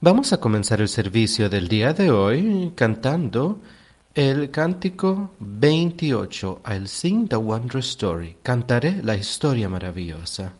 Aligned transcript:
Vamos 0.00 0.32
a 0.32 0.38
comenzar 0.38 0.80
el 0.80 0.88
servicio 0.88 1.50
del 1.50 1.66
día 1.66 1.92
de 1.92 2.12
hoy 2.12 2.72
cantando 2.76 3.60
el 4.14 4.48
cántico 4.48 5.34
28, 5.40 6.62
I'll 6.64 6.86
sing 6.86 7.26
the 7.26 7.34
wondrous 7.34 7.88
story. 7.88 8.36
Cantaré 8.44 9.02
la 9.02 9.16
historia 9.16 9.68
maravillosa. 9.68 10.52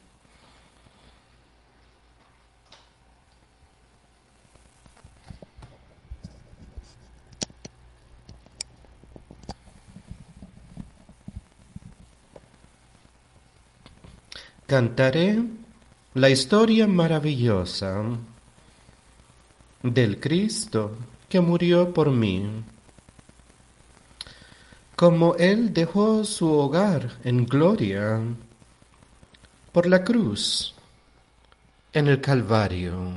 Cantaré 14.67 15.45
la 16.15 16.29
historia 16.29 16.89
maravillosa 16.89 18.03
del 19.83 20.21
Cristo 20.21 20.97
que 21.29 21.41
murió 21.41 21.93
por 21.93 22.11
mí. 22.11 22.65
Como 24.97 25.35
Él 25.37 25.73
dejó 25.73 26.25
su 26.25 26.51
hogar 26.51 27.19
en 27.25 27.47
gloria 27.47 28.21
por 29.73 29.87
la 29.87 30.03
cruz 30.03 30.75
en 31.93 32.09
el 32.09 32.21
Calvario. 32.21 33.13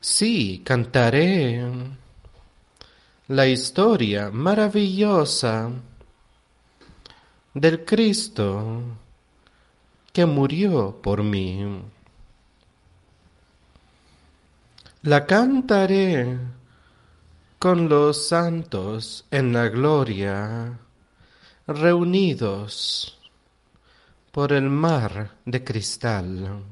Sí, 0.00 0.62
cantaré 0.64 1.62
la 3.28 3.46
historia 3.46 4.30
maravillosa 4.30 5.70
del 7.54 7.84
Cristo 7.84 8.82
que 10.12 10.26
murió 10.26 10.98
por 11.00 11.22
mí. 11.22 11.82
La 15.02 15.24
cantaré 15.24 16.38
con 17.58 17.88
los 17.88 18.28
santos 18.28 19.24
en 19.30 19.50
la 19.50 19.70
gloria, 19.70 20.78
reunidos 21.66 23.18
por 24.30 24.52
el 24.52 24.68
mar 24.68 25.38
de 25.46 25.64
cristal. 25.64 26.62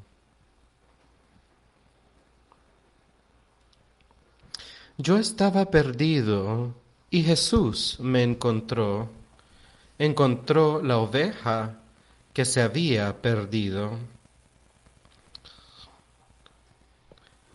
Yo 4.99 5.17
estaba 5.17 5.65
perdido 5.71 6.75
y 7.09 7.23
Jesús 7.23 7.97
me 7.99 8.23
encontró, 8.23 9.09
encontró 9.99 10.83
la 10.83 10.99
oveja 10.99 11.79
que 12.35 12.45
se 12.45 12.61
había 12.61 13.23
perdido. 13.23 13.97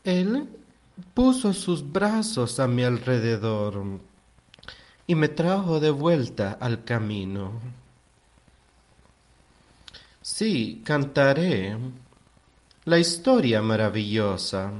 Él 0.04 0.63
puso 1.14 1.54
sus 1.54 1.92
brazos 1.92 2.60
a 2.60 2.68
mi 2.68 2.84
alrededor 2.84 4.00
y 5.08 5.16
me 5.16 5.28
trajo 5.28 5.80
de 5.80 5.90
vuelta 5.90 6.58
al 6.60 6.84
camino. 6.84 7.60
Sí, 10.22 10.82
cantaré 10.86 11.78
la 12.86 12.98
historia 12.98 13.62
maravillosa 13.62 14.72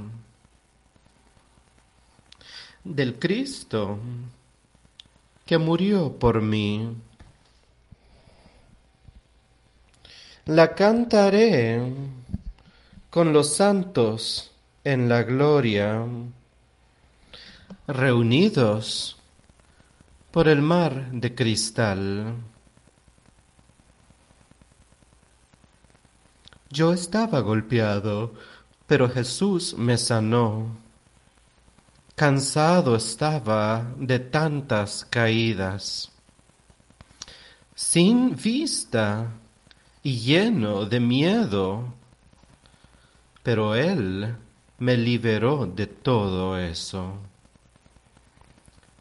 del 2.82 3.18
Cristo 3.18 3.98
que 5.44 5.58
murió 5.58 6.18
por 6.18 6.40
mí. 6.40 6.96
La 10.46 10.74
cantaré 10.74 11.94
con 13.10 13.32
los 13.32 13.54
santos 13.54 14.53
en 14.84 15.08
la 15.08 15.22
gloria, 15.22 16.04
reunidos 17.86 19.16
por 20.30 20.46
el 20.46 20.60
mar 20.60 21.10
de 21.10 21.34
cristal. 21.34 22.34
Yo 26.68 26.92
estaba 26.92 27.40
golpeado, 27.40 28.34
pero 28.86 29.08
Jesús 29.08 29.74
me 29.78 29.96
sanó. 29.96 30.76
Cansado 32.14 32.94
estaba 32.94 33.90
de 33.96 34.18
tantas 34.18 35.06
caídas. 35.08 36.12
Sin 37.74 38.36
vista 38.36 39.30
y 40.02 40.18
lleno 40.18 40.84
de 40.84 41.00
miedo, 41.00 41.94
pero 43.42 43.74
Él 43.74 44.36
me 44.84 44.98
liberó 44.98 45.64
de 45.64 45.86
todo 45.86 46.58
eso. 46.58 47.16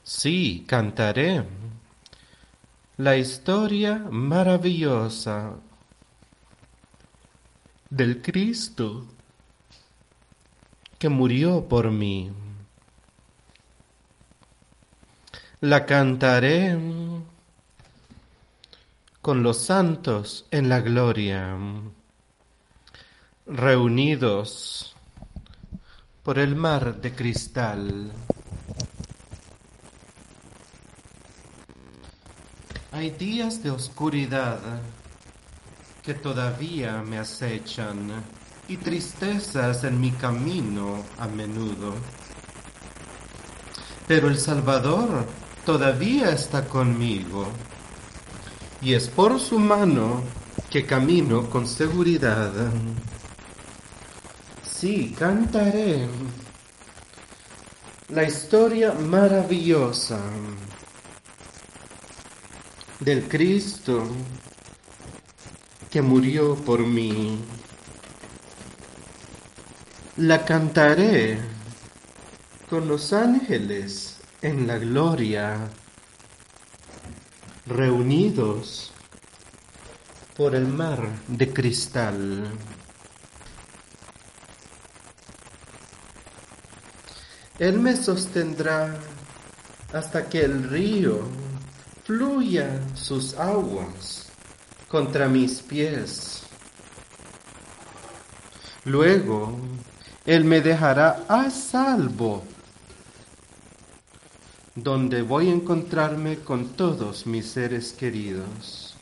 Sí, 0.01 0.63
cantaré 0.65 1.43
la 2.95 3.17
historia 3.17 3.97
maravillosa 4.09 5.55
del 7.89 8.21
Cristo 8.21 9.05
que 10.97 11.09
murió 11.09 11.67
por 11.67 11.91
mí. 11.91 12.31
La 15.59 15.85
cantaré 15.85 16.79
con 19.21 19.43
los 19.43 19.57
santos 19.57 20.45
en 20.49 20.69
la 20.69 20.79
gloria, 20.79 21.57
reunidos 23.45 24.92
por 26.23 26.39
el 26.39 26.55
mar 26.55 27.01
de 27.01 27.13
cristal. 27.13 28.11
Hay 32.93 33.11
días 33.11 33.61
de 33.61 33.71
oscuridad 33.71 34.59
que 36.01 36.13
todavía 36.13 37.01
me 37.01 37.17
acechan 37.17 38.23
y 38.69 38.77
tristezas 38.77 39.83
en 39.83 39.99
mi 39.99 40.11
camino 40.11 41.03
a 41.19 41.27
menudo. 41.27 41.93
Pero 44.07 44.29
el 44.29 44.37
Salvador 44.37 45.25
todavía 45.65 46.29
está 46.29 46.65
conmigo 46.65 47.47
y 48.81 48.93
es 48.93 49.09
por 49.09 49.39
su 49.41 49.59
mano 49.59 50.23
que 50.69 50.85
camino 50.85 51.49
con 51.49 51.67
seguridad. 51.67 52.53
Sí, 54.83 55.15
cantaré 55.17 56.09
la 58.09 58.23
historia 58.23 58.91
maravillosa 58.91 60.19
del 62.99 63.29
Cristo 63.29 64.05
que 65.89 66.01
murió 66.01 66.55
por 66.55 66.85
mí. 66.85 67.39
La 70.17 70.43
cantaré 70.43 71.37
con 72.69 72.85
los 72.85 73.13
ángeles 73.13 74.17
en 74.41 74.67
la 74.67 74.79
gloria, 74.79 75.69
reunidos 77.67 78.91
por 80.35 80.55
el 80.55 80.67
mar 80.67 81.07
de 81.29 81.53
cristal. 81.53 82.51
Él 87.59 87.79
me 87.79 87.95
sostendrá 87.95 88.95
hasta 89.93 90.27
que 90.27 90.41
el 90.41 90.69
río 90.69 91.19
fluya 92.03 92.81
sus 92.95 93.35
aguas 93.35 94.25
contra 94.87 95.27
mis 95.27 95.61
pies. 95.61 96.43
Luego 98.85 99.55
Él 100.25 100.45
me 100.45 100.61
dejará 100.61 101.25
a 101.29 101.51
salvo, 101.51 102.43
donde 104.73 105.21
voy 105.21 105.49
a 105.49 105.53
encontrarme 105.53 106.39
con 106.39 106.69
todos 106.69 107.27
mis 107.27 107.45
seres 107.45 107.93
queridos. 107.93 108.95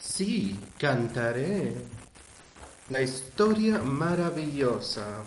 Sí, 0.00 0.58
cantaré 0.78 1.74
la 2.88 3.02
historia 3.02 3.82
maravillosa 3.82 5.24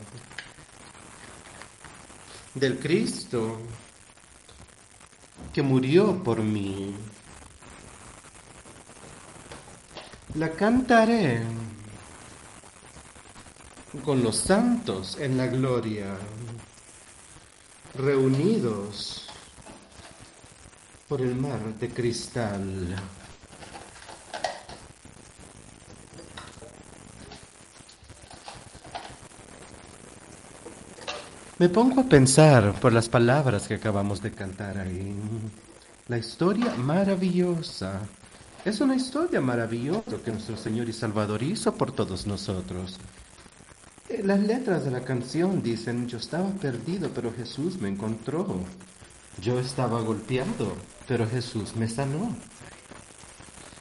del 2.53 2.79
Cristo 2.79 3.57
que 5.53 5.61
murió 5.61 6.23
por 6.23 6.41
mí. 6.41 6.95
La 10.35 10.51
cantaré 10.51 11.41
con 14.05 14.21
los 14.21 14.35
santos 14.35 15.17
en 15.19 15.37
la 15.37 15.47
gloria, 15.47 16.15
reunidos 17.95 19.27
por 21.07 21.21
el 21.21 21.35
mar 21.35 21.59
de 21.79 21.89
cristal. 21.89 22.95
Me 31.59 31.67
pongo 31.67 31.99
a 31.99 32.05
pensar 32.05 32.79
por 32.79 32.93
las 32.93 33.09
palabras 33.09 33.67
que 33.67 33.73
acabamos 33.73 34.21
de 34.21 34.31
cantar 34.31 34.77
ahí. 34.77 35.13
La 36.07 36.17
historia 36.17 36.73
maravillosa. 36.75 37.99
Es 38.63 38.79
una 38.79 38.95
historia 38.95 39.41
maravillosa 39.41 40.23
que 40.23 40.31
nuestro 40.31 40.55
Señor 40.55 40.87
y 40.87 40.93
Salvador 40.93 41.43
hizo 41.43 41.75
por 41.75 41.91
todos 41.91 42.25
nosotros. 42.27 42.97
Eh, 44.07 44.21
las 44.23 44.39
letras 44.39 44.85
de 44.85 44.91
la 44.91 45.01
canción 45.01 45.61
dicen, 45.61 46.07
yo 46.07 46.17
estaba 46.19 46.49
perdido, 46.49 47.09
pero 47.13 47.33
Jesús 47.33 47.77
me 47.81 47.89
encontró. 47.89 48.61
Yo 49.41 49.59
estaba 49.59 49.99
golpeado, 49.99 50.77
pero 51.09 51.27
Jesús 51.27 51.75
me 51.75 51.89
sanó. 51.89 52.37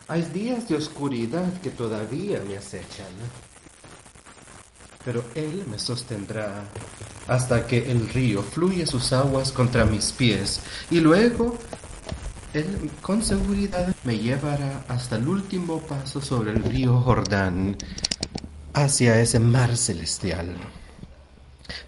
Hay 0.08 0.22
días 0.22 0.68
de 0.68 0.74
oscuridad 0.74 1.52
que 1.60 1.70
todavía 1.70 2.42
me 2.44 2.56
acechan, 2.56 3.14
pero 5.04 5.22
Él 5.36 5.62
me 5.70 5.78
sostendrá 5.78 6.64
hasta 7.28 7.66
que 7.66 7.90
el 7.90 8.08
río 8.08 8.42
fluya 8.42 8.86
sus 8.86 9.12
aguas 9.12 9.52
contra 9.52 9.84
mis 9.84 10.12
pies 10.12 10.60
y 10.90 11.00
luego 11.00 11.56
Él 12.54 12.90
con 13.02 13.22
seguridad 13.22 13.94
me 14.04 14.18
llevará 14.18 14.82
hasta 14.88 15.16
el 15.16 15.28
último 15.28 15.80
paso 15.80 16.20
sobre 16.22 16.52
el 16.52 16.64
río 16.64 16.98
Jordán 17.00 17.76
hacia 18.72 19.20
ese 19.20 19.38
mar 19.38 19.76
celestial 19.76 20.56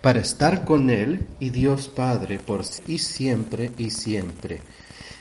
para 0.02 0.20
estar 0.20 0.64
con 0.64 0.90
Él 0.90 1.26
y 1.40 1.50
Dios 1.50 1.88
Padre 1.88 2.38
por 2.38 2.62
y 2.86 2.98
siempre 2.98 3.72
y 3.78 3.90
siempre. 3.90 4.60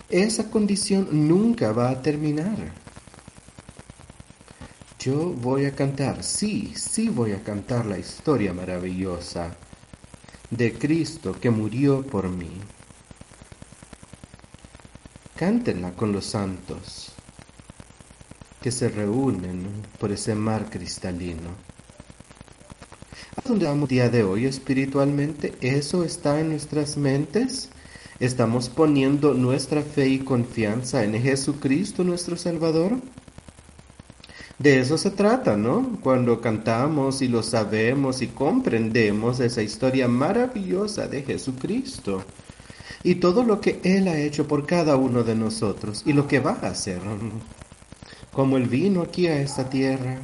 Esa 0.10 0.50
condición 0.50 1.08
nunca 1.28 1.72
va 1.72 1.90
a 1.90 2.02
terminar. 2.02 2.74
Yo 5.00 5.30
voy 5.30 5.66
a 5.66 5.76
cantar, 5.76 6.24
sí, 6.24 6.74
sí 6.76 7.08
voy 7.08 7.32
a 7.32 7.42
cantar 7.42 7.86
la 7.86 7.98
historia 7.98 8.54
maravillosa 8.54 9.56
de 10.50 10.74
Cristo 10.74 11.36
que 11.40 11.50
murió 11.50 12.02
por 12.02 12.30
mí. 12.30 12.52
Cántenla 15.36 15.92
con 15.94 16.12
los 16.12 16.26
santos 16.26 17.14
que 18.62 18.72
se 18.72 18.90
reúnen 18.90 19.68
por 20.00 20.12
ese 20.12 20.36
mar 20.36 20.70
cristalino. 20.70 21.50
¿A 23.36 23.48
dónde 23.48 23.66
vamos 23.66 23.88
día 23.88 24.10
de 24.10 24.24
hoy 24.24 24.46
espiritualmente? 24.46 25.56
¿Eso 25.62 26.04
está 26.04 26.42
en 26.42 26.50
nuestras 26.50 26.98
mentes? 26.98 27.70
¿Estamos 28.20 28.68
poniendo 28.68 29.34
nuestra 29.34 29.82
fe 29.82 30.10
y 30.10 30.20
confianza 30.20 31.06
en 31.06 31.22
Jesucristo 31.22 32.04
nuestro 32.04 32.36
Salvador? 32.36 33.00
De 34.60 34.78
eso 34.78 34.98
se 34.98 35.12
trata, 35.12 35.56
¿no? 35.56 35.98
Cuando 36.04 36.42
cantamos 36.42 37.22
y 37.22 37.30
lo 37.30 37.44
sabemos 37.44 38.22
y 38.22 38.28
comprendemos 38.28 39.40
esa 39.40 39.62
historia 39.62 40.10
maravillosa 40.10 41.08
de 41.08 41.24
Jesucristo 41.24 42.26
y 43.02 43.16
todo 43.16 43.44
lo 43.44 43.62
que 43.62 43.80
Él 43.86 44.10
ha 44.10 44.20
hecho 44.20 44.50
por 44.50 44.66
cada 44.66 44.98
uno 44.98 45.24
de 45.24 45.34
nosotros 45.34 46.04
y 46.06 46.12
lo 46.12 46.28
que 46.28 46.42
va 46.42 46.58
a 46.62 46.68
hacer. 46.68 47.00
Como 48.34 48.58
Él 48.58 48.68
vino 48.68 49.02
aquí 49.02 49.28
a 49.28 49.42
esta 49.42 49.70
tierra 49.70 50.20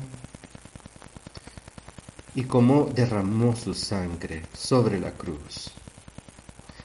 y 2.35 2.43
cómo 2.43 2.89
derramó 2.93 3.55
su 3.55 3.73
sangre 3.73 4.43
sobre 4.53 4.99
la 4.99 5.11
cruz 5.11 5.71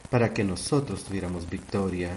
para 0.09 0.33
que 0.33 0.45
nosotros 0.45 1.03
tuviéramos 1.03 1.51
victoria 1.51 2.17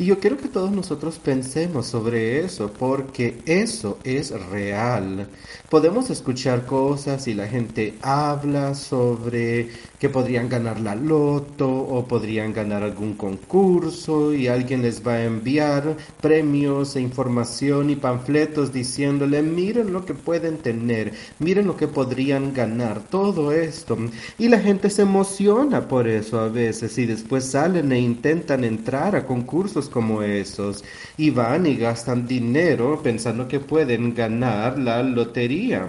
y 0.00 0.06
yo 0.06 0.18
quiero 0.18 0.38
que 0.38 0.48
todos 0.48 0.72
nosotros 0.72 1.18
pensemos 1.18 1.84
sobre 1.84 2.40
eso, 2.40 2.72
porque 2.72 3.42
eso 3.44 3.98
es 4.02 4.30
real. 4.48 5.28
Podemos 5.68 6.08
escuchar 6.08 6.64
cosas 6.64 7.28
y 7.28 7.34
la 7.34 7.46
gente 7.46 7.98
habla 8.00 8.74
sobre 8.74 9.68
que 10.00 10.08
podrían 10.08 10.48
ganar 10.48 10.80
la 10.80 10.94
loto 10.94 11.70
o 11.70 12.06
podrían 12.08 12.54
ganar 12.54 12.82
algún 12.82 13.14
concurso 13.14 14.32
y 14.32 14.48
alguien 14.48 14.80
les 14.80 15.06
va 15.06 15.12
a 15.12 15.24
enviar 15.24 15.94
premios 16.22 16.96
e 16.96 17.02
información 17.02 17.90
y 17.90 17.96
panfletos 17.96 18.72
diciéndole, 18.72 19.42
miren 19.42 19.92
lo 19.92 20.06
que 20.06 20.14
pueden 20.14 20.56
tener, 20.56 21.12
miren 21.38 21.66
lo 21.66 21.76
que 21.76 21.86
podrían 21.86 22.54
ganar, 22.54 23.02
todo 23.10 23.52
esto. 23.52 23.98
Y 24.38 24.48
la 24.48 24.58
gente 24.58 24.88
se 24.88 25.02
emociona 25.02 25.86
por 25.86 26.08
eso 26.08 26.40
a 26.40 26.48
veces 26.48 26.96
y 26.96 27.04
después 27.04 27.44
salen 27.44 27.92
e 27.92 28.00
intentan 28.00 28.64
entrar 28.64 29.14
a 29.14 29.26
concursos 29.26 29.90
como 29.90 30.22
esos 30.22 30.82
y 31.18 31.28
van 31.28 31.66
y 31.66 31.76
gastan 31.76 32.26
dinero 32.26 33.02
pensando 33.02 33.46
que 33.46 33.60
pueden 33.60 34.14
ganar 34.14 34.78
la 34.78 35.02
lotería. 35.02 35.86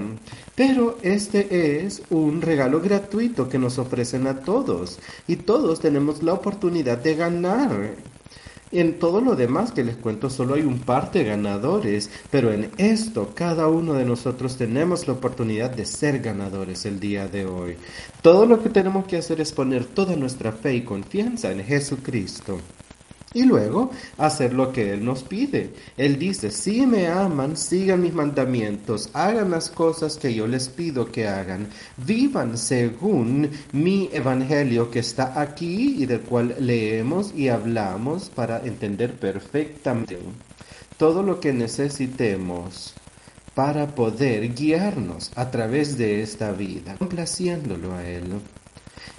Pero 0.56 0.98
este 1.02 1.86
es 1.86 2.04
un 2.10 2.42
regalo 2.42 2.82
gratuito 2.82 3.48
que 3.48 3.58
nos 3.58 3.80
ofrecen 3.80 4.28
a 4.28 4.42
todos 4.42 5.00
y 5.28 5.38
todos 5.38 5.80
tenemos 5.80 6.24
la 6.24 6.34
oportunidad 6.34 6.98
de 6.98 7.16
ganar. 7.16 7.96
En 8.74 9.00
todo 9.00 9.20
lo 9.20 9.36
demás 9.36 9.74
que 9.74 9.84
les 9.84 9.98
cuento 9.98 10.30
solo 10.30 10.54
hay 10.54 10.62
un 10.62 10.80
par 10.80 11.12
de 11.12 11.26
ganadores, 11.26 12.10
pero 12.30 12.54
en 12.54 12.70
esto 12.78 13.32
cada 13.36 13.68
uno 13.68 13.94
de 13.94 14.06
nosotros 14.06 14.56
tenemos 14.56 15.08
la 15.08 15.14
oportunidad 15.14 15.72
de 15.72 15.86
ser 15.86 16.20
ganadores 16.20 16.86
el 16.86 17.00
día 17.00 17.28
de 17.28 17.46
hoy. 17.46 17.76
Todo 18.22 18.46
lo 18.46 18.64
que 18.64 18.70
tenemos 18.70 19.06
que 19.06 19.18
hacer 19.18 19.42
es 19.42 19.52
poner 19.52 19.84
toda 19.84 20.16
nuestra 20.16 20.54
fe 20.54 20.76
y 20.76 20.84
confianza 20.84 21.52
en 21.52 21.66
Jesucristo. 21.66 22.60
Y 23.34 23.44
luego 23.44 23.92
hacer 24.18 24.54
lo 24.54 24.74
que 24.74 24.94
Él 24.94 25.06
nos 25.06 25.24
pide. 25.24 25.74
Él 25.96 26.20
dice, 26.20 26.52
si 26.52 26.86
me 26.86 27.08
aman, 27.08 27.56
sigan 27.56 28.02
mis 28.02 28.14
mandamientos, 28.14 29.10
hagan 29.14 29.52
las 29.52 29.70
cosas 29.70 30.18
que 30.18 30.34
yo 30.34 30.48
les 30.48 30.68
pido 30.68 31.12
que 31.12 31.28
hagan, 31.28 31.68
vivan 32.06 32.58
según 32.58 33.50
mi 33.72 34.10
evangelio 34.12 34.92
que 34.92 35.00
está 35.00 35.40
aquí 35.40 35.96
y 36.00 36.06
del 36.06 36.22
cual 36.22 36.56
leemos 36.60 37.34
y 37.36 37.48
hablamos 37.48 38.30
para 38.30 38.60
entender 38.66 39.14
perfectamente 39.14 40.18
todo 40.98 41.24
lo 41.24 41.40
que 41.40 41.54
necesitemos 41.54 42.94
para 43.56 43.88
poder 43.88 44.54
guiarnos 44.54 45.32
a 45.36 45.50
través 45.52 45.98
de 45.98 46.22
esta 46.22 46.52
vida, 46.52 46.96
complaciéndolo 46.98 47.94
a 47.94 48.08
Él. 48.08 48.42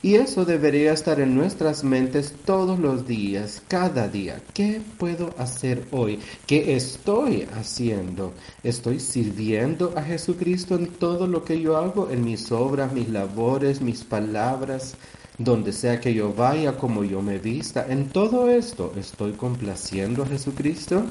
Y 0.05 0.17
eso 0.17 0.45
debería 0.45 0.93
estar 0.93 1.21
en 1.21 1.37
nuestras 1.37 1.85
mentes 1.85 2.35
todos 2.45 2.81
los 2.81 3.07
días, 3.07 3.63
cada 3.69 4.09
día. 4.09 4.43
¿Qué 4.53 4.81
puedo 4.99 5.33
hacer 5.39 5.87
hoy? 5.93 6.19
¿Qué 6.45 6.75
estoy 6.75 7.47
haciendo? 7.57 8.33
¿Estoy 8.65 8.99
sirviendo 8.99 9.93
a 9.97 10.03
Jesucristo 10.03 10.75
en 10.75 10.89
todo 10.89 11.29
lo 11.29 11.45
que 11.45 11.61
yo 11.61 11.77
hago? 11.77 12.11
En 12.11 12.25
mis 12.25 12.51
obras, 12.51 12.93
mis 12.93 13.11
labores, 13.11 13.81
mis 13.81 14.03
palabras, 14.03 14.97
donde 15.39 15.73
sea 15.73 16.01
que 16.01 16.13
yo 16.13 16.35
vaya, 16.35 16.77
como 16.77 17.05
yo 17.05 17.23
me 17.23 17.39
vista. 17.39 17.87
En 17.89 18.09
todo 18.09 18.51
esto, 18.51 18.93
¿estoy 18.97 19.35
complaciendo 19.35 20.25
a 20.25 20.27
Jesucristo? 20.27 21.05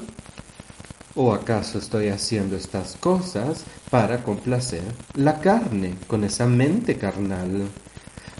¿O 1.14 1.32
acaso 1.32 1.78
estoy 1.78 2.08
haciendo 2.08 2.56
estas 2.56 2.96
cosas 2.96 3.64
para 3.90 4.22
complacer 4.22 4.82
la 5.14 5.40
carne, 5.40 5.94
con 6.06 6.24
esa 6.24 6.46
mente 6.46 6.98
carnal? 6.98 7.68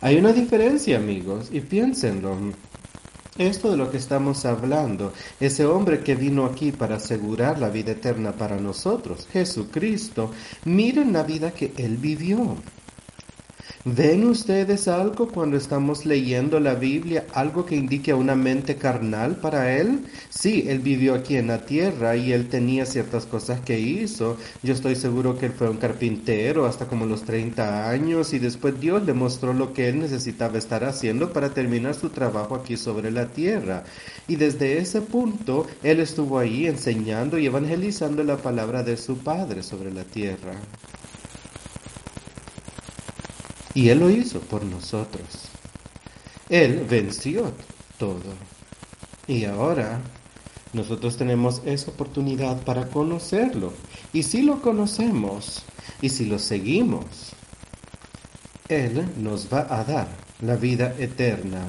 Hay 0.04 0.16
una 0.16 0.32
diferencia, 0.32 0.97
amigos, 0.97 1.49
y 1.52 1.61
piénsenlo. 1.61 2.37
Esto 3.38 3.71
de 3.71 3.76
lo 3.76 3.88
que 3.88 3.99
estamos 3.99 4.44
hablando, 4.44 5.12
ese 5.38 5.64
hombre 5.64 6.00
que 6.00 6.16
vino 6.16 6.44
aquí 6.44 6.73
para 6.73 6.97
asegurar 6.97 7.61
la 7.61 7.71
vida 7.71 7.92
eterna 7.92 8.32
para 8.32 8.56
nosotros, 8.56 9.28
Jesucristo, 9.32 10.32
miren 10.64 11.12
la 11.12 11.23
vida 11.23 11.52
que 11.52 11.73
él 11.76 11.99
vivió. 11.99 12.56
¿Ven 13.85 14.25
ustedes 14.28 14.87
algo 14.87 15.26
cuando 15.26 15.57
estamos 15.57 16.07
leyendo 16.07 16.61
la 16.61 16.75
Biblia, 16.75 17.26
algo 17.35 17.66
que 17.66 17.75
indique 17.75 18.12
a 18.12 18.16
una 18.16 18.37
mente 18.37 18.76
carnal 18.76 19.37
para 19.37 19.76
él? 19.76 20.04
Sí, 20.31 20.66
él 20.69 20.78
vivió 20.78 21.14
aquí 21.14 21.37
en 21.37 21.49
la 21.49 21.64
tierra 21.66 22.14
y 22.14 22.33
él 22.33 22.49
tenía 22.49 22.87
ciertas 22.87 23.26
cosas 23.26 23.61
que 23.61 23.81
hizo. 23.81 24.37
Yo 24.62 24.73
estoy 24.73 24.95
seguro 24.95 25.37
que 25.37 25.47
él 25.47 25.52
fue 25.52 25.69
un 25.69 25.78
carpintero 25.78 26.64
hasta 26.64 26.87
como 26.87 27.07
los 27.07 27.25
30 27.25 27.90
años 27.90 28.33
y 28.33 28.38
después 28.38 28.78
Dios 28.78 29.04
le 29.04 29.14
mostró 29.14 29.52
lo 29.52 29.73
que 29.73 29.88
él 29.88 29.99
necesitaba 29.99 30.59
estar 30.59 30.85
haciendo 30.85 31.33
para 31.33 31.52
terminar 31.52 31.95
su 31.95 32.11
trabajo 32.11 32.54
aquí 32.54 32.76
sobre 32.76 33.11
la 33.11 33.26
tierra. 33.26 33.83
Y 34.28 34.37
desde 34.37 34.78
ese 34.78 35.00
punto 35.00 35.66
él 35.83 35.99
estuvo 35.99 36.38
ahí 36.38 36.66
enseñando 36.66 37.37
y 37.37 37.47
evangelizando 37.47 38.23
la 38.23 38.37
palabra 38.37 38.85
de 38.85 38.97
su 38.97 39.19
Padre 39.19 39.64
sobre 39.64 39.92
la 39.92 40.04
tierra. 40.04 40.52
Y 43.74 43.88
Él 43.88 44.00
lo 44.00 44.10
hizo 44.10 44.40
por 44.40 44.64
nosotros. 44.64 45.26
Él 46.48 46.86
venció 46.88 47.52
todo. 47.98 48.34
Y 49.26 49.44
ahora 49.44 50.00
nosotros 50.72 51.16
tenemos 51.16 51.62
esa 51.64 51.90
oportunidad 51.90 52.62
para 52.64 52.88
conocerlo. 52.88 53.72
Y 54.12 54.22
si 54.22 54.42
lo 54.42 54.60
conocemos 54.60 55.62
y 56.00 56.08
si 56.08 56.26
lo 56.26 56.38
seguimos, 56.38 57.04
Él 58.68 59.06
nos 59.18 59.52
va 59.52 59.66
a 59.68 59.84
dar 59.84 60.08
la 60.40 60.56
vida 60.56 60.94
eterna. 60.98 61.62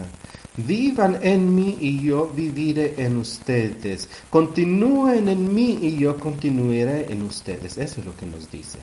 Vivan 0.56 1.18
en 1.22 1.54
mí 1.56 1.78
y 1.80 2.02
yo 2.02 2.28
viviré 2.28 2.94
en 2.98 3.18
ustedes. 3.18 4.08
Continúen 4.30 5.28
en 5.28 5.54
mí 5.54 5.80
y 5.82 5.98
yo 5.98 6.18
continuaré 6.20 7.12
en 7.12 7.24
ustedes. 7.24 7.78
Eso 7.78 8.02
es 8.02 8.06
lo 8.06 8.16
que 8.16 8.26
nos 8.26 8.52
dice. 8.52 8.80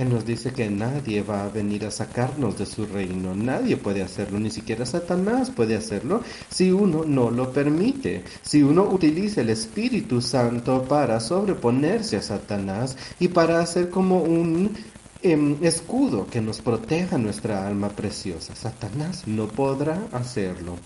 Él 0.00 0.08
nos 0.08 0.24
dice 0.24 0.50
que 0.50 0.70
nadie 0.70 1.22
va 1.22 1.44
a 1.44 1.50
venir 1.50 1.84
a 1.84 1.90
sacarnos 1.90 2.56
de 2.56 2.64
su 2.64 2.86
reino, 2.86 3.34
nadie 3.34 3.76
puede 3.76 4.00
hacerlo, 4.00 4.40
ni 4.40 4.50
siquiera 4.50 4.86
Satanás 4.86 5.50
puede 5.50 5.76
hacerlo 5.76 6.22
si 6.48 6.72
uno 6.72 7.04
no 7.04 7.30
lo 7.30 7.52
permite, 7.52 8.24
si 8.40 8.62
uno 8.62 8.84
utiliza 8.84 9.42
el 9.42 9.50
Espíritu 9.50 10.22
Santo 10.22 10.84
para 10.84 11.20
sobreponerse 11.20 12.16
a 12.16 12.22
Satanás 12.22 12.96
y 13.18 13.28
para 13.28 13.60
hacer 13.60 13.90
como 13.90 14.22
un 14.22 14.74
em, 15.20 15.62
escudo 15.62 16.26
que 16.28 16.40
nos 16.40 16.62
proteja 16.62 17.18
nuestra 17.18 17.66
alma 17.66 17.90
preciosa. 17.90 18.56
Satanás 18.56 19.26
no 19.26 19.48
podrá 19.48 20.06
hacerlo. 20.12 20.78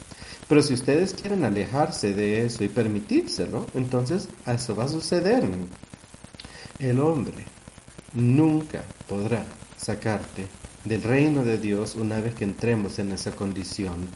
Pero 0.48 0.60
si 0.60 0.74
ustedes 0.74 1.14
quieren 1.14 1.44
alejarse 1.44 2.14
de 2.14 2.44
eso 2.46 2.64
y 2.64 2.68
permitírselo, 2.68 3.66
entonces 3.74 4.28
eso 4.44 4.74
va 4.74 4.86
a 4.86 4.88
suceder. 4.88 5.48
El 6.80 6.98
hombre 6.98 7.44
nunca 8.12 8.82
podrá 9.08 9.44
sacarte 9.76 10.46
del 10.84 11.02
reino 11.02 11.44
de 11.44 11.58
Dios 11.58 11.94
una 11.94 12.20
vez 12.20 12.34
que 12.34 12.44
entremos 12.44 12.98
en 12.98 13.12
esa 13.12 13.32
condición. 13.32 14.08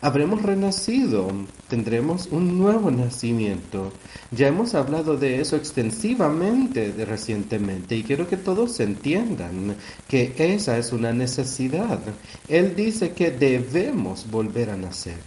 Habremos 0.00 0.42
renacido, 0.42 1.28
tendremos 1.68 2.26
un 2.26 2.58
nuevo 2.58 2.90
nacimiento. 2.90 3.92
Ya 4.30 4.48
hemos 4.48 4.74
hablado 4.74 5.16
de 5.16 5.40
eso 5.40 5.56
extensivamente 5.56 6.92
de 6.92 7.04
recientemente 7.04 7.96
y 7.96 8.02
quiero 8.02 8.28
que 8.28 8.36
todos 8.36 8.78
entiendan 8.80 9.76
que 10.08 10.34
esa 10.36 10.76
es 10.78 10.92
una 10.92 11.12
necesidad. 11.12 12.00
Él 12.48 12.74
dice 12.74 13.12
que 13.12 13.30
debemos 13.30 14.28
volver 14.30 14.70
a 14.70 14.76
nacer. 14.76 15.18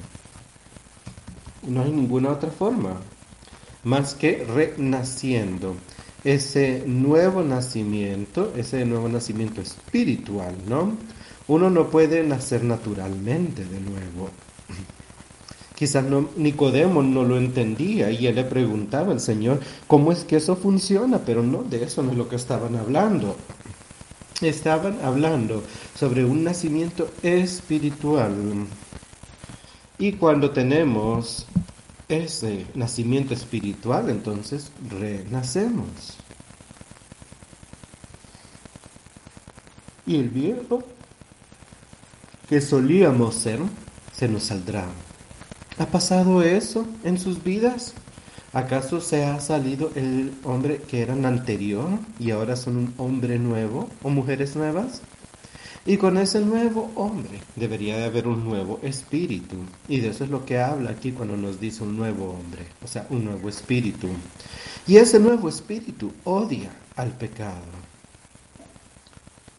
No 1.66 1.84
hay 1.84 1.92
ninguna 1.92 2.30
otra 2.32 2.52
forma 2.52 3.02
más 3.84 4.14
que 4.14 4.46
renaciendo 4.46 5.76
ese 6.24 6.84
nuevo 6.86 7.44
nacimiento, 7.44 8.54
ese 8.58 8.86
nuevo 8.86 9.08
nacimiento 9.08 9.62
espiritual, 9.62 10.56
¿no? 10.68 10.98
Uno 11.48 11.70
no 11.70 11.90
puede 11.90 12.24
nacer 12.24 12.64
naturalmente 12.64 13.64
de 13.66 13.80
nuevo. 13.80 14.30
Quizás 15.76 16.06
Nicodemo 16.36 17.02
no 17.02 17.24
lo 17.24 17.38
entendía 17.38 18.12
y 18.12 18.28
él 18.28 18.36
le 18.36 18.44
preguntaba 18.44 19.14
al 19.14 19.22
Señor 19.22 19.62
cómo 19.88 20.12
es 20.12 20.26
que 20.26 20.36
eso 20.36 20.58
funciona, 20.58 21.20
pero 21.26 21.42
no, 21.42 21.64
de 21.64 21.84
eso 21.84 22.04
no 22.04 22.12
es 22.12 22.18
lo 22.18 22.28
que 22.28 22.36
estaban 22.36 22.76
hablando. 22.76 23.36
Estaban 24.42 25.00
hablando 25.04 25.64
sobre 25.98 26.24
un 26.26 26.44
nacimiento 26.44 27.10
espiritual. 27.24 28.34
Y 29.98 30.14
cuando 30.14 30.52
tenemos 30.52 31.46
ese 32.10 32.66
nacimiento 32.74 33.34
espiritual, 33.34 34.10
entonces 34.10 34.72
renacemos. 34.90 36.18
Y 40.06 40.16
el 40.16 40.30
viejo 40.30 40.84
que 42.50 42.62
solíamos 42.62 43.36
ser, 43.36 43.60
se 44.12 44.28
nos 44.28 44.44
saldrá. 44.44 44.88
¿Ha 45.78 45.86
pasado 45.86 46.42
eso 46.42 46.86
en 47.04 47.20
sus 47.20 47.44
vidas? 47.44 47.94
¿Acaso 48.52 49.00
se 49.00 49.24
ha 49.24 49.40
salido 49.40 49.92
el 49.94 50.34
hombre 50.44 50.82
que 50.82 51.04
eran 51.04 51.28
anterior 51.28 51.88
y 52.18 52.32
ahora 52.32 52.56
son 52.56 52.78
un 52.78 52.94
hombre 52.98 53.38
nuevo 53.38 53.88
o 54.02 54.10
mujeres 54.10 54.56
nuevas? 54.56 55.04
Y 55.86 55.98
con 55.98 56.18
ese 56.18 56.42
nuevo 56.42 56.92
hombre 56.96 57.40
debería 57.56 57.98
de 57.98 58.06
haber 58.06 58.28
un 58.28 58.44
nuevo 58.44 58.80
espíritu. 58.84 59.56
Y 59.88 60.00
de 60.00 60.10
eso 60.10 60.24
es 60.26 60.30
lo 60.30 60.46
que 60.46 60.60
habla 60.60 60.92
aquí 60.92 61.12
cuando 61.12 61.38
nos 61.38 61.60
dice 61.60 61.84
un 61.84 61.96
nuevo 61.96 62.32
hombre, 62.32 62.66
o 62.84 62.88
sea, 62.88 63.08
un 63.10 63.26
nuevo 63.26 63.50
espíritu. 63.50 64.08
Y 64.86 64.98
ese 64.98 65.20
nuevo 65.20 65.48
espíritu 65.50 66.12
odia 66.26 66.72
al 66.96 67.12
pecado. 67.12 67.90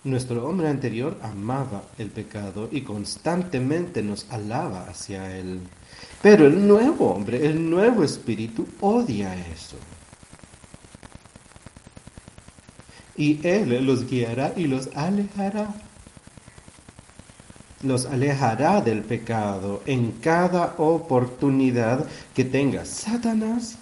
Nuestro 0.05 0.47
hombre 0.47 0.69
anterior 0.69 1.19
amaba 1.23 1.83
el 1.99 2.11
pecado 2.11 2.69
y 2.73 2.83
constantemente 2.83 4.03
nos 4.03 4.31
alaba 4.31 4.87
hacia 4.89 5.37
él. 5.37 5.61
Pero 6.23 6.47
el 6.47 6.67
nuevo 6.67 7.11
hombre, 7.12 7.47
el 7.47 7.69
nuevo 7.69 8.05
espíritu 8.05 8.67
odia 8.81 9.35
eso. 9.49 9.77
Y 13.17 13.47
él 13.47 13.85
los 13.85 14.09
guiará 14.09 14.55
y 14.57 14.67
los 14.67 14.89
alejará 14.95 15.75
los 17.82 18.06
alejará 18.06 18.80
del 18.80 19.02
pecado 19.02 19.82
en 19.87 20.12
cada 20.12 20.75
oportunidad 20.76 22.06
que 22.34 22.44
tenga 22.44 22.84
Satanás 22.84 23.76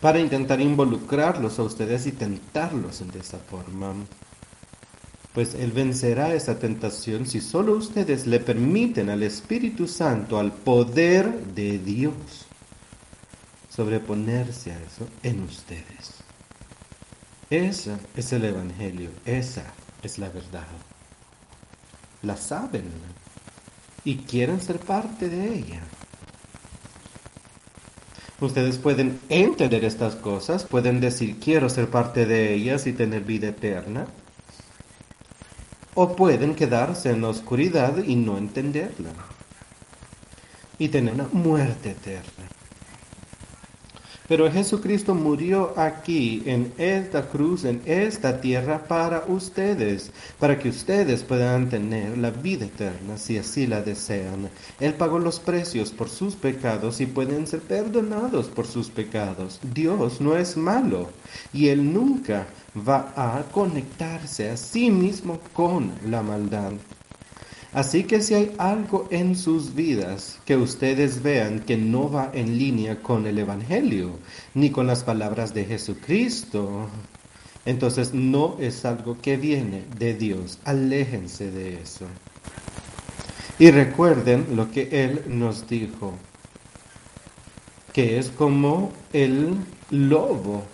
para 0.00 0.20
intentar 0.20 0.60
involucrarlos 0.60 1.58
a 1.58 1.62
ustedes 1.62 2.06
y 2.06 2.12
tentarlos 2.12 3.02
de 3.12 3.18
esa 3.18 3.38
forma. 3.38 3.94
Pues 5.32 5.54
Él 5.54 5.72
vencerá 5.72 6.32
esa 6.32 6.58
tentación 6.58 7.26
si 7.26 7.40
solo 7.40 7.72
ustedes 7.72 8.26
le 8.26 8.38
permiten 8.38 9.10
al 9.10 9.24
Espíritu 9.24 9.88
Santo, 9.88 10.38
al 10.38 10.52
poder 10.52 11.32
de 11.54 11.78
Dios, 11.78 12.14
sobreponerse 13.68 14.70
a 14.70 14.78
eso 14.78 15.08
en 15.24 15.42
ustedes. 15.42 16.22
Ese 17.50 17.96
es 18.16 18.32
el 18.32 18.44
Evangelio, 18.44 19.10
esa 19.24 19.64
es 20.02 20.18
la 20.18 20.28
verdad 20.28 20.66
la 22.24 22.36
saben 22.36 22.84
y 24.04 24.16
quieren 24.16 24.60
ser 24.60 24.78
parte 24.78 25.28
de 25.28 25.54
ella. 25.54 25.80
Ustedes 28.40 28.78
pueden 28.78 29.20
entender 29.28 29.84
estas 29.84 30.16
cosas, 30.16 30.64
pueden 30.64 31.00
decir 31.00 31.38
quiero 31.38 31.68
ser 31.68 31.88
parte 31.88 32.26
de 32.26 32.52
ellas 32.52 32.86
y 32.86 32.92
tener 32.92 33.22
vida 33.22 33.48
eterna, 33.48 34.06
o 35.94 36.16
pueden 36.16 36.54
quedarse 36.54 37.10
en 37.10 37.22
la 37.22 37.28
oscuridad 37.28 38.02
y 38.04 38.16
no 38.16 38.36
entenderla 38.36 39.10
y 40.78 40.88
tener 40.88 41.14
una 41.14 41.28
muerte 41.32 41.92
eterna. 41.92 42.53
Pero 44.26 44.50
Jesucristo 44.50 45.14
murió 45.14 45.78
aquí, 45.78 46.42
en 46.46 46.72
esta 46.78 47.28
cruz, 47.28 47.64
en 47.64 47.82
esta 47.84 48.40
tierra, 48.40 48.84
para 48.88 49.24
ustedes, 49.28 50.10
para 50.38 50.58
que 50.58 50.70
ustedes 50.70 51.22
puedan 51.22 51.68
tener 51.68 52.16
la 52.16 52.30
vida 52.30 52.64
eterna 52.64 53.18
si 53.18 53.36
así 53.36 53.66
la 53.66 53.82
desean. 53.82 54.48
Él 54.80 54.94
pagó 54.94 55.18
los 55.18 55.40
precios 55.40 55.90
por 55.90 56.08
sus 56.08 56.36
pecados 56.36 57.02
y 57.02 57.06
pueden 57.06 57.46
ser 57.46 57.60
perdonados 57.60 58.46
por 58.46 58.66
sus 58.66 58.88
pecados. 58.88 59.60
Dios 59.74 60.22
no 60.22 60.38
es 60.38 60.56
malo 60.56 61.10
y 61.52 61.68
Él 61.68 61.92
nunca 61.92 62.46
va 62.76 63.12
a 63.16 63.42
conectarse 63.52 64.48
a 64.48 64.56
sí 64.56 64.90
mismo 64.90 65.38
con 65.52 65.92
la 66.06 66.22
maldad. 66.22 66.72
Así 67.74 68.04
que 68.04 68.22
si 68.22 68.34
hay 68.34 68.54
algo 68.58 69.08
en 69.10 69.34
sus 69.34 69.74
vidas 69.74 70.38
que 70.44 70.56
ustedes 70.56 71.24
vean 71.24 71.58
que 71.58 71.76
no 71.76 72.08
va 72.08 72.30
en 72.32 72.56
línea 72.56 73.02
con 73.02 73.26
el 73.26 73.36
Evangelio, 73.36 74.12
ni 74.54 74.70
con 74.70 74.86
las 74.86 75.02
palabras 75.02 75.52
de 75.52 75.64
Jesucristo, 75.64 76.88
entonces 77.64 78.14
no 78.14 78.56
es 78.60 78.84
algo 78.84 79.18
que 79.20 79.36
viene 79.36 79.82
de 79.98 80.14
Dios. 80.14 80.60
Aléjense 80.64 81.50
de 81.50 81.82
eso. 81.82 82.06
Y 83.58 83.72
recuerden 83.72 84.46
lo 84.54 84.70
que 84.70 84.88
Él 84.92 85.22
nos 85.26 85.68
dijo, 85.68 86.14
que 87.92 88.20
es 88.20 88.28
como 88.28 88.92
el 89.12 89.56
lobo 89.90 90.64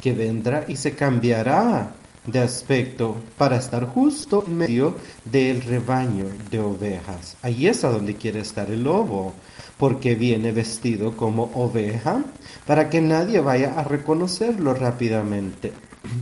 que 0.00 0.12
vendrá 0.12 0.64
y 0.66 0.74
se 0.74 0.92
cambiará 0.96 1.94
de 2.30 2.40
aspecto 2.40 3.16
para 3.36 3.56
estar 3.56 3.86
justo 3.86 4.44
en 4.46 4.58
medio 4.58 4.94
del 5.24 5.62
rebaño 5.62 6.26
de 6.50 6.60
ovejas. 6.60 7.36
Ahí 7.42 7.66
es 7.66 7.84
a 7.84 7.90
donde 7.90 8.14
quiere 8.14 8.40
estar 8.40 8.70
el 8.70 8.84
lobo, 8.84 9.34
porque 9.78 10.14
viene 10.14 10.52
vestido 10.52 11.16
como 11.16 11.50
oveja 11.54 12.22
para 12.66 12.90
que 12.90 13.00
nadie 13.00 13.40
vaya 13.40 13.78
a 13.78 13.84
reconocerlo 13.84 14.74
rápidamente, 14.74 15.72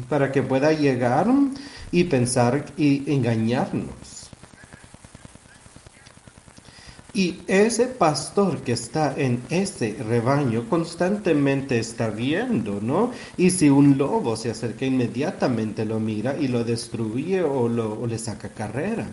para 0.09 0.31
que 0.31 0.43
pueda 0.43 0.73
llegar 0.73 1.27
y 1.91 2.05
pensar 2.05 2.67
y 2.77 3.11
engañarnos. 3.13 4.15
Y 7.16 7.40
ese 7.46 7.87
pastor 7.87 8.58
que 8.61 8.73
está 8.73 9.14
en 9.16 9.42
ese 9.49 9.96
rebaño 10.06 10.68
constantemente 10.68 11.78
está 11.78 12.11
viendo, 12.11 12.78
¿no? 12.82 13.11
Y 13.38 13.49
si 13.52 13.70
un 13.70 13.96
lobo 13.96 14.37
se 14.37 14.50
acerca 14.50 14.85
inmediatamente 14.85 15.87
lo 15.87 15.99
mira 15.99 16.37
y 16.37 16.46
lo 16.49 16.62
destruye 16.62 17.42
o, 17.42 17.70
lo, 17.70 18.06
le 18.06 18.18
saca 18.18 18.50
carrera. 18.50 19.06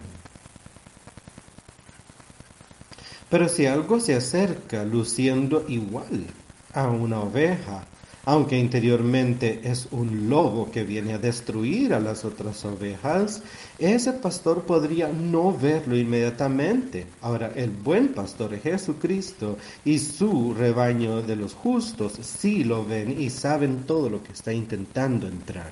Pero 3.29 3.47
si 3.47 3.67
algo 3.67 4.01
se 4.01 4.15
acerca 4.15 4.83
luciendo 4.83 5.63
igual 5.69 6.25
a 6.73 6.89
una 6.89 7.21
oveja, 7.21 7.85
aunque 8.25 8.57
interiormente 8.57 9.59
es 9.63 9.87
un 9.91 10.29
lobo 10.29 10.71
que 10.71 10.85
viene 10.85 11.13
a 11.13 11.17
destruir 11.17 11.93
a 11.93 11.99
las 11.99 12.23
otras 12.23 12.63
ovejas, 12.63 13.41
ese 13.79 14.13
pastor 14.13 14.63
podría 14.63 15.09
no 15.09 15.51
verlo 15.51 15.97
inmediatamente. 15.97 17.05
Ahora, 17.21 17.51
el 17.53 17.69
buen 17.69 18.09
pastor 18.09 18.57
Jesucristo 18.57 19.57
y 19.83 19.99
su 19.99 20.53
rebaño 20.53 21.21
de 21.21 21.35
los 21.35 21.53
justos 21.53 22.13
sí 22.21 22.63
lo 22.63 22.85
ven 22.85 23.19
y 23.21 23.29
saben 23.29 23.83
todo 23.83 24.09
lo 24.09 24.23
que 24.23 24.31
está 24.31 24.53
intentando 24.53 25.27
entrar. 25.27 25.71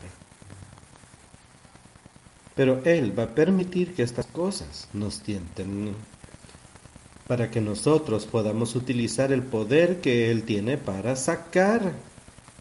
Pero 2.53 2.81
Él 2.83 3.17
va 3.17 3.23
a 3.23 3.35
permitir 3.35 3.93
que 3.93 4.03
estas 4.03 4.25
cosas 4.25 4.89
nos 4.91 5.21
tienten 5.21 5.95
para 7.27 7.49
que 7.49 7.61
nosotros 7.61 8.25
podamos 8.25 8.75
utilizar 8.75 9.31
el 9.31 9.41
poder 9.41 10.01
que 10.01 10.29
Él 10.29 10.43
tiene 10.43 10.77
para 10.77 11.15
sacar 11.15 11.93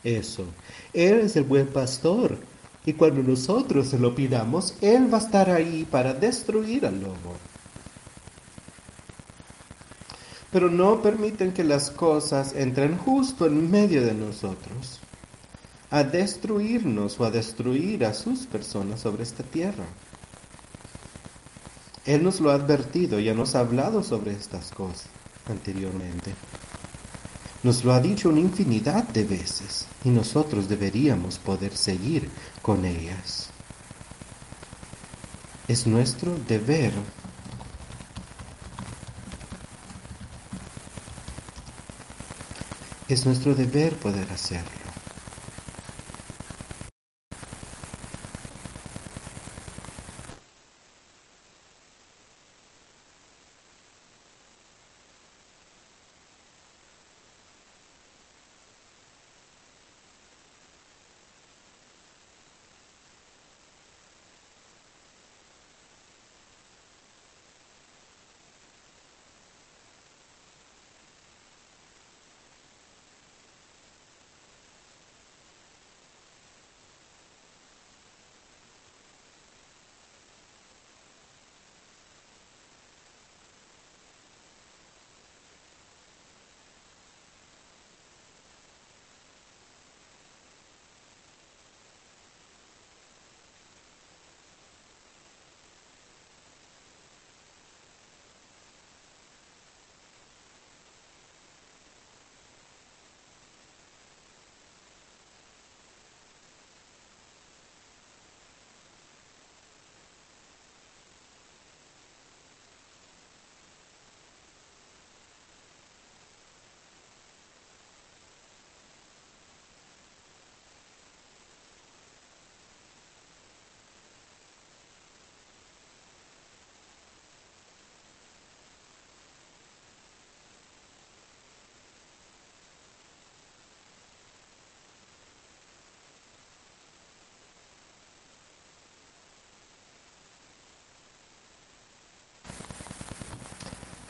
eso. 0.05 0.45
Él 0.93 1.21
es 1.21 1.37
el 1.37 1.45
buen 1.45 1.67
pastor 1.67 2.39
y 2.87 2.95
cuando 2.95 3.23
nosotros 3.23 3.89
se 3.89 3.99
lo 3.99 4.15
pidamos, 4.15 4.75
Él 4.81 5.13
va 5.13 5.19
a 5.19 5.23
estar 5.23 5.51
ahí 5.51 5.87
para 5.91 6.15
destruir 6.15 6.87
al 6.87 7.01
lobo. 7.01 7.37
Pero 10.51 10.71
no 10.71 11.01
permiten 11.01 11.53
que 11.53 11.63
las 11.63 11.91
cosas 11.91 12.55
entren 12.55 12.97
justo 12.99 13.47
en 13.47 13.71
medio 13.71 14.05
de 14.05 14.15
nosotros 14.15 15.01
a 15.91 16.05
destruirnos 16.05 17.19
o 17.21 17.25
a 17.25 17.31
destruir 17.31 18.05
a 18.05 18.15
sus 18.15 18.47
personas 18.47 19.01
sobre 19.01 19.25
esta 19.25 19.43
tierra. 19.43 19.85
Él 22.07 22.23
nos 22.23 22.41
lo 22.41 22.51
ha 22.51 22.55
advertido, 22.55 23.19
ya 23.19 23.35
nos 23.35 23.55
ha 23.55 23.61
hablado 23.61 24.03
sobre 24.03 24.33
estas 24.33 24.71
cosas 24.71 25.07
anteriormente. 25.49 26.35
Nos 27.63 27.85
lo 27.85 27.93
ha 27.93 28.01
dicho 28.01 28.29
una 28.31 28.41
infinidad 28.41 29.05
de 29.09 29.25
veces 29.25 29.87
y 30.05 30.09
nosotros 30.09 30.69
deberíamos 30.69 31.39
poder 31.39 31.77
seguir 31.77 32.31
con 32.63 32.85
ellas. 32.85 33.51
Es 35.69 35.87
nuestro 35.87 36.37
deber 36.49 36.93
es 43.13 43.27
nuestro 43.27 43.55
deber 43.57 43.95
poder 43.97 44.31
hacerlo. 44.31 44.80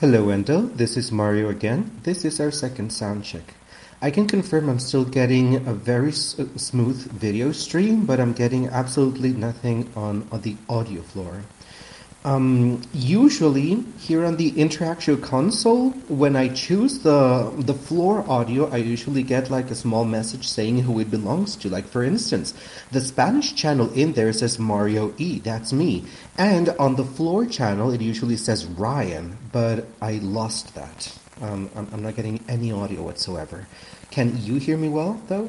Hello 0.01 0.25
Wendell, 0.25 0.63
this 0.63 0.97
is 0.97 1.13
Mario 1.13 1.51
again. 1.51 1.91
This 2.05 2.25
is 2.25 2.41
our 2.41 2.51
second 2.51 2.89
sound 2.89 3.23
check. 3.23 3.53
I 4.01 4.11
can 4.11 4.27
confirm 4.27 4.71
I'm 4.71 4.79
still 4.79 5.05
getting 5.05 5.57
a 5.69 5.75
very 5.75 6.11
smooth 6.11 7.05
video 7.13 7.53
stream, 7.53 8.07
but 8.07 8.19
I'm 8.19 8.33
getting 8.33 8.67
absolutely 8.69 9.35
nothing 9.35 9.93
on, 9.95 10.27
on 10.33 10.41
the 10.41 10.57
audio 10.71 11.03
floor. 11.03 11.43
Um, 12.23 12.83
usually 12.93 13.83
here 13.99 14.27
on 14.27 14.37
the 14.37 14.51
Interaction 14.61 15.23
console, 15.23 15.91
when 16.09 16.37
I 16.37 16.49
choose 16.49 16.99
the 16.99 17.51
the 17.57 17.73
floor 17.73 18.25
audio, 18.29 18.69
I 18.69 18.77
usually 18.77 19.23
get 19.23 19.49
like 19.49 19.71
a 19.71 19.75
small 19.75 20.05
message 20.05 20.47
saying 20.47 20.81
who 20.81 21.01
it 21.01 21.11
belongs 21.11 21.57
to. 21.57 21.71
Like 21.71 21.87
for 21.87 22.05
instance, 22.05 22.53
the 22.93 23.01
Spanish 23.01 23.55
channel 23.55 23.91
in 23.95 24.13
there 24.13 24.35
says 24.35 24.59
Mario 24.59 25.15
E. 25.17 25.39
That's 25.39 25.73
me, 25.73 26.05
and 26.37 26.69
on 26.79 26.97
the 26.97 27.05
floor 27.05 27.47
channel 27.47 27.91
it 27.91 28.03
usually 28.03 28.37
says 28.37 28.67
Ryan, 28.67 29.39
but 29.51 29.87
I 30.03 30.21
lost 30.21 30.75
that. 30.75 31.17
Um, 31.41 31.71
I'm, 31.75 31.89
I'm 31.91 32.03
not 32.03 32.17
getting 32.17 32.45
any 32.49 32.71
audio 32.71 33.01
whatsoever. 33.01 33.67
Can 34.11 34.37
you 34.45 34.57
hear 34.57 34.77
me 34.77 34.91
well 34.91 35.23
though? 35.29 35.49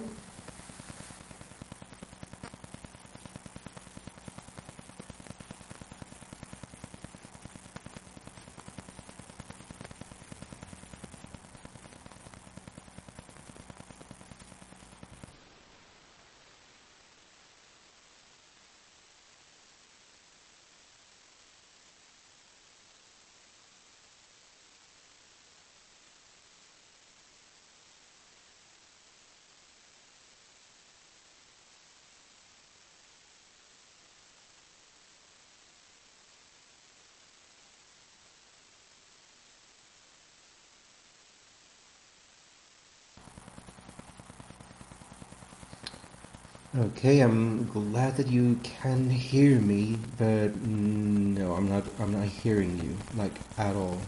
Okay, 46.82 47.20
I'm 47.20 47.68
glad 47.68 48.18
that 48.18 48.26
you 48.26 48.60
can 48.64 49.08
hear 49.08 49.60
me, 49.60 50.00
but 50.18 50.56
no, 50.66 51.54
I'm 51.54 51.70
not. 51.70 51.84
I'm 52.00 52.12
not 52.12 52.26
hearing 52.26 52.76
you 52.80 52.98
like 53.16 53.34
at 53.60 53.76
all. 53.76 54.02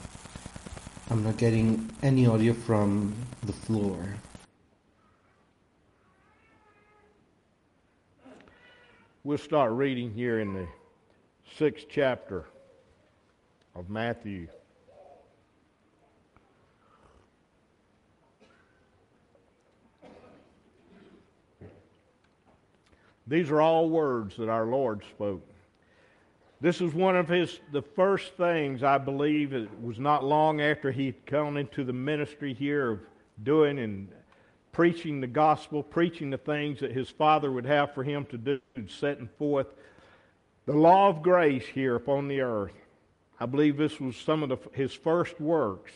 I'm 1.12 1.24
not 1.24 1.38
getting 1.38 1.92
any 2.02 2.26
audio 2.26 2.52
from 2.52 3.14
the 3.44 3.54
floor. 3.54 4.04
We'll 9.24 9.38
start 9.38 9.74
reading 9.74 10.12
here 10.12 10.40
in 10.40 10.56
the 10.56 10.68
sixth 11.56 11.86
chapter 11.92 12.46
of 13.76 13.88
Matthew. 13.88 14.48
These 23.28 23.50
are 23.52 23.62
all 23.62 23.90
words 23.90 24.36
that 24.38 24.50
our 24.50 24.66
Lord 24.66 25.04
spoke. 25.10 25.48
This 26.60 26.80
was 26.80 26.94
one 26.94 27.16
of 27.18 27.28
his 27.28 27.60
the 27.72 27.82
first 27.82 28.38
things 28.38 28.84
I 28.84 28.98
believe 28.98 29.54
it 29.54 29.70
was 29.82 30.00
not 30.00 30.24
long 30.24 30.62
after 30.62 30.92
he'd 30.92 31.26
come 31.26 31.58
into 31.58 31.84
the 31.84 31.94
ministry 31.94 32.54
here 32.54 32.92
of 32.92 33.00
doing 33.44 33.80
and 33.80 34.08
preaching 34.72 35.22
the 35.22 35.28
gospel, 35.28 35.84
preaching 35.84 36.30
the 36.30 36.38
things 36.38 36.80
that 36.80 36.92
his 36.92 37.10
father 37.10 37.52
would 37.52 37.66
have 37.66 37.94
for 37.94 38.04
him 38.04 38.26
to 38.26 38.38
do, 38.38 38.60
setting 38.88 39.30
forth 39.38 39.68
the 40.66 40.74
law 40.74 41.10
of 41.10 41.22
grace 41.22 41.66
here 41.66 41.96
upon 41.96 42.28
the 42.28 42.42
earth. 42.42 42.72
I 43.40 43.46
believe 43.46 43.78
this 43.78 44.00
was 44.00 44.16
some 44.16 44.42
of 44.44 44.50
the, 44.50 44.58
his 44.74 44.94
first 44.94 45.40
works. 45.40 45.92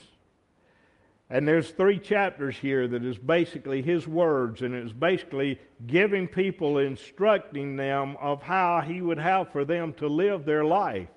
And 1.29 1.45
there's 1.45 1.71
three 1.71 1.99
chapters 1.99 2.55
here 2.55 2.87
that 2.87 3.03
is 3.03 3.17
basically 3.17 3.81
his 3.81 4.07
words, 4.07 4.61
and 4.61 4.73
it's 4.73 4.93
basically 4.93 5.59
giving 5.85 6.27
people, 6.27 6.77
instructing 6.77 7.75
them 7.75 8.15
of 8.21 8.41
how 8.41 8.81
he 8.81 9.01
would 9.01 9.19
have 9.19 9.51
for 9.51 9.65
them 9.65 9.93
to 9.95 10.07
live 10.07 10.45
their 10.45 10.63
life. 10.63 11.09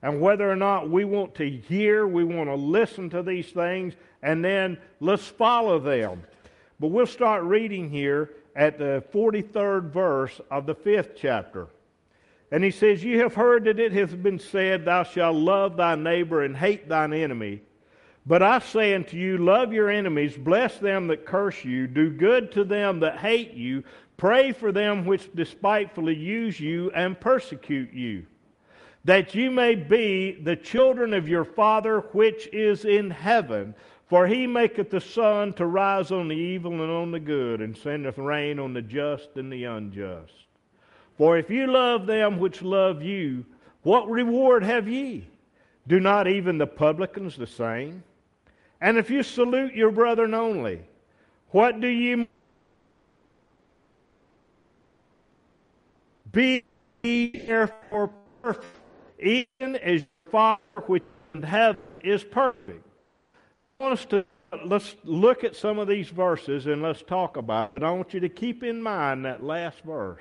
And 0.00 0.20
whether 0.20 0.48
or 0.48 0.54
not 0.54 0.90
we 0.90 1.04
want 1.04 1.34
to 1.36 1.50
hear, 1.50 2.06
we 2.06 2.22
want 2.22 2.48
to 2.48 2.54
listen 2.54 3.10
to 3.10 3.22
these 3.22 3.48
things, 3.48 3.94
and 4.22 4.44
then 4.44 4.78
let's 5.00 5.26
follow 5.26 5.80
them. 5.80 6.22
But 6.78 6.88
we'll 6.88 7.06
start 7.06 7.42
reading 7.42 7.90
here 7.90 8.30
at 8.54 8.78
the 8.78 9.02
43rd 9.12 9.90
verse 9.90 10.40
of 10.50 10.66
the 10.66 10.74
fifth 10.74 11.16
chapter. 11.16 11.66
And 12.52 12.62
he 12.62 12.70
says, 12.70 13.02
You 13.02 13.20
have 13.20 13.34
heard 13.34 13.64
that 13.64 13.80
it 13.80 13.92
has 13.92 14.14
been 14.14 14.38
said, 14.38 14.84
Thou 14.84 15.02
shalt 15.02 15.36
love 15.36 15.76
thy 15.76 15.96
neighbor 15.96 16.44
and 16.44 16.56
hate 16.56 16.88
thine 16.88 17.12
enemy. 17.12 17.62
But 18.26 18.42
I 18.42 18.58
say 18.60 18.94
unto 18.94 19.16
you, 19.18 19.36
love 19.36 19.72
your 19.72 19.90
enemies, 19.90 20.36
bless 20.36 20.78
them 20.78 21.08
that 21.08 21.26
curse 21.26 21.64
you, 21.64 21.86
do 21.86 22.10
good 22.10 22.52
to 22.52 22.64
them 22.64 23.00
that 23.00 23.18
hate 23.18 23.52
you, 23.52 23.84
pray 24.16 24.52
for 24.52 24.72
them 24.72 25.04
which 25.04 25.30
despitefully 25.34 26.14
use 26.14 26.58
you 26.58 26.90
and 26.92 27.20
persecute 27.20 27.92
you, 27.92 28.24
that 29.04 29.34
you 29.34 29.50
may 29.50 29.74
be 29.74 30.32
the 30.42 30.56
children 30.56 31.12
of 31.12 31.28
your 31.28 31.44
Father 31.44 32.00
which 32.12 32.48
is 32.52 32.86
in 32.86 33.10
heaven. 33.10 33.74
For 34.06 34.26
he 34.26 34.46
maketh 34.46 34.90
the 34.90 35.00
sun 35.00 35.54
to 35.54 35.66
rise 35.66 36.10
on 36.12 36.28
the 36.28 36.36
evil 36.36 36.72
and 36.72 36.90
on 36.90 37.10
the 37.10 37.18
good, 37.18 37.60
and 37.60 37.76
sendeth 37.76 38.18
rain 38.18 38.58
on 38.58 38.74
the 38.74 38.82
just 38.82 39.30
and 39.36 39.50
the 39.50 39.64
unjust. 39.64 40.32
For 41.16 41.38
if 41.38 41.50
you 41.50 41.66
love 41.66 42.06
them 42.06 42.38
which 42.38 42.60
love 42.60 43.02
you, 43.02 43.44
what 43.82 44.08
reward 44.08 44.62
have 44.62 44.88
ye? 44.88 45.26
Do 45.86 46.00
not 46.00 46.28
even 46.28 46.58
the 46.58 46.66
publicans 46.66 47.36
the 47.36 47.46
same? 47.46 48.02
And 48.84 48.98
if 48.98 49.08
you 49.08 49.22
salute 49.22 49.74
your 49.74 49.90
brethren 49.90 50.34
only, 50.34 50.82
what 51.52 51.80
do 51.80 51.88
you 51.88 52.26
be 56.30 56.62
therefore 57.02 58.10
perfect, 58.42 58.66
even 59.18 59.76
as 59.76 60.02
your 60.02 60.30
Father 60.30 60.60
which 60.84 61.02
in 61.32 61.42
heaven 61.42 61.80
is 62.02 62.22
perfect? 62.24 62.86
I 63.80 63.84
want 63.84 64.00
us 64.00 64.04
to 64.04 64.26
let's 64.66 64.96
look 65.02 65.44
at 65.44 65.56
some 65.56 65.78
of 65.78 65.88
these 65.88 66.10
verses 66.10 66.66
and 66.66 66.82
let's 66.82 67.00
talk 67.00 67.38
about 67.38 67.72
it. 67.78 67.82
I 67.82 67.90
want 67.90 68.12
you 68.12 68.20
to 68.20 68.28
keep 68.28 68.62
in 68.62 68.82
mind 68.82 69.24
that 69.24 69.42
last 69.42 69.80
verse. 69.80 70.20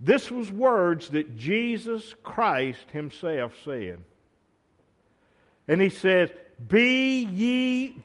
This 0.00 0.30
was 0.30 0.52
words 0.52 1.08
that 1.08 1.38
Jesus 1.38 2.14
Christ 2.22 2.90
himself 2.92 3.54
said. 3.64 4.00
And 5.66 5.80
he 5.80 5.88
says, 5.88 6.28
be 6.68 7.24
ye 7.24 7.96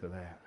to 0.00 0.08
that. 0.08 0.40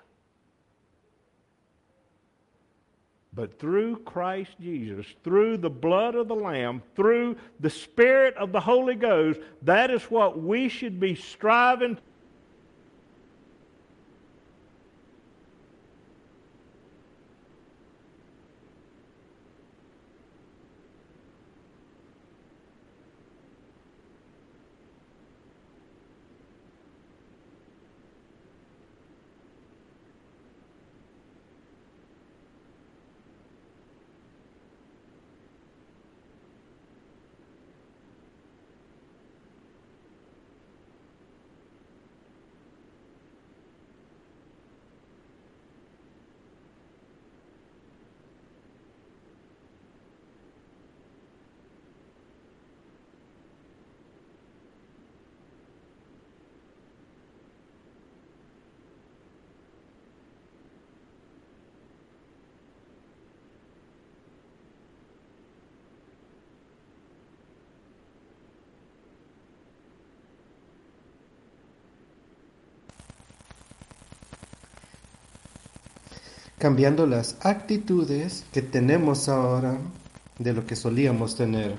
But 3.33 3.59
through 3.59 3.97
Christ 3.99 4.51
Jesus, 4.59 5.05
through 5.23 5.57
the 5.57 5.69
blood 5.69 6.15
of 6.15 6.27
the 6.27 6.35
Lamb, 6.35 6.83
through 6.95 7.37
the 7.59 7.69
Spirit 7.69 8.35
of 8.35 8.51
the 8.51 8.59
Holy 8.59 8.95
Ghost, 8.95 9.39
that 9.61 9.89
is 9.89 10.03
what 10.03 10.41
we 10.41 10.67
should 10.67 10.99
be 10.99 11.15
striving 11.15 11.97
cambiando 76.61 77.07
las 77.07 77.37
actitudes 77.41 78.45
que 78.53 78.61
tenemos 78.61 79.27
ahora 79.27 79.79
de 80.37 80.53
lo 80.53 80.67
que 80.67 80.75
solíamos 80.75 81.35
tener. 81.35 81.73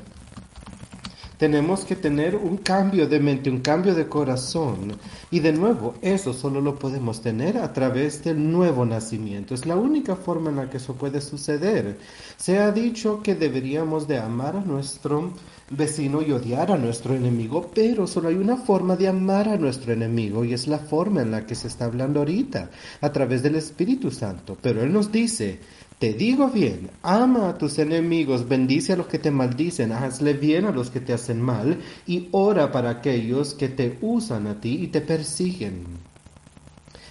Tenemos 1.43 1.85
que 1.85 1.97
tener 1.97 2.37
un 2.37 2.59
cambio 2.59 3.09
de 3.09 3.19
mente, 3.19 3.51
un 3.51 3.59
cambio 3.59 3.97
de 3.97 4.07
corazón. 4.07 4.97
Y 5.33 5.41
de 5.41 5.53
nuevo, 5.53 5.95
eso 6.01 6.33
solo 6.33 6.61
lo 6.61 6.79
podemos 6.79 7.21
tener 7.21 7.59
a 7.59 7.73
través 7.73 8.23
del 8.23 8.53
nuevo 8.53 8.87
nacimiento. 8.87 9.53
Es 9.53 9.67
la 9.67 9.75
única 9.75 10.15
forma 10.15 10.51
en 10.51 10.57
la 10.59 10.71
que 10.71 10.77
eso 10.77 10.95
puede 10.95 11.21
suceder. 11.21 11.99
Se 12.37 12.61
ha 12.61 12.71
dicho 12.71 13.25
que 13.25 13.35
deberíamos 13.35 14.07
de 14.07 14.19
amar 14.19 14.55
a 14.55 14.61
nuestro 14.61 15.33
vecino 15.69 16.23
y 16.23 16.31
odiar 16.31 16.71
a 16.71 16.79
nuestro 16.79 17.13
enemigo, 17.13 17.73
pero 17.75 18.07
solo 18.07 18.29
hay 18.29 18.37
una 18.37 18.57
forma 18.57 18.95
de 18.95 19.09
amar 19.09 19.49
a 19.49 19.57
nuestro 19.57 19.93
enemigo 19.93 20.45
y 20.45 20.53
es 20.53 20.69
la 20.69 20.79
forma 20.79 21.23
en 21.23 21.33
la 21.33 21.45
que 21.45 21.57
se 21.57 21.67
está 21.67 21.87
hablando 21.87 22.21
ahorita, 22.21 22.71
a 23.01 23.11
través 23.11 23.43
del 23.43 23.57
Espíritu 23.57 24.13
Santo. 24.13 24.57
Pero 24.63 24.81
Él 24.81 24.93
nos 24.93 25.11
dice, 25.11 25.59
te 26.03 26.15
digo 26.15 26.49
bien, 26.49 26.91
ama 27.05 27.51
a 27.51 27.57
tus 27.57 27.79
enemigos, 27.79 28.49
bendice 28.49 28.93
a 28.93 28.97
los 28.97 29.07
que 29.07 29.21
te 29.21 29.31
maldicen, 29.31 29.93
hazle 29.93 30.33
bien 30.33 30.65
a 30.65 30.73
los 30.73 30.91
que 30.91 30.99
te 30.99 31.13
hacen 31.13 31.41
mal 31.41 31.79
y 32.09 32.29
ora 32.33 32.73
para 32.73 32.91
aquellos 32.91 33.55
que 33.55 33.69
te 33.69 33.99
usan 34.01 34.49
a 34.49 34.61
ti 34.61 34.83
y 34.83 34.89
te 34.89 35.01
persiguen. 35.01 35.85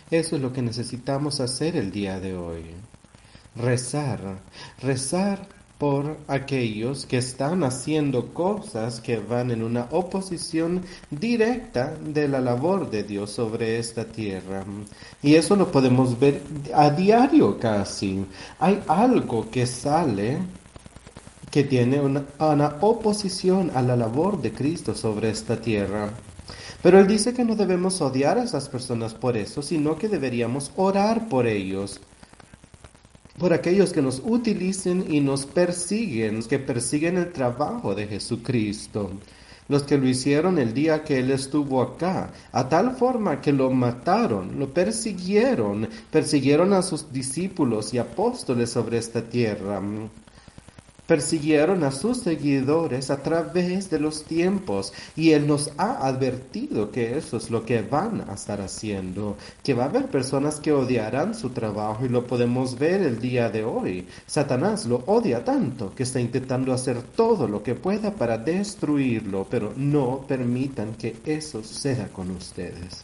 Eso 0.09 0.35
es 0.35 0.41
lo 0.41 0.51
que 0.51 0.61
necesitamos 0.61 1.39
hacer 1.39 1.77
el 1.77 1.89
día 1.89 2.19
de 2.19 2.35
hoy. 2.35 2.63
Rezar, 3.55 4.41
rezar 4.81 5.47
por 5.81 6.17
aquellos 6.27 7.07
que 7.07 7.17
están 7.17 7.63
haciendo 7.63 8.35
cosas 8.35 9.01
que 9.01 9.17
van 9.17 9.49
en 9.49 9.63
una 9.63 9.87
oposición 9.89 10.83
directa 11.09 11.95
de 11.99 12.27
la 12.27 12.39
labor 12.39 12.91
de 12.91 13.01
Dios 13.01 13.31
sobre 13.31 13.79
esta 13.79 14.05
tierra. 14.05 14.63
Y 15.23 15.33
eso 15.33 15.55
lo 15.55 15.71
podemos 15.71 16.19
ver 16.19 16.43
a 16.75 16.91
diario 16.91 17.57
casi. 17.57 18.23
Hay 18.59 18.79
algo 18.87 19.49
que 19.49 19.65
sale 19.65 20.37
que 21.49 21.63
tiene 21.63 21.99
una, 21.99 22.25
una 22.37 22.77
oposición 22.81 23.71
a 23.73 23.81
la 23.81 23.95
labor 23.95 24.39
de 24.39 24.53
Cristo 24.53 24.93
sobre 24.93 25.31
esta 25.31 25.59
tierra. 25.59 26.11
Pero 26.83 26.99
él 26.99 27.07
dice 27.07 27.33
que 27.33 27.43
no 27.43 27.55
debemos 27.55 28.01
odiar 28.01 28.37
a 28.37 28.43
esas 28.43 28.69
personas 28.69 29.15
por 29.15 29.35
eso, 29.35 29.63
sino 29.63 29.97
que 29.97 30.09
deberíamos 30.09 30.71
orar 30.75 31.27
por 31.27 31.47
ellos 31.47 31.99
por 33.41 33.53
aquellos 33.53 33.91
que 33.91 34.03
nos 34.03 34.21
utilicen 34.23 35.11
y 35.11 35.19
nos 35.19 35.47
persiguen, 35.47 36.43
que 36.43 36.59
persiguen 36.59 37.17
el 37.17 37.31
trabajo 37.31 37.95
de 37.95 38.05
Jesucristo, 38.05 39.09
los 39.67 39.81
que 39.81 39.97
lo 39.97 40.07
hicieron 40.07 40.59
el 40.59 40.75
día 40.75 41.03
que 41.03 41.17
Él 41.17 41.31
estuvo 41.31 41.81
acá, 41.81 42.31
a 42.51 42.69
tal 42.69 42.95
forma 42.95 43.41
que 43.41 43.51
lo 43.51 43.71
mataron, 43.71 44.59
lo 44.59 44.71
persiguieron, 44.71 45.89
persiguieron 46.11 46.71
a 46.73 46.83
sus 46.83 47.11
discípulos 47.11 47.95
y 47.95 47.97
apóstoles 47.97 48.69
sobre 48.69 48.99
esta 48.99 49.23
tierra 49.23 49.81
persiguieron 51.11 51.83
a 51.83 51.91
sus 51.91 52.19
seguidores 52.19 53.11
a 53.11 53.21
través 53.21 53.89
de 53.89 53.99
los 53.99 54.23
tiempos 54.23 54.93
y 55.13 55.31
Él 55.31 55.45
nos 55.45 55.69
ha 55.77 56.07
advertido 56.07 56.89
que 56.89 57.17
eso 57.17 57.35
es 57.35 57.51
lo 57.51 57.65
que 57.65 57.81
van 57.81 58.23
a 58.29 58.35
estar 58.35 58.61
haciendo, 58.61 59.35
que 59.61 59.73
va 59.73 59.83
a 59.83 59.87
haber 59.87 60.07
personas 60.07 60.61
que 60.61 60.71
odiarán 60.71 61.35
su 61.35 61.49
trabajo 61.49 62.05
y 62.05 62.07
lo 62.07 62.25
podemos 62.25 62.79
ver 62.79 63.01
el 63.01 63.19
día 63.19 63.49
de 63.49 63.65
hoy. 63.65 64.07
Satanás 64.25 64.85
lo 64.85 65.03
odia 65.05 65.43
tanto 65.43 65.93
que 65.93 66.03
está 66.03 66.21
intentando 66.21 66.71
hacer 66.71 67.01
todo 67.01 67.45
lo 67.45 67.61
que 67.61 67.75
pueda 67.75 68.11
para 68.11 68.37
destruirlo, 68.37 69.45
pero 69.49 69.73
no 69.75 70.23
permitan 70.25 70.93
que 70.93 71.17
eso 71.25 71.61
suceda 71.61 72.07
con 72.07 72.31
ustedes. 72.31 73.03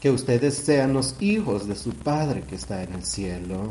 que 0.00 0.10
ustedes 0.10 0.54
sean 0.54 0.92
los 0.92 1.16
hijos 1.20 1.66
de 1.66 1.76
su 1.76 1.92
Padre 1.92 2.42
que 2.42 2.56
está 2.56 2.82
en 2.82 2.92
el 2.92 3.04
cielo. 3.06 3.70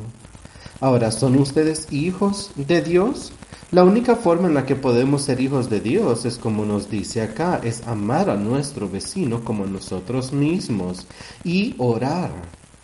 Ahora, 0.81 1.11
¿son 1.11 1.37
ustedes 1.37 1.91
hijos 1.91 2.51
de 2.55 2.81
Dios? 2.81 3.33
La 3.71 3.83
única 3.83 4.15
forma 4.15 4.47
en 4.47 4.53
la 4.53 4.65
que 4.65 4.75
podemos 4.75 5.23
ser 5.23 5.41
hijos 5.41 5.69
de 5.69 5.81
Dios 5.81 6.25
es 6.25 6.37
como 6.37 6.65
nos 6.65 6.89
dice 6.89 7.21
acá, 7.21 7.59
es 7.63 7.85
amar 7.85 8.29
a 8.29 8.35
nuestro 8.35 8.89
vecino 8.89 9.43
como 9.43 9.65
nosotros 9.65 10.31
mismos 10.31 11.05
y 11.43 11.75
orar 11.77 12.31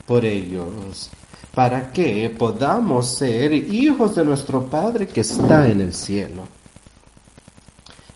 por 0.06 0.26
ellos 0.26 1.10
para 1.56 1.94
que 1.94 2.30
podamos 2.30 3.08
ser 3.18 3.54
hijos 3.54 4.16
de 4.16 4.26
nuestro 4.26 4.66
Padre 4.66 5.08
que 5.08 5.22
está 5.22 5.68
en 5.70 5.80
el 5.80 5.94
cielo. 5.94 6.55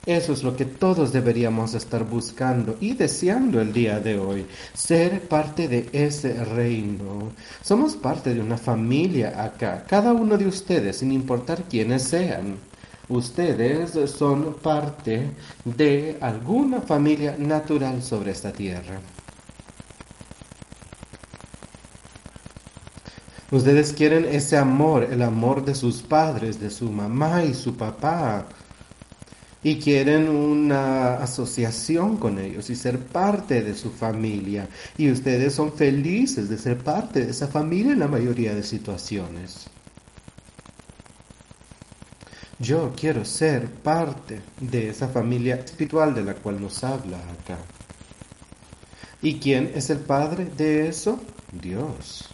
Eso 0.10 0.34
es 0.34 0.42
lo 0.42 0.56
que 0.56 0.66
todos 0.66 1.14
deberíamos 1.14 1.76
estar 1.76 2.04
buscando 2.04 2.78
y 2.82 2.96
deseando 2.96 3.62
el 3.62 3.72
día 3.72 4.00
de 4.00 4.18
hoy, 4.18 4.44
ser 4.74 5.22
parte 5.28 5.68
de 5.68 5.88
ese 5.94 6.34
reino. 6.46 7.32
Somos 7.62 7.96
parte 7.96 8.34
de 8.34 8.42
una 8.42 8.58
familia 8.58 9.44
acá, 9.44 9.86
cada 9.88 10.12
uno 10.12 10.36
de 10.36 10.48
ustedes, 10.48 10.98
sin 10.98 11.12
importar 11.12 11.66
quiénes 11.66 12.02
sean. 12.02 12.58
Ustedes 13.08 13.92
son 14.10 14.56
parte 14.56 15.30
de 15.64 16.18
alguna 16.22 16.82
familia 16.82 17.36
natural 17.38 18.02
sobre 18.02 18.32
esta 18.32 18.52
tierra. 18.52 19.00
Ustedes 23.52 23.94
quieren 23.94 24.26
ese 24.26 24.58
amor, 24.58 25.04
el 25.04 25.22
amor 25.22 25.64
de 25.64 25.76
sus 25.76 26.02
padres, 26.02 26.60
de 26.60 26.72
su 26.72 26.90
mamá 26.90 27.44
y 27.44 27.54
su 27.54 27.78
papá. 27.78 28.48
Y 29.62 29.80
quieren 29.80 30.30
una 30.30 31.16
asociación 31.16 32.18
con 32.18 32.40
ellos 32.40 32.70
y 32.70 32.76
ser 32.76 33.00
parte 33.00 33.62
de 33.62 33.76
su 33.76 33.92
familia. 33.92 34.70
Y 34.98 35.12
ustedes 35.12 35.54
son 35.54 35.74
felices 35.74 36.50
de 36.50 36.58
ser 36.58 36.78
parte 36.78 37.26
de 37.26 37.32
esa 37.32 37.48
familia 37.48 37.92
en 37.92 38.00
la 38.00 38.08
mayoría 38.08 38.56
de 38.56 38.64
situaciones. 38.64 39.68
Yo 42.60 42.94
quiero 42.94 43.24
ser 43.24 43.70
parte 43.70 44.42
de 44.60 44.90
esa 44.90 45.08
familia 45.08 45.56
espiritual 45.56 46.14
de 46.14 46.24
la 46.24 46.34
cual 46.36 46.62
nos 46.62 46.84
habla 46.84 47.18
acá. 47.18 47.58
¿Y 49.22 49.40
quién 49.40 49.72
es 49.76 49.90
el 49.90 50.00
padre 50.00 50.46
de 50.46 50.88
eso? 50.88 51.22
Dios. 51.52 52.30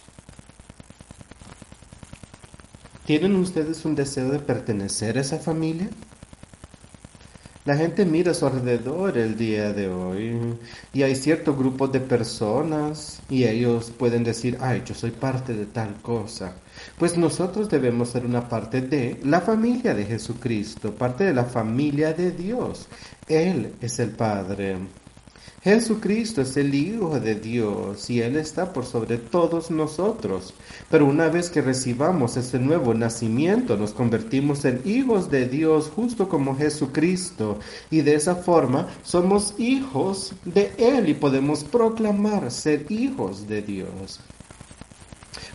¿Tienen 3.04 3.36
ustedes 3.36 3.84
un 3.84 3.94
deseo 3.94 4.30
de 4.30 4.40
pertenecer 4.40 5.16
a 5.16 5.20
esa 5.20 5.38
familia? 5.38 5.88
La 7.66 7.76
gente 7.76 8.04
mira 8.04 8.30
a 8.30 8.34
su 8.34 8.46
alrededor 8.46 9.18
el 9.18 9.36
día 9.36 9.72
de 9.72 9.88
hoy 9.88 10.38
y 10.92 11.02
hay 11.02 11.16
cierto 11.16 11.56
grupo 11.56 11.88
de 11.88 11.98
personas 11.98 13.20
y 13.28 13.42
ellos 13.42 13.90
pueden 13.90 14.22
decir, 14.22 14.56
ay, 14.60 14.84
yo 14.86 14.94
soy 14.94 15.10
parte 15.10 15.52
de 15.52 15.66
tal 15.66 15.96
cosa. 16.00 16.54
Pues 16.96 17.18
nosotros 17.18 17.68
debemos 17.68 18.10
ser 18.10 18.24
una 18.24 18.48
parte 18.48 18.82
de 18.82 19.18
la 19.24 19.40
familia 19.40 19.94
de 19.94 20.04
Jesucristo, 20.04 20.94
parte 20.94 21.24
de 21.24 21.34
la 21.34 21.44
familia 21.44 22.12
de 22.12 22.30
Dios. 22.30 22.86
Él 23.26 23.74
es 23.80 23.98
el 23.98 24.10
Padre. 24.10 24.76
Jesucristo 25.62 26.42
es 26.42 26.56
el 26.56 26.74
Hijo 26.74 27.18
de 27.18 27.34
Dios 27.34 28.08
y 28.08 28.20
Él 28.20 28.36
está 28.36 28.72
por 28.72 28.84
sobre 28.84 29.18
todos 29.18 29.70
nosotros. 29.70 30.54
Pero 30.90 31.06
una 31.06 31.28
vez 31.28 31.50
que 31.50 31.60
recibamos 31.60 32.36
ese 32.36 32.58
nuevo 32.58 32.94
nacimiento, 32.94 33.76
nos 33.76 33.92
convertimos 33.92 34.64
en 34.64 34.80
hijos 34.84 35.30
de 35.30 35.48
Dios 35.48 35.90
justo 35.94 36.28
como 36.28 36.56
Jesucristo. 36.56 37.58
Y 37.90 38.02
de 38.02 38.14
esa 38.14 38.36
forma 38.36 38.88
somos 39.02 39.54
hijos 39.58 40.34
de 40.44 40.72
Él 40.78 41.08
y 41.08 41.14
podemos 41.14 41.64
proclamar 41.64 42.50
ser 42.50 42.86
hijos 42.90 43.48
de 43.48 43.62
Dios. 43.62 44.20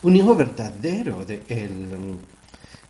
Un 0.03 0.15
hijo 0.15 0.35
verdadero 0.35 1.23
de 1.25 1.43
Él 1.47 2.17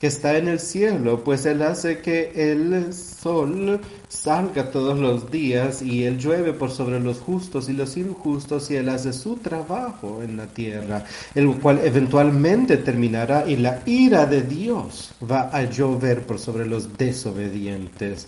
que 0.01 0.07
está 0.07 0.35
en 0.35 0.47
el 0.47 0.59
cielo, 0.59 1.23
pues 1.23 1.45
Él 1.45 1.61
hace 1.61 1.99
que 1.99 2.31
el 2.35 2.91
sol 2.91 3.79
salga 4.07 4.71
todos 4.71 4.97
los 4.97 5.29
días 5.29 5.83
y 5.83 6.05
Él 6.05 6.17
llueve 6.17 6.53
por 6.53 6.71
sobre 6.71 6.99
los 6.99 7.19
justos 7.19 7.69
y 7.69 7.73
los 7.73 7.95
injustos 7.97 8.71
y 8.71 8.77
Él 8.77 8.89
hace 8.89 9.13
su 9.13 9.35
trabajo 9.35 10.23
en 10.23 10.37
la 10.37 10.47
tierra, 10.47 11.05
el 11.35 11.53
cual 11.59 11.81
eventualmente 11.83 12.77
terminará 12.77 13.47
y 13.47 13.57
la 13.57 13.83
ira 13.85 14.25
de 14.25 14.41
Dios 14.41 15.13
va 15.29 15.55
a 15.55 15.65
llover 15.65 16.23
por 16.23 16.39
sobre 16.39 16.65
los 16.65 16.97
desobedientes 16.97 18.27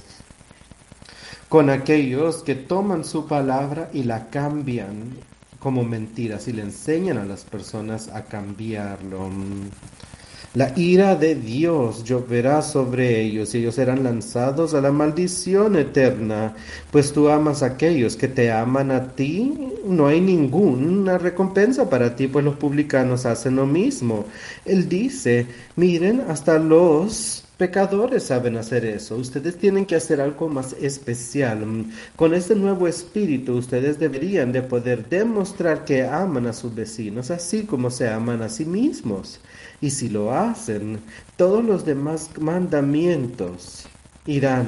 con 1.49 1.71
aquellos 1.71 2.43
que 2.43 2.53
toman 2.53 3.03
su 3.03 3.27
palabra 3.27 3.89
y 3.93 4.03
la 4.03 4.29
cambian 4.29 5.17
como 5.59 5.83
mentiras 5.83 6.47
y 6.47 6.53
le 6.53 6.61
enseñan 6.61 7.17
a 7.17 7.25
las 7.25 7.45
personas 7.45 8.09
a 8.09 8.25
cambiarlo. 8.25 9.29
La 10.55 10.71
ira 10.75 11.15
de 11.15 11.33
Dios 11.33 12.03
lloverá 12.03 12.61
sobre 12.61 13.21
ellos 13.21 13.55
y 13.55 13.57
ellos 13.57 13.73
serán 13.73 14.03
lanzados 14.03 14.75
a 14.75 14.81
la 14.81 14.91
maldición 14.91 15.75
eterna, 15.75 16.53
pues 16.91 17.11
tú 17.11 17.29
amas 17.29 17.63
a 17.63 17.67
aquellos 17.67 18.15
que 18.15 18.27
te 18.27 18.51
aman 18.51 18.91
a 18.91 19.15
ti. 19.15 19.51
No 19.83 20.05
hay 20.05 20.21
ninguna 20.21 21.17
recompensa 21.17 21.89
para 21.89 22.15
ti, 22.15 22.27
pues 22.27 22.45
los 22.45 22.55
publicanos 22.57 23.25
hacen 23.25 23.55
lo 23.55 23.65
mismo. 23.65 24.25
Él 24.63 24.87
dice, 24.87 25.47
miren, 25.75 26.21
hasta 26.29 26.59
los 26.59 27.43
pecadores 27.57 28.21
saben 28.21 28.55
hacer 28.57 28.85
eso. 28.85 29.15
Ustedes 29.15 29.57
tienen 29.57 29.87
que 29.87 29.95
hacer 29.95 30.21
algo 30.21 30.49
más 30.49 30.73
especial. 30.73 31.65
Con 32.15 32.35
este 32.35 32.55
nuevo 32.55 32.87
espíritu 32.87 33.55
ustedes 33.55 33.97
deberían 33.97 34.51
de 34.51 34.61
poder 34.61 35.09
demostrar 35.09 35.83
que 35.83 36.03
aman 36.03 36.45
a 36.45 36.53
sus 36.53 36.75
vecinos 36.75 37.31
así 37.31 37.63
como 37.63 37.89
se 37.89 38.07
aman 38.07 38.43
a 38.43 38.49
sí 38.49 38.65
mismos. 38.65 39.39
Y 39.83 39.89
si 39.89 40.07
lo 40.07 40.33
hacen, 40.33 41.01
todos 41.35 41.61
los 41.61 41.83
demás 41.83 42.29
mandamientos 42.39 43.83
irán 44.25 44.67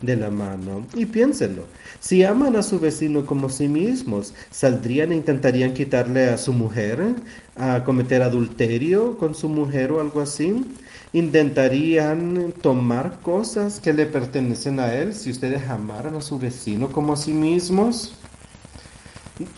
de 0.00 0.16
la 0.16 0.30
mano. 0.30 0.86
Y 0.94 1.04
piénsenlo, 1.04 1.64
si 2.00 2.24
aman 2.24 2.56
a 2.56 2.62
su 2.62 2.80
vecino 2.80 3.26
como 3.26 3.50
sí 3.50 3.68
mismos, 3.68 4.32
¿saldrían 4.50 5.12
e 5.12 5.16
intentarían 5.16 5.74
quitarle 5.74 6.30
a 6.30 6.38
su 6.38 6.54
mujer, 6.54 7.16
a 7.54 7.84
cometer 7.84 8.22
adulterio 8.22 9.18
con 9.18 9.34
su 9.34 9.50
mujer 9.50 9.92
o 9.92 10.00
algo 10.00 10.22
así? 10.22 10.64
¿Intentarían 11.12 12.54
tomar 12.62 13.20
cosas 13.20 13.78
que 13.78 13.92
le 13.92 14.06
pertenecen 14.06 14.80
a 14.80 14.94
él 14.94 15.12
si 15.12 15.32
ustedes 15.32 15.68
amaran 15.68 16.14
a 16.14 16.22
su 16.22 16.38
vecino 16.38 16.90
como 16.90 17.12
a 17.12 17.18
sí 17.18 17.34
mismos? 17.34 18.14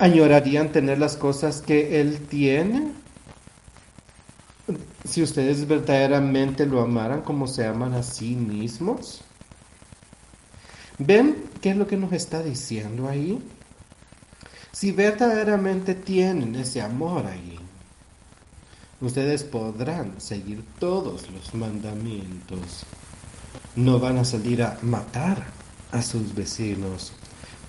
¿Añorarían 0.00 0.72
tener 0.72 0.98
las 0.98 1.16
cosas 1.16 1.62
que 1.62 2.00
él 2.00 2.18
tiene? 2.28 2.88
Si 5.08 5.22
ustedes 5.22 5.66
verdaderamente 5.66 6.66
lo 6.66 6.80
amaran 6.80 7.22
como 7.22 7.46
se 7.46 7.66
aman 7.66 7.94
a 7.94 8.02
sí 8.02 8.36
mismos. 8.36 9.22
¿Ven 10.98 11.44
qué 11.60 11.70
es 11.70 11.76
lo 11.76 11.86
que 11.86 11.96
nos 11.96 12.12
está 12.12 12.42
diciendo 12.42 13.08
ahí? 13.08 13.42
Si 14.72 14.92
verdaderamente 14.92 15.94
tienen 15.94 16.54
ese 16.56 16.82
amor 16.82 17.26
ahí, 17.26 17.58
ustedes 19.00 19.44
podrán 19.44 20.20
seguir 20.20 20.64
todos 20.78 21.30
los 21.30 21.54
mandamientos. 21.54 22.84
No 23.76 23.98
van 23.98 24.18
a 24.18 24.24
salir 24.24 24.62
a 24.62 24.78
matar 24.82 25.46
a 25.92 26.02
sus 26.02 26.34
vecinos. 26.34 27.12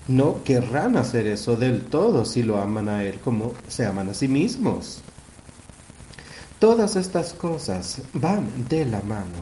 No 0.08 0.42
querrán 0.44 0.96
hacer 0.96 1.26
eso 1.26 1.56
del 1.56 1.82
todo 1.82 2.24
si 2.24 2.42
lo 2.42 2.60
aman 2.60 2.88
a 2.88 3.04
Él 3.04 3.20
como 3.20 3.54
se 3.68 3.86
aman 3.86 4.08
a 4.08 4.14
sí 4.14 4.28
mismos. 4.28 5.02
Todas 6.60 6.94
estas 6.94 7.32
cosas 7.32 8.02
van 8.12 8.68
de 8.68 8.84
la 8.84 9.00
mano. 9.00 9.40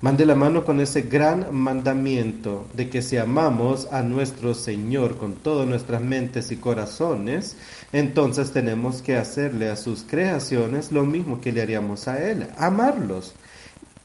Van 0.00 0.16
de 0.16 0.24
la 0.24 0.34
mano 0.34 0.64
con 0.64 0.80
ese 0.80 1.02
gran 1.02 1.54
mandamiento 1.54 2.66
de 2.72 2.88
que 2.88 3.02
si 3.02 3.18
amamos 3.18 3.86
a 3.92 4.00
nuestro 4.00 4.54
Señor 4.54 5.18
con 5.18 5.34
todas 5.34 5.68
nuestras 5.68 6.00
mentes 6.00 6.50
y 6.52 6.56
corazones, 6.56 7.58
entonces 7.92 8.52
tenemos 8.52 9.02
que 9.02 9.18
hacerle 9.18 9.68
a 9.68 9.76
sus 9.76 10.04
creaciones 10.04 10.90
lo 10.90 11.04
mismo 11.04 11.42
que 11.42 11.52
le 11.52 11.60
haríamos 11.60 12.08
a 12.08 12.26
Él, 12.26 12.48
amarlos. 12.56 13.34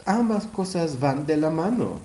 Ambas 0.06 0.48
cosas 0.48 1.00
van 1.00 1.26
de 1.26 1.38
la 1.38 1.50
mano. 1.50 2.02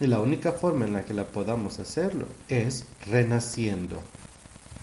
Y 0.00 0.08
la 0.08 0.18
única 0.18 0.50
forma 0.50 0.86
en 0.86 0.94
la 0.94 1.04
que 1.04 1.14
la 1.14 1.28
podamos 1.28 1.78
hacerlo 1.78 2.26
es 2.48 2.84
renaciendo. 3.08 4.02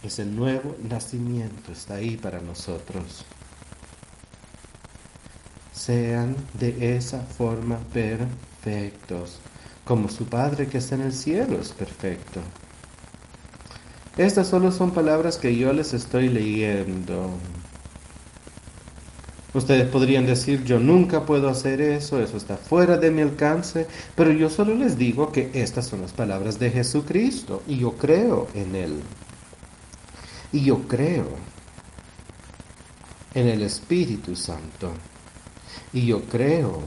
Ese 0.02 0.26
nuevo 0.26 0.76
nacimiento 0.88 1.74
está 1.74 1.96
ahí 1.96 2.16
para 2.16 2.40
nosotros. 2.40 3.26
Sean 5.74 6.38
de 6.54 6.96
esa 6.96 7.20
forma 7.20 7.78
perfectos, 7.94 9.40
como 9.84 10.08
su 10.08 10.26
Padre 10.26 10.68
que 10.68 10.78
está 10.78 10.96
en 10.96 11.02
el 11.02 11.14
cielo 11.14 11.60
es 11.60 11.70
perfecto. 11.74 12.40
Estas 14.16 14.48
solo 14.48 14.72
son 14.72 14.92
palabras 14.92 15.38
que 15.38 15.56
yo 15.56 15.74
les 15.74 15.94
estoy 15.94 16.30
leyendo. 16.30 17.32
Ustedes 19.54 19.88
podrían 19.90 20.26
decir, 20.26 20.64
yo 20.64 20.80
nunca 20.80 21.26
puedo 21.26 21.50
hacer 21.50 21.82
eso, 21.82 22.22
eso 22.22 22.38
está 22.38 22.56
fuera 22.56 22.98
de 22.98 23.12
mi 23.12 23.22
alcance, 23.22 23.88
pero 24.16 24.32
yo 24.32 24.50
solo 24.50 24.76
les 24.76 24.98
digo 24.98 25.32
que 25.32 25.50
estas 25.54 25.88
son 25.88 26.02
las 26.02 26.14
palabras 26.14 26.60
de 26.60 26.70
Jesucristo 26.70 27.64
y 27.68 27.80
yo 27.80 27.94
creo 27.94 28.48
en 28.54 28.76
Él. 28.76 29.02
Y 30.52 30.64
yo 30.64 30.88
creo 30.88 31.28
en 33.34 33.48
el 33.48 33.62
Espíritu 33.62 34.36
Santo. 34.36 34.92
Y 35.94 36.06
yo 36.06 36.24
creo 36.24 36.82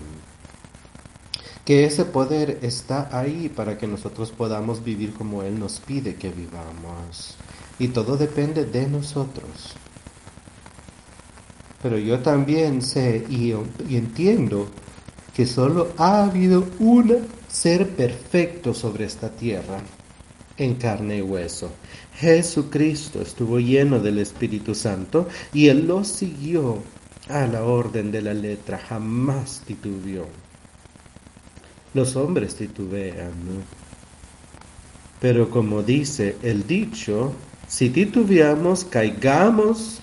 que 1.64 1.84
ese 1.84 2.04
poder 2.04 2.58
está 2.62 3.08
ahí 3.16 3.48
para 3.48 3.78
que 3.78 3.86
nosotros 3.86 4.32
podamos 4.32 4.82
vivir 4.82 5.14
como 5.14 5.42
Él 5.42 5.58
nos 5.58 5.78
pide 5.80 6.16
que 6.16 6.30
vivamos. 6.30 7.36
Y 7.78 7.88
todo 7.88 8.16
depende 8.16 8.64
de 8.64 8.86
nosotros. 8.88 9.76
Pero 11.82 11.98
yo 11.98 12.20
también 12.20 12.80
sé 12.82 13.26
y, 13.28 13.52
entiendo 13.90 14.68
que 15.34 15.46
solo 15.46 15.92
ha 15.98 16.24
habido 16.24 16.66
un 16.78 17.26
ser 17.48 17.90
perfecto 17.90 18.72
sobre 18.72 19.04
esta 19.04 19.30
tierra, 19.30 19.80
en 20.56 20.74
carne 20.74 21.18
y 21.18 21.22
hueso. 21.22 21.70
Jesucristo 22.14 23.22
estuvo 23.22 23.58
lleno 23.58 23.98
del 23.98 24.18
Espíritu 24.18 24.74
Santo 24.74 25.28
y 25.52 25.68
Él 25.68 25.86
lo 25.86 26.04
siguió 26.04 26.82
a 27.28 27.46
la 27.46 27.64
orden 27.64 28.10
de 28.12 28.22
la 28.22 28.34
letra, 28.34 28.78
jamás 28.78 29.62
titubeó. 29.66 30.26
Los 31.94 32.16
hombres 32.16 32.54
titubean, 32.54 33.32
pero 35.20 35.50
como 35.50 35.82
dice 35.82 36.36
el 36.42 36.66
dicho, 36.66 37.32
si 37.68 37.90
titubeamos, 37.90 38.84
caigamos 38.84 40.00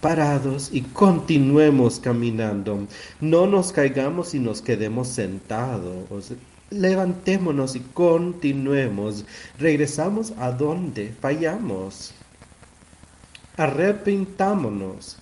parados 0.00 0.70
y 0.72 0.82
continuemos 0.82 1.98
caminando. 2.00 2.86
No 3.20 3.46
nos 3.46 3.72
caigamos 3.72 4.34
y 4.34 4.38
nos 4.38 4.62
quedemos 4.62 5.08
sentados. 5.08 6.32
Levantémonos 6.70 7.74
y 7.74 7.80
continuemos. 7.80 9.24
Regresamos 9.58 10.32
a 10.38 10.52
donde 10.52 11.12
fallamos. 11.20 12.12
Arrepintámonos 13.56 15.16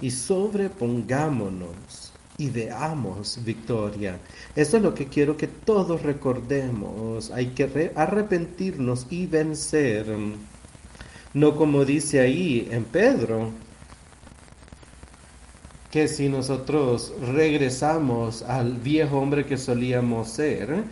y 0.00 0.10
sobrepongámonos 0.10 2.12
y 2.38 2.50
veamos 2.50 3.38
victoria. 3.44 4.18
Eso 4.56 4.78
es 4.78 4.82
lo 4.82 4.94
que 4.94 5.06
quiero 5.06 5.36
que 5.36 5.46
todos 5.46 6.02
recordemos. 6.02 7.30
Hay 7.30 7.48
que 7.48 7.92
arrepentirnos 7.94 9.06
y 9.10 9.26
vencer. 9.26 10.06
No 11.34 11.54
como 11.54 11.84
dice 11.84 12.20
ahí 12.20 12.66
en 12.70 12.84
Pedro, 12.84 13.50
que 15.90 16.06
si 16.06 16.28
nosotros 16.28 17.12
regresamos 17.34 18.42
al 18.42 18.74
viejo 18.74 19.18
hombre 19.18 19.44
que 19.44 19.58
solíamos 19.58 20.28
ser, 20.28 20.84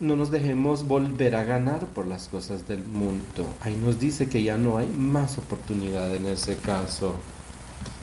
no 0.00 0.16
nos 0.16 0.30
dejemos 0.30 0.86
volver 0.86 1.36
a 1.36 1.44
ganar 1.44 1.86
por 1.86 2.06
las 2.06 2.28
cosas 2.28 2.66
del 2.66 2.82
mundo. 2.84 3.46
Ahí 3.60 3.76
nos 3.76 4.00
dice 4.00 4.28
que 4.28 4.42
ya 4.42 4.58
no 4.58 4.76
hay 4.76 4.88
más 4.88 5.38
oportunidad 5.38 6.14
en 6.14 6.26
ese 6.26 6.56
caso. 6.56 7.14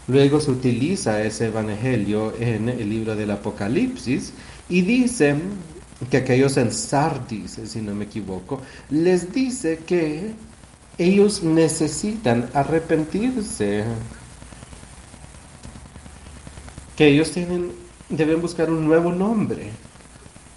Luego 0.08 0.40
se 0.40 0.52
utiliza 0.52 1.22
ese 1.22 1.48
evangelio 1.48 2.34
en 2.40 2.70
el 2.70 2.90
libro 2.90 3.16
del 3.16 3.32
Apocalipsis 3.32 4.34
y 4.70 4.82
dice 4.82 5.36
que 6.10 6.18
aquellos 6.18 6.58
en 6.58 6.72
Sardis, 6.72 7.60
si 7.66 7.82
no 7.82 7.94
me 7.94 8.06
equivoco, 8.06 8.62
les 8.90 9.32
dice 9.34 9.80
que 9.86 10.32
ellos 10.98 11.44
necesitan 11.44 12.50
arrepentirse 12.54 13.84
que 17.02 17.08
ellos 17.08 17.32
tienen, 17.32 17.72
deben 18.10 18.40
buscar 18.42 18.70
un 18.70 18.86
nuevo 18.86 19.12
nombre, 19.12 19.72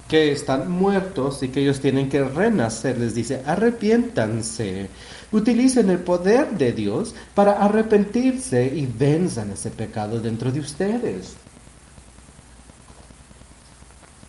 que 0.07 0.31
están 0.31 0.71
muertos 0.71 1.43
y 1.43 1.49
que 1.49 1.63
ellos 1.63 1.81
tienen 1.81 2.11
que 2.11 2.23
renacer. 2.23 2.99
Les 2.99 3.15
dice, 3.15 3.41
arrepiéntanse, 3.47 4.91
utilicen 5.33 5.89
el 5.89 6.01
poder 6.01 6.51
de 6.51 6.73
Dios 6.73 7.15
para 7.35 7.53
arrepentirse 7.53 8.67
y 8.67 8.85
venzan 8.85 9.53
ese 9.53 9.71
pecado 9.71 10.21
dentro 10.21 10.53
de 10.53 10.61
ustedes. 10.61 11.37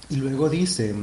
Y 0.09 0.15
luego 0.15 0.47
dice, 0.47 0.95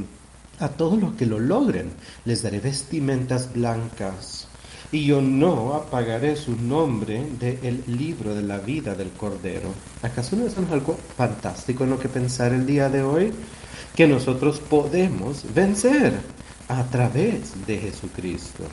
a 0.60 0.68
todos 0.70 0.98
los 0.98 1.12
que 1.12 1.26
lo 1.26 1.38
logren, 1.38 1.90
les 2.24 2.42
daré 2.42 2.58
vestimentas 2.58 3.52
blancas 3.52 4.48
y 4.92 5.06
yo 5.06 5.22
no 5.22 5.74
apagaré 5.74 6.36
su 6.36 6.54
nombre 6.54 7.26
del 7.40 7.82
libro 7.86 8.34
de 8.34 8.42
la 8.42 8.58
vida 8.58 8.94
del 8.94 9.10
Cordero. 9.12 9.72
¿Acaso 10.02 10.36
no 10.36 10.46
es 10.46 10.54
algo 10.70 10.98
fantástico 11.16 11.84
en 11.84 11.90
lo 11.90 11.98
que 11.98 12.10
pensar 12.10 12.52
el 12.52 12.66
día 12.66 12.90
de 12.90 13.02
hoy? 13.02 13.32
Que 13.96 14.06
nosotros 14.06 14.60
podemos 14.60 15.46
vencer 15.54 16.12
a 16.68 16.84
través 16.84 17.66
de 17.66 17.78
Jesucristo. 17.78 18.64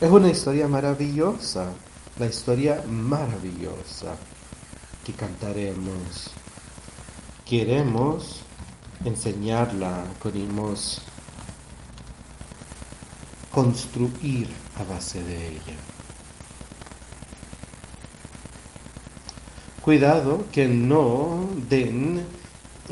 Es 0.00 0.10
una 0.10 0.30
historia 0.30 0.66
maravillosa, 0.66 1.68
la 2.18 2.26
historia 2.26 2.82
maravillosa 2.88 4.16
que 5.06 5.12
cantaremos. 5.12 6.32
Queremos 7.48 8.40
enseñarla, 9.04 10.04
queremos 10.20 11.00
construir 13.54 14.48
a 14.76 14.82
base 14.82 15.22
de 15.22 15.48
ella. 15.48 15.76
Cuidado 19.80 20.46
que 20.50 20.66
no 20.66 21.48
den 21.68 22.22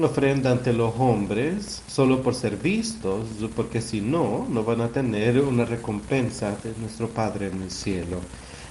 ofrenda 0.01 0.53
ante 0.53 0.73
los 0.73 0.95
hombres 0.99 1.83
solo 1.87 2.23
por 2.23 2.35
ser 2.35 2.57
vistos, 2.57 3.27
porque 3.57 3.81
si 3.81 4.01
no, 4.01 4.47
no 4.49 4.63
van 4.63 4.83
a 4.83 4.89
tener 4.89 5.41
una 5.41 5.65
recompensa 5.65 6.57
de 6.63 6.73
nuestro 6.81 7.09
Padre 7.09 7.49
en 7.49 7.63
el 7.63 7.71
cielo. 7.71 8.21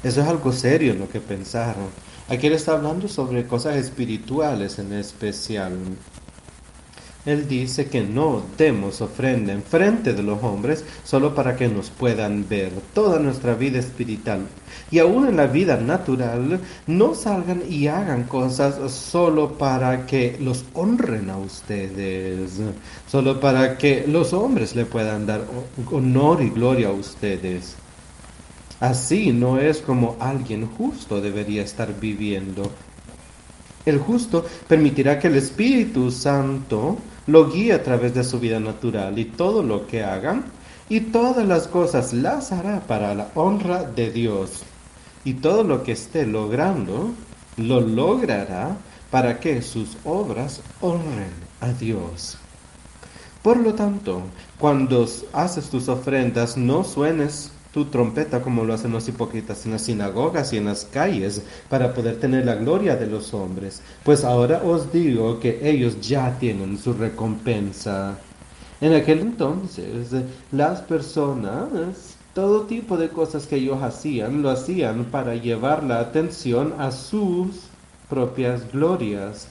Eso 0.03 0.21
es 0.21 0.27
algo 0.27 0.51
serio 0.51 0.93
en 0.93 0.99
lo 0.99 1.09
que 1.09 1.19
pensaron. 1.19 1.89
Aquí 2.29 2.47
él 2.47 2.53
está 2.53 2.73
hablando 2.73 3.07
sobre 3.07 3.45
cosas 3.45 3.75
espirituales 3.75 4.79
en 4.79 4.93
especial. 4.93 5.77
Él 7.25 7.47
dice 7.47 7.85
que 7.85 8.01
no 8.01 8.41
demos 8.57 9.01
ofrenda 9.01 9.53
en 9.53 9.61
frente 9.61 10.13
de 10.13 10.23
los 10.23 10.41
hombres 10.43 10.83
solo 11.03 11.35
para 11.35 11.55
que 11.55 11.67
nos 11.67 11.91
puedan 11.91 12.47
ver. 12.49 12.71
Toda 12.93 13.19
nuestra 13.19 13.53
vida 13.53 13.79
espiritual 13.79 14.47
y 14.89 14.99
aún 14.99 15.27
en 15.27 15.37
la 15.37 15.47
vida 15.47 15.77
natural 15.77 16.59
no 16.87 17.13
salgan 17.13 17.61
y 17.69 17.87
hagan 17.87 18.23
cosas 18.23 18.91
solo 18.91 19.57
para 19.57 20.05
que 20.05 20.37
los 20.39 20.65
honren 20.73 21.29
a 21.29 21.37
ustedes, 21.37 22.59
solo 23.07 23.39
para 23.39 23.77
que 23.77 24.05
los 24.07 24.33
hombres 24.33 24.75
le 24.75 24.85
puedan 24.85 25.25
dar 25.27 25.45
honor 25.91 26.41
y 26.41 26.49
gloria 26.49 26.89
a 26.89 26.93
ustedes. 26.93 27.75
Así 28.79 29.31
no 29.31 29.59
es 29.59 29.77
como 29.77 30.17
alguien 30.19 30.67
justo 30.67 31.21
debería 31.21 31.61
estar 31.61 31.99
viviendo. 31.99 32.71
El 33.85 33.99
justo 33.99 34.45
permitirá 34.67 35.19
que 35.19 35.27
el 35.27 35.35
Espíritu 35.35 36.11
Santo 36.11 36.97
lo 37.27 37.49
guía 37.49 37.75
a 37.75 37.83
través 37.83 38.13
de 38.13 38.23
su 38.23 38.39
vida 38.39 38.59
natural 38.59 39.17
y 39.17 39.25
todo 39.25 39.63
lo 39.63 39.87
que 39.87 40.03
hagan 40.03 40.45
y 40.89 40.99
todas 40.99 41.47
las 41.47 41.67
cosas 41.67 42.13
las 42.13 42.51
hará 42.51 42.81
para 42.81 43.15
la 43.15 43.29
honra 43.35 43.83
de 43.83 44.11
Dios. 44.11 44.63
Y 45.23 45.35
todo 45.35 45.63
lo 45.63 45.83
que 45.83 45.93
esté 45.93 46.25
logrando, 46.25 47.11
lo 47.57 47.79
logrará 47.79 48.75
para 49.09 49.39
que 49.39 49.61
sus 49.61 49.97
obras 50.03 50.61
honren 50.81 51.31
a 51.59 51.71
Dios. 51.71 52.37
Por 53.41 53.57
lo 53.57 53.73
tanto, 53.73 54.21
cuando 54.59 55.07
haces 55.33 55.69
tus 55.69 55.89
ofrendas, 55.89 56.57
no 56.57 56.83
suenes 56.83 57.51
tu 57.73 57.85
trompeta 57.85 58.41
como 58.41 58.65
lo 58.65 58.73
hacen 58.73 58.91
los 58.91 59.07
hipócritas 59.07 59.65
en 59.65 59.71
las 59.71 59.83
sinagogas 59.83 60.51
y 60.51 60.57
en 60.57 60.65
las 60.65 60.85
calles 60.85 61.41
para 61.69 61.93
poder 61.93 62.19
tener 62.19 62.45
la 62.45 62.55
gloria 62.55 62.95
de 62.95 63.07
los 63.07 63.33
hombres. 63.33 63.81
Pues 64.03 64.23
ahora 64.23 64.61
os 64.63 64.91
digo 64.91 65.39
que 65.39 65.59
ellos 65.69 66.01
ya 66.01 66.37
tienen 66.39 66.77
su 66.77 66.93
recompensa. 66.93 68.17
En 68.81 68.93
aquel 68.93 69.19
entonces 69.19 70.09
las 70.51 70.81
personas, 70.81 72.17
todo 72.33 72.63
tipo 72.63 72.97
de 72.97 73.09
cosas 73.09 73.47
que 73.47 73.57
ellos 73.57 73.81
hacían, 73.81 74.41
lo 74.41 74.49
hacían 74.49 75.05
para 75.05 75.35
llevar 75.35 75.83
la 75.83 75.99
atención 75.99 76.73
a 76.77 76.91
sus 76.91 77.61
propias 78.09 78.69
glorias. 78.71 79.47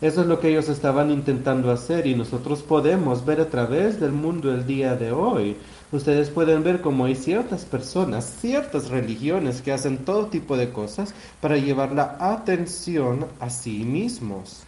Eso 0.00 0.22
es 0.22 0.26
lo 0.26 0.40
que 0.40 0.48
ellos 0.48 0.70
estaban 0.70 1.10
intentando 1.10 1.70
hacer 1.70 2.06
y 2.06 2.14
nosotros 2.14 2.62
podemos 2.62 3.26
ver 3.26 3.38
a 3.38 3.50
través 3.50 4.00
del 4.00 4.12
mundo 4.12 4.50
el 4.50 4.66
día 4.66 4.96
de 4.96 5.12
hoy 5.12 5.56
ustedes 5.92 6.30
pueden 6.30 6.62
ver 6.62 6.80
cómo 6.80 7.04
hay 7.04 7.14
ciertas 7.14 7.64
personas, 7.64 8.36
ciertas 8.40 8.88
religiones 8.88 9.62
que 9.62 9.72
hacen 9.72 9.98
todo 9.98 10.26
tipo 10.26 10.56
de 10.56 10.70
cosas 10.70 11.14
para 11.40 11.56
llevar 11.56 11.92
la 11.92 12.16
atención 12.20 13.26
a 13.40 13.50
sí 13.50 13.84
mismos. 13.84 14.62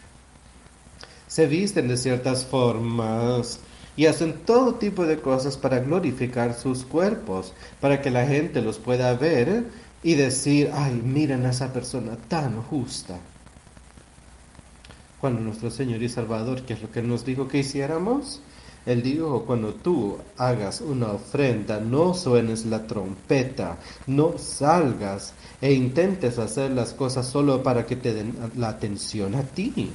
Se 1.29 1.47
visten 1.47 1.89
de 1.89 1.97
ciertas 1.97 2.45
formas 2.45 3.61
y 3.97 4.07
hacen 4.07 4.35
todo 4.45 4.75
tipo 4.75 5.07
de 5.07 5.18
cosas 5.18 5.57
para 5.57 5.79
glorificar 5.79 6.55
sus 6.55 6.85
cuerpos, 6.85 7.53
para 7.81 8.01
que 8.01 8.11
la 8.11 8.27
gente 8.27 8.61
los 8.62 8.79
pueda 8.79 9.14
ver 9.14 9.64
y 10.03 10.14
decir, 10.14 10.70
ay, 10.75 11.01
miren 11.05 11.47
a 11.47 11.51
esa 11.51 11.73
persona 11.73 12.16
tan 12.29 12.61
justa. 12.62 13.18
Cuando 15.20 15.41
nuestro 15.41 15.70
Señor 15.70 16.03
y 16.03 16.09
Salvador, 16.09 16.62
¿qué 16.62 16.73
es 16.73 16.83
lo 16.83 16.91
que 16.91 17.03
nos 17.03 17.25
dijo 17.25 17.47
que 17.47 17.59
hiciéramos? 17.59 18.41
Él 18.85 19.03
dijo, 19.03 19.45
cuando 19.45 19.74
tú 19.74 20.18
hagas 20.37 20.80
una 20.80 21.12
ofrenda, 21.12 21.78
no 21.78 22.14
suenes 22.14 22.66
la 22.66 22.87
trompeta, 22.87 23.78
no 24.09 24.39
salgas 24.39 25.35
e 25.61 25.72
intentes 25.72 26.39
hacer 26.39 26.72
las 26.72 26.93
cosas 26.93 27.28
solo 27.28 27.62
para 27.62 27.87
que 27.87 27.95
te 27.95 28.12
den 28.12 28.35
la 28.57 28.70
atención 28.70 29.37
a 29.37 29.43
ti. 29.43 29.93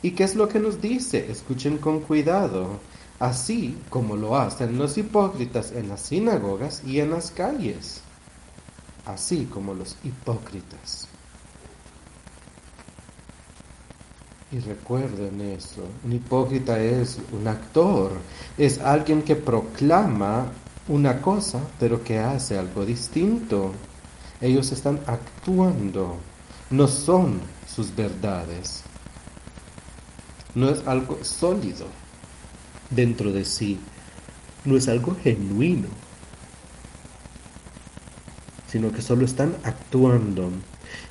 ¿Y 0.00 0.12
qué 0.12 0.24
es 0.24 0.34
lo 0.34 0.48
que 0.48 0.60
nos 0.60 0.80
dice? 0.80 1.30
Escuchen 1.30 1.76
con 1.76 2.00
cuidado, 2.00 2.80
así 3.18 3.76
como 3.90 4.16
lo 4.16 4.36
hacen 4.36 4.78
los 4.78 4.96
hipócritas 4.96 5.72
en 5.72 5.90
las 5.90 6.00
sinagogas 6.00 6.82
y 6.86 7.00
en 7.00 7.10
las 7.10 7.30
calles, 7.30 8.00
así 9.04 9.44
como 9.44 9.74
los 9.74 9.96
hipócritas. 10.02 11.11
Y 14.52 14.58
recuerden 14.58 15.40
eso, 15.40 15.82
un 16.04 16.12
hipócrita 16.12 16.78
es 16.78 17.18
un 17.32 17.48
actor, 17.48 18.12
es 18.58 18.78
alguien 18.80 19.22
que 19.22 19.34
proclama 19.34 20.52
una 20.88 21.22
cosa 21.22 21.58
pero 21.80 22.04
que 22.04 22.18
hace 22.18 22.58
algo 22.58 22.84
distinto. 22.84 23.72
Ellos 24.42 24.70
están 24.70 25.00
actuando, 25.06 26.18
no 26.68 26.86
son 26.86 27.40
sus 27.66 27.96
verdades. 27.96 28.82
No 30.54 30.68
es 30.68 30.86
algo 30.86 31.24
sólido 31.24 31.86
dentro 32.90 33.32
de 33.32 33.46
sí, 33.46 33.78
no 34.66 34.76
es 34.76 34.86
algo 34.86 35.16
genuino, 35.22 35.88
sino 38.68 38.92
que 38.92 39.00
solo 39.00 39.24
están 39.24 39.56
actuando. 39.64 40.50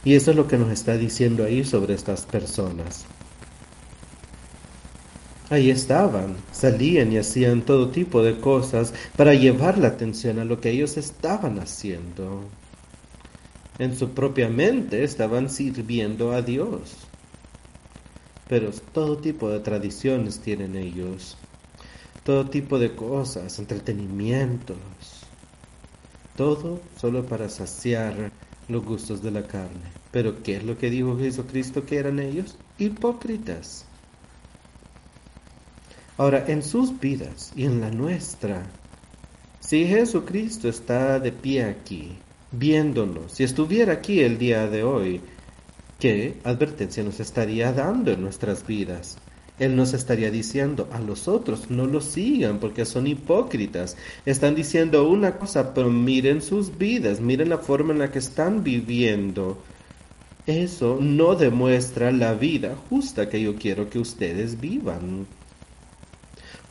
Y 0.04 0.14
eso 0.14 0.30
es 0.30 0.38
lo 0.38 0.48
que 0.48 0.60
nos 0.60 0.70
está 0.72 0.96
diciendo 0.96 1.44
ahí 1.44 1.64
sobre 1.64 1.96
estas 1.96 2.22
personas. 2.22 3.06
Ahí 5.52 5.70
estaban, 5.70 6.38
salían 6.54 7.12
y 7.12 7.18
hacían 7.18 7.64
todo 7.64 7.90
tipo 7.90 8.24
de 8.24 8.40
cosas 8.40 8.94
para 9.18 9.34
llevar 9.34 9.78
la 9.78 9.90
atención 9.90 10.40
a 10.40 10.46
lo 10.46 10.62
que 10.62 10.70
ellos 10.70 10.96
estaban 10.96 11.60
haciendo. 11.60 12.46
En 13.78 13.98
su 13.98 14.12
propia 14.12 14.48
mente 14.48 15.04
estaban 15.04 15.50
sirviendo 15.50 16.32
a 16.32 16.42
Dios. 16.42 16.96
Pero 18.48 18.72
todo 18.94 19.18
tipo 19.18 19.50
de 19.50 19.60
tradiciones 19.60 20.40
tienen 20.40 20.78
ellos, 20.78 21.36
todo 22.24 22.50
tipo 22.50 22.80
de 22.80 22.96
cosas, 22.96 23.60
entretenimientos, 23.60 24.78
todo 26.38 26.80
solo 26.96 27.26
para 27.26 27.50
saciar 27.50 28.32
los 28.70 28.86
gustos 28.86 29.22
de 29.22 29.32
la 29.32 29.46
carne. 29.46 29.92
Pero 30.12 30.44
¿qué 30.44 30.56
es 30.56 30.64
lo 30.64 30.78
que 30.78 30.90
dijo 30.90 31.20
Jesucristo 31.20 31.86
que 31.86 31.98
eran 31.98 32.22
ellos? 32.22 32.56
Hipócritas. 32.78 33.86
Ahora, 36.22 36.46
en 36.48 36.62
sus 36.62 37.00
vidas 37.00 37.52
y 37.56 37.66
en 37.66 37.82
la 37.82 37.90
nuestra, 37.90 38.62
si 39.60 39.88
Jesucristo 39.88 40.70
está 40.70 41.20
de 41.20 41.32
pie 41.32 41.64
aquí, 41.64 42.10
viéndonos, 42.52 43.32
si 43.32 43.44
estuviera 43.44 43.94
aquí 43.94 44.20
el 44.20 44.38
día 44.38 44.68
de 44.68 44.84
hoy, 44.84 45.20
¿qué 46.00 46.36
advertencia 46.44 47.04
nos 47.04 47.20
estaría 47.20 47.74
dando 47.74 48.12
en 48.12 48.22
nuestras 48.22 48.68
vidas? 48.68 49.18
Él 49.58 49.76
nos 49.76 49.96
estaría 49.96 50.30
diciendo 50.30 50.88
a 50.92 51.00
los 51.00 51.28
otros, 51.28 51.72
no 51.72 51.88
lo 51.88 52.02
sigan 52.02 52.60
porque 52.60 52.86
son 52.86 53.08
hipócritas. 53.08 53.98
Están 54.24 54.54
diciendo 54.54 55.10
una 55.10 55.40
cosa, 55.40 55.74
pero 55.74 55.90
miren 55.90 56.44
sus 56.44 56.78
vidas, 56.78 57.20
miren 57.20 57.50
la 57.50 57.58
forma 57.58 57.94
en 57.94 58.00
la 58.00 58.12
que 58.12 58.20
están 58.20 58.64
viviendo. 58.64 59.58
Eso 60.46 61.00
no 61.02 61.34
demuestra 61.34 62.12
la 62.12 62.36
vida 62.36 62.76
justa 62.92 63.28
que 63.28 63.42
yo 63.42 63.56
quiero 63.56 63.90
que 63.90 63.98
ustedes 63.98 64.62
vivan. 64.62 65.26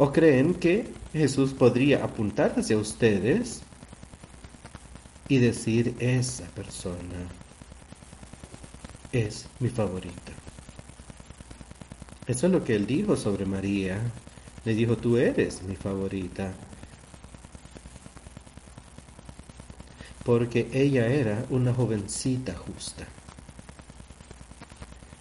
¿O 0.02 0.10
creen 0.10 0.54
que 0.54 0.88
Jesús 1.12 1.52
podría 1.52 2.02
apuntar 2.02 2.54
hacia 2.56 2.78
ustedes 2.78 3.60
y 5.28 5.36
decir, 5.36 5.94
esa 5.98 6.46
persona 6.54 7.28
es 9.12 9.46
mi 9.58 9.68
favorita? 9.68 10.32
Eso 12.26 12.46
es 12.46 12.52
lo 12.52 12.64
que 12.64 12.76
él 12.76 12.86
dijo 12.86 13.14
sobre 13.14 13.44
María. 13.44 14.00
Le 14.64 14.74
dijo, 14.74 14.96
tú 14.96 15.18
eres 15.18 15.62
mi 15.64 15.76
favorita. 15.76 16.50
Porque 20.24 20.66
ella 20.72 21.08
era 21.08 21.44
una 21.50 21.74
jovencita 21.74 22.56
justa. 22.56 23.06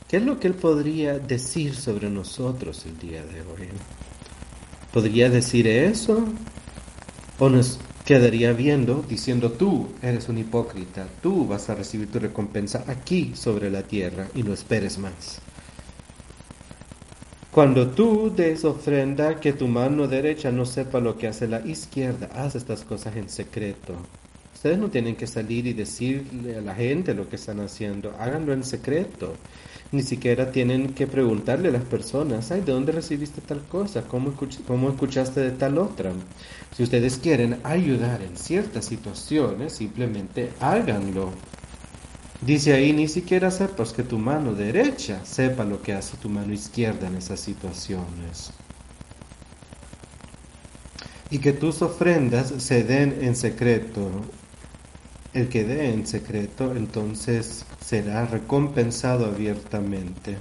¿Qué 0.07 0.15
es 0.15 0.23
lo 0.23 0.39
que 0.39 0.47
él 0.47 0.55
podría 0.55 1.19
decir 1.19 1.75
sobre 1.75 2.09
nosotros 2.09 2.86
el 2.86 2.97
día 2.97 3.25
de 3.25 3.41
hoy? 3.41 3.67
¿Podría 4.94 5.30
decir 5.30 5.68
eso? 5.68 6.28
¿O 7.38 7.50
nos 7.50 7.80
quedaría 8.06 8.54
viendo 8.54 9.06
diciendo 9.08 9.52
tú 9.52 9.90
eres 10.02 10.30
un 10.30 10.40
hipócrita, 10.40 11.08
tú 11.22 11.46
vas 11.46 11.70
a 11.70 11.76
recibir 11.76 12.12
tu 12.12 12.18
recompensa 12.18 12.84
aquí 12.88 13.34
sobre 13.36 13.70
la 13.70 13.84
tierra 13.84 14.28
y 14.34 14.42
no 14.42 14.52
esperes 14.52 14.98
más? 14.98 15.42
Cuando 17.52 17.90
tú 17.90 18.34
des 18.36 18.66
ofrenda, 18.66 19.40
que 19.40 19.54
tu 19.54 19.68
mano 19.68 20.08
derecha 20.08 20.52
no 20.52 20.66
sepa 20.66 21.00
lo 21.00 21.18
que 21.18 21.28
hace 21.28 21.48
la 21.48 21.60
izquierda, 21.66 22.30
haz 22.34 22.56
estas 22.56 22.84
cosas 22.84 23.16
en 23.16 23.30
secreto. 23.30 23.94
Ustedes 24.56 24.78
no 24.78 24.90
tienen 24.90 25.16
que 25.16 25.28
salir 25.28 25.68
y 25.68 25.74
decirle 25.74 26.58
a 26.58 26.62
la 26.62 26.74
gente 26.74 27.14
lo 27.14 27.30
que 27.30 27.38
están 27.38 27.60
haciendo, 27.60 28.16
háganlo 28.20 28.54
en 28.54 28.64
secreto. 28.64 29.36
Ni 29.92 30.04
siquiera 30.04 30.52
tienen 30.52 30.94
que 30.94 31.08
preguntarle 31.08 31.70
a 31.70 31.72
las 31.72 31.84
personas, 31.84 32.52
ay, 32.52 32.62
¿de 32.62 32.72
dónde 32.72 32.92
recibiste 32.92 33.42
tal 33.42 33.64
cosa? 33.64 34.04
¿Cómo, 34.04 34.34
¿Cómo 34.68 34.90
escuchaste 34.90 35.40
de 35.40 35.52
tal 35.52 35.80
otra? 35.80 36.12
Si 36.78 36.84
ustedes 36.84 37.18
quieren 37.18 37.60
ayudar 37.64 38.22
en 38.22 38.38
ciertas 38.38 38.86
situaciones, 38.86 39.74
simplemente 39.74 40.52
háganlo. 40.60 41.32
Dice 42.42 42.74
ahí, 42.74 42.94
ni 42.94 43.08
siquiera 43.08 43.50
sepas 43.50 43.92
que 43.92 44.04
tu 44.04 44.20
mano 44.20 44.54
derecha 44.54 45.26
sepa 45.26 45.66
lo 45.66 45.82
que 45.82 45.94
hace 45.94 46.18
tu 46.18 46.30
mano 46.30 46.54
izquierda 46.54 47.08
en 47.08 47.16
esas 47.16 47.40
situaciones. 47.40 48.52
Y 51.32 51.40
que 51.40 51.52
tus 51.52 51.82
ofrendas 51.82 52.54
se 52.60 52.84
den 52.84 53.18
en 53.22 53.36
secreto 53.36 54.10
el 55.34 55.50
que 55.50 55.64
dé 55.64 55.94
en 55.94 56.08
secreto, 56.08 56.76
entonces 56.76 57.66
será 57.90 58.24
recompensado 58.24 59.26
abiertamente. 59.26 60.38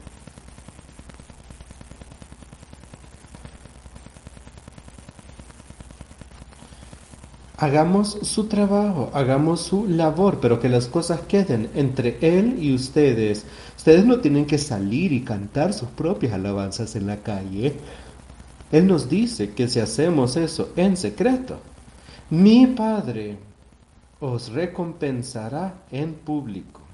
Hagamos 7.56 8.18
su 8.20 8.48
trabajo, 8.48 9.10
hagamos 9.14 9.62
su 9.62 9.86
labor, 9.88 10.40
pero 10.42 10.60
que 10.60 10.68
las 10.68 10.88
cosas 10.88 11.22
queden 11.22 11.70
entre 11.74 12.18
Él 12.20 12.62
y 12.62 12.74
ustedes. 12.74 13.46
Ustedes 13.78 14.04
no 14.04 14.20
tienen 14.20 14.44
que 14.44 14.58
salir 14.58 15.14
y 15.14 15.22
cantar 15.22 15.72
sus 15.72 15.88
propias 15.88 16.34
alabanzas 16.34 16.96
en 16.96 17.06
la 17.06 17.16
calle. 17.16 17.78
Él 18.70 18.86
nos 18.86 19.08
dice 19.08 19.54
que 19.54 19.68
si 19.68 19.80
hacemos 19.80 20.36
eso 20.36 20.74
en 20.76 20.98
secreto, 20.98 21.60
mi 22.28 22.66
Padre 22.66 23.38
os 24.20 24.50
recompensará 24.52 25.84
en 25.90 26.12
público. 26.12 26.87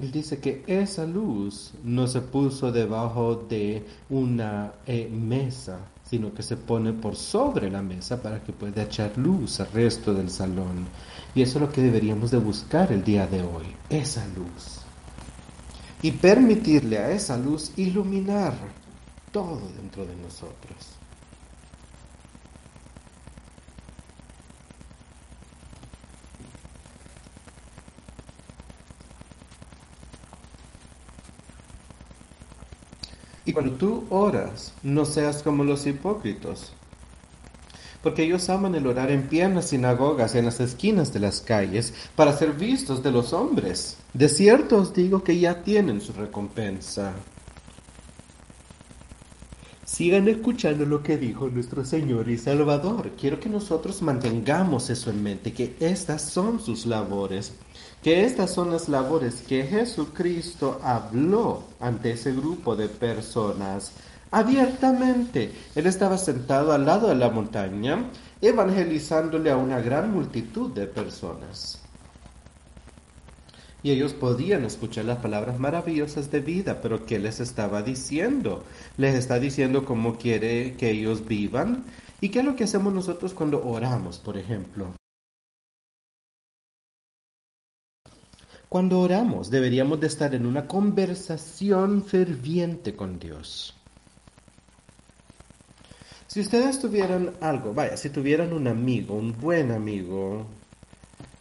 Él 0.00 0.10
dice 0.10 0.38
que 0.38 0.64
esa 0.66 1.04
luz 1.04 1.72
no 1.84 2.06
se 2.06 2.22
puso 2.22 2.72
debajo 2.72 3.34
de 3.34 3.84
una 4.08 4.72
eh, 4.86 5.10
mesa, 5.12 5.78
sino 6.02 6.32
que 6.32 6.42
se 6.42 6.56
pone 6.56 6.94
por 6.94 7.16
sobre 7.16 7.70
la 7.70 7.82
mesa 7.82 8.22
para 8.22 8.42
que 8.42 8.52
pueda 8.52 8.84
echar 8.84 9.18
luz 9.18 9.60
al 9.60 9.70
resto 9.72 10.14
del 10.14 10.30
salón. 10.30 10.86
Y 11.34 11.42
eso 11.42 11.58
es 11.58 11.66
lo 11.66 11.70
que 11.70 11.82
deberíamos 11.82 12.30
de 12.30 12.38
buscar 12.38 12.90
el 12.92 13.04
día 13.04 13.26
de 13.26 13.42
hoy, 13.42 13.66
esa 13.90 14.26
luz. 14.28 14.80
Y 16.00 16.12
permitirle 16.12 16.96
a 16.96 17.10
esa 17.10 17.36
luz 17.36 17.72
iluminar 17.76 18.54
todo 19.30 19.60
dentro 19.76 20.06
de 20.06 20.16
nosotros. 20.16 20.99
Y 33.44 33.52
cuando 33.52 33.72
tú 33.72 34.04
oras, 34.10 34.72
no 34.82 35.04
seas 35.04 35.42
como 35.42 35.64
los 35.64 35.86
hipócritas. 35.86 36.72
Porque 38.02 38.22
ellos 38.22 38.48
aman 38.48 38.74
el 38.74 38.86
orar 38.86 39.10
en 39.10 39.28
pie 39.28 39.42
en 39.42 39.54
las 39.54 39.68
sinagogas, 39.68 40.34
en 40.34 40.46
las 40.46 40.60
esquinas 40.60 41.12
de 41.12 41.20
las 41.20 41.40
calles, 41.40 41.92
para 42.16 42.36
ser 42.36 42.52
vistos 42.52 43.02
de 43.02 43.10
los 43.10 43.32
hombres. 43.32 43.98
De 44.14 44.28
cierto 44.28 44.78
os 44.78 44.94
digo 44.94 45.22
que 45.22 45.38
ya 45.38 45.62
tienen 45.62 46.00
su 46.00 46.12
recompensa. 46.12 47.12
sigan 49.84 50.28
escuchando 50.28 50.86
lo 50.86 51.02
que 51.02 51.18
dijo 51.18 51.48
nuestro 51.48 51.84
Señor 51.84 52.30
y 52.30 52.38
Salvador. 52.38 53.10
Quiero 53.20 53.40
que 53.40 53.48
nosotros 53.48 54.00
mantengamos 54.02 54.88
eso 54.88 55.10
en 55.10 55.22
mente, 55.22 55.52
que 55.52 55.74
estas 55.80 56.22
son 56.22 56.60
sus 56.60 56.86
labores, 56.86 57.52
que 58.02 58.24
estas 58.24 58.52
son 58.52 58.70
las 58.70 58.88
labores 58.88 59.42
que 59.46 59.64
Jesucristo 59.64 60.80
habló 60.82 61.64
ante 61.80 62.12
ese 62.12 62.32
grupo 62.32 62.74
de 62.74 62.88
personas 62.88 63.92
abiertamente. 64.30 65.52
Él 65.74 65.86
estaba 65.86 66.16
sentado 66.16 66.72
al 66.72 66.86
lado 66.86 67.08
de 67.08 67.16
la 67.16 67.30
montaña, 67.30 68.04
evangelizándole 68.40 69.50
a 69.50 69.56
una 69.56 69.80
gran 69.80 70.12
multitud 70.12 70.70
de 70.70 70.86
personas. 70.86 71.78
Y 73.82 73.90
ellos 73.90 74.12
podían 74.12 74.64
escuchar 74.64 75.06
las 75.06 75.18
palabras 75.18 75.58
maravillosas 75.58 76.30
de 76.30 76.40
vida, 76.40 76.80
pero 76.82 77.06
¿qué 77.06 77.18
les 77.18 77.40
estaba 77.40 77.82
diciendo? 77.82 78.62
Les 78.98 79.14
está 79.14 79.38
diciendo 79.38 79.84
cómo 79.86 80.16
quiere 80.16 80.74
que 80.74 80.90
ellos 80.90 81.26
vivan. 81.26 81.84
¿Y 82.20 82.28
qué 82.28 82.40
es 82.40 82.44
lo 82.44 82.56
que 82.56 82.64
hacemos 82.64 82.92
nosotros 82.92 83.32
cuando 83.32 83.64
oramos, 83.66 84.18
por 84.18 84.36
ejemplo? 84.36 84.92
Cuando 88.70 89.00
oramos 89.00 89.50
deberíamos 89.50 89.98
de 89.98 90.06
estar 90.06 90.32
en 90.32 90.46
una 90.46 90.68
conversación 90.68 92.04
ferviente 92.04 92.94
con 92.94 93.18
Dios. 93.18 93.74
Si 96.28 96.38
ustedes 96.38 96.78
tuvieran 96.78 97.32
algo, 97.40 97.74
vaya, 97.74 97.96
si 97.96 98.10
tuvieran 98.10 98.52
un 98.52 98.68
amigo, 98.68 99.16
un 99.16 99.36
buen 99.36 99.72
amigo, 99.72 100.46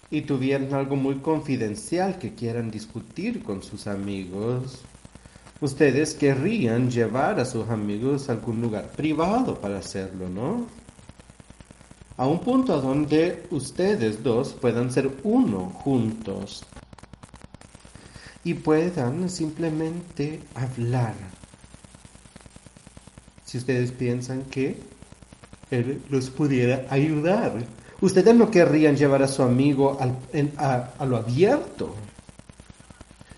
y 0.10 0.22
tuvieran 0.22 0.74
algo 0.74 0.96
muy 0.96 1.18
confidencial 1.20 2.18
que 2.18 2.34
quieran 2.34 2.72
discutir 2.72 3.44
con 3.44 3.62
sus 3.62 3.86
amigos, 3.86 4.80
ustedes 5.62 6.16
querrían 6.16 6.90
llevar 6.90 7.40
a 7.40 7.46
sus 7.46 7.70
amigos 7.70 8.28
a 8.28 8.32
algún 8.32 8.60
lugar 8.60 8.88
privado 8.88 9.62
para 9.62 9.78
hacerlo, 9.78 10.30
¿no? 10.30 10.66
A 12.18 12.26
un 12.26 12.40
punto 12.40 12.82
donde 12.82 13.44
ustedes 13.52 14.24
dos 14.24 14.54
puedan 14.54 14.92
ser 14.92 15.12
uno 15.22 15.70
juntos 15.70 16.66
y 18.50 18.54
puedan 18.56 19.30
simplemente 19.30 20.40
hablar. 20.56 21.14
Si 23.46 23.58
ustedes 23.58 23.92
piensan 23.92 24.44
que 24.44 24.78
él 25.72 26.02
los 26.10 26.30
pudiera 26.30 26.86
ayudar 26.90 27.66
Ustedes 28.02 28.34
no 28.34 28.50
querrían 28.50 28.96
llevar 28.96 29.24
a 29.24 29.28
su 29.28 29.44
amigo 29.44 29.98
a, 30.00 31.06
lo 31.06 31.18
abierto 31.18 31.94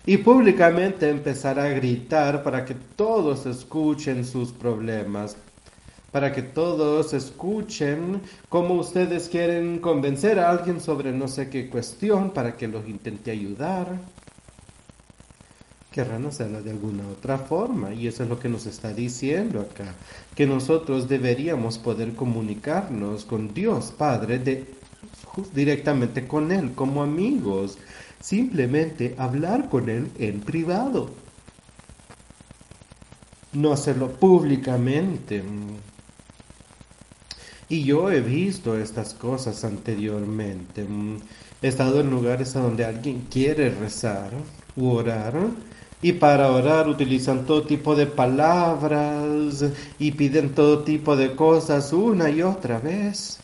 y 0.06 0.18
públicamente 0.18 1.08
empezar 1.08 1.58
a 1.58 1.68
gritar 1.68 2.44
para 2.44 2.64
que 2.64 2.74
todos 2.74 3.44
escuchen 3.46 4.24
sus 4.24 4.52
problemas, 4.52 5.36
para 6.12 6.32
que 6.32 6.42
todos 6.42 7.12
escuchen 7.12 8.20
cómo 8.48 8.74
ustedes 8.74 9.28
quieren 9.28 9.80
convencer 9.80 10.38
a 10.38 10.50
alguien 10.50 10.80
sobre 10.80 11.10
no 11.10 11.26
sé 11.26 11.50
qué 11.50 11.68
cuestión 11.68 12.30
para 12.30 12.56
que 12.56 12.68
los 12.68 12.88
intente 12.88 13.32
ayudar 13.32 13.98
querrán 15.92 16.26
hacerlo 16.26 16.62
de 16.62 16.70
alguna 16.70 17.06
otra 17.06 17.38
forma. 17.38 17.94
Y 17.94 18.08
eso 18.08 18.24
es 18.24 18.28
lo 18.28 18.40
que 18.40 18.48
nos 18.48 18.66
está 18.66 18.92
diciendo 18.92 19.60
acá, 19.60 19.94
que 20.34 20.46
nosotros 20.46 21.08
deberíamos 21.08 21.78
poder 21.78 22.14
comunicarnos 22.14 23.24
con 23.24 23.54
Dios 23.54 23.92
Padre 23.96 24.66
directamente 25.54 26.26
con 26.26 26.50
Él, 26.50 26.72
como 26.74 27.02
amigos, 27.02 27.78
simplemente 28.20 29.14
hablar 29.18 29.68
con 29.68 29.88
Él 29.88 30.10
en 30.18 30.40
privado. 30.40 31.10
No 33.52 33.72
hacerlo 33.72 34.10
públicamente. 34.12 35.42
Y 37.68 37.84
yo 37.84 38.10
he 38.10 38.20
visto 38.20 38.78
estas 38.78 39.14
cosas 39.14 39.64
anteriormente. 39.64 40.86
He 41.62 41.68
estado 41.68 42.00
en 42.00 42.10
lugares 42.10 42.56
a 42.56 42.60
donde 42.60 42.84
alguien 42.84 43.26
quiere 43.30 43.70
rezar 43.70 44.32
u 44.76 44.90
orar 44.90 45.34
y 46.02 46.12
para 46.12 46.50
orar 46.50 46.88
utilizan 46.88 47.46
todo 47.46 47.62
tipo 47.62 47.94
de 47.94 48.06
palabras 48.06 49.64
y 50.00 50.10
piden 50.10 50.50
todo 50.50 50.80
tipo 50.82 51.16
de 51.16 51.34
cosas 51.36 51.92
una 51.92 52.28
y 52.28 52.42
otra 52.42 52.80
vez. 52.80 53.38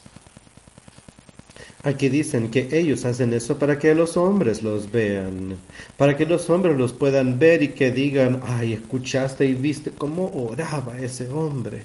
Aquí 1.85 2.09
dicen 2.09 2.51
que 2.51 2.69
ellos 2.73 3.05
hacen 3.05 3.33
eso 3.33 3.57
para 3.57 3.79
que 3.79 3.95
los 3.95 4.17
hombres 4.17 4.65
los 4.65 4.91
vean, 4.91 5.57
para 5.97 6.17
que 6.17 6.27
los 6.27 6.51
hombres 6.51 6.77
los 6.77 6.93
puedan 6.93 7.39
ver 7.39 7.63
y 7.63 7.69
que 7.69 7.93
digan, 7.93 8.41
ay, 8.45 8.73
escuchaste 8.73 9.47
y 9.47 9.55
viste 9.55 9.93
cómo 9.93 10.29
oraba 10.35 10.99
ese 10.99 11.29
hombre. 11.29 11.85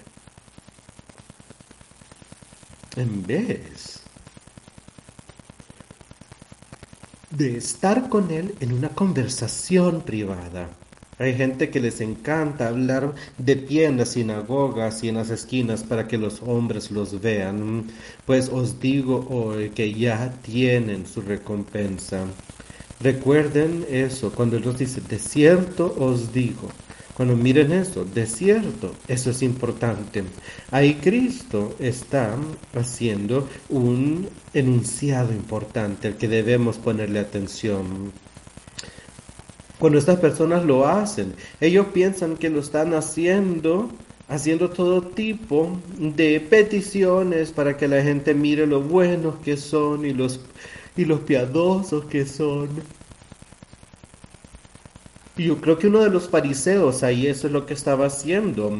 En 2.96 3.26
vez 3.26 4.03
de 7.36 7.58
estar 7.58 8.10
con 8.10 8.30
él 8.30 8.54
en 8.60 8.74
una 8.74 8.90
conversación 8.90 10.02
privada. 10.02 10.70
Hay 11.18 11.36
gente 11.36 11.70
que 11.70 11.80
les 11.80 12.02
encanta 12.02 12.68
hablar 12.68 13.14
de 13.38 13.56
pie 13.56 13.86
en 13.86 13.98
las 13.98 14.10
sinagogas 14.10 15.04
y 15.04 15.10
en 15.10 15.16
las 15.16 15.30
esquinas 15.30 15.84
para 15.84 16.08
que 16.08 16.18
los 16.18 16.42
hombres 16.42 16.92
los 16.92 17.22
vean. 17.22 17.86
Pues 18.26 18.50
os 18.50 18.80
digo 18.80 19.28
hoy 19.30 19.70
que 19.70 19.94
ya 19.94 20.34
tienen 20.42 21.08
su 21.08 21.22
recompensa. 21.22 22.26
Recuerden 23.00 23.86
eso 23.90 24.32
cuando 24.32 24.60
Dios 24.60 24.78
dice, 24.78 25.02
de 25.02 25.20
cierto 25.20 25.96
os 25.98 26.34
digo, 26.34 26.70
cuando 27.16 27.36
miren 27.36 27.72
eso, 27.72 28.06
desierto, 28.06 28.96
eso 29.08 29.30
es 29.30 29.44
importante. 29.44 30.24
Ahí 30.72 30.96
Cristo 30.96 31.76
está 31.80 32.36
haciendo 32.74 33.48
un 33.70 34.28
enunciado 34.54 35.32
importante 35.32 36.08
al 36.08 36.18
que 36.18 36.28
debemos 36.28 36.78
ponerle 36.78 37.20
atención. 37.20 38.12
Cuando 39.78 40.00
estas 40.00 40.20
personas 40.20 40.66
lo 40.66 40.88
hacen, 40.88 41.36
ellos 41.62 41.88
piensan 41.94 42.36
que 42.36 42.50
lo 42.50 42.62
están 42.62 42.96
haciendo, 42.96 43.90
haciendo 44.28 44.72
todo 44.72 45.04
tipo 45.04 45.78
de 46.00 46.40
peticiones 46.40 47.52
para 47.52 47.78
que 47.78 47.88
la 47.88 48.02
gente 48.02 48.34
mire 48.34 48.66
lo 48.66 48.82
buenos 48.82 49.36
que 49.44 49.56
son 49.58 50.06
y 50.06 50.14
los, 50.14 50.40
y 50.98 51.06
los 51.06 51.20
piadosos 51.20 52.06
que 52.06 52.26
son. 52.26 52.70
Yo 55.36 55.60
creo 55.60 55.80
que 55.80 55.88
uno 55.88 56.04
de 56.04 56.12
los 56.12 56.30
fariseos 56.30 57.02
ahí 57.02 57.26
eso 57.28 57.48
es 57.48 57.54
lo 57.54 57.66
que 57.66 57.74
estaba 57.74 58.06
haciendo. 58.06 58.72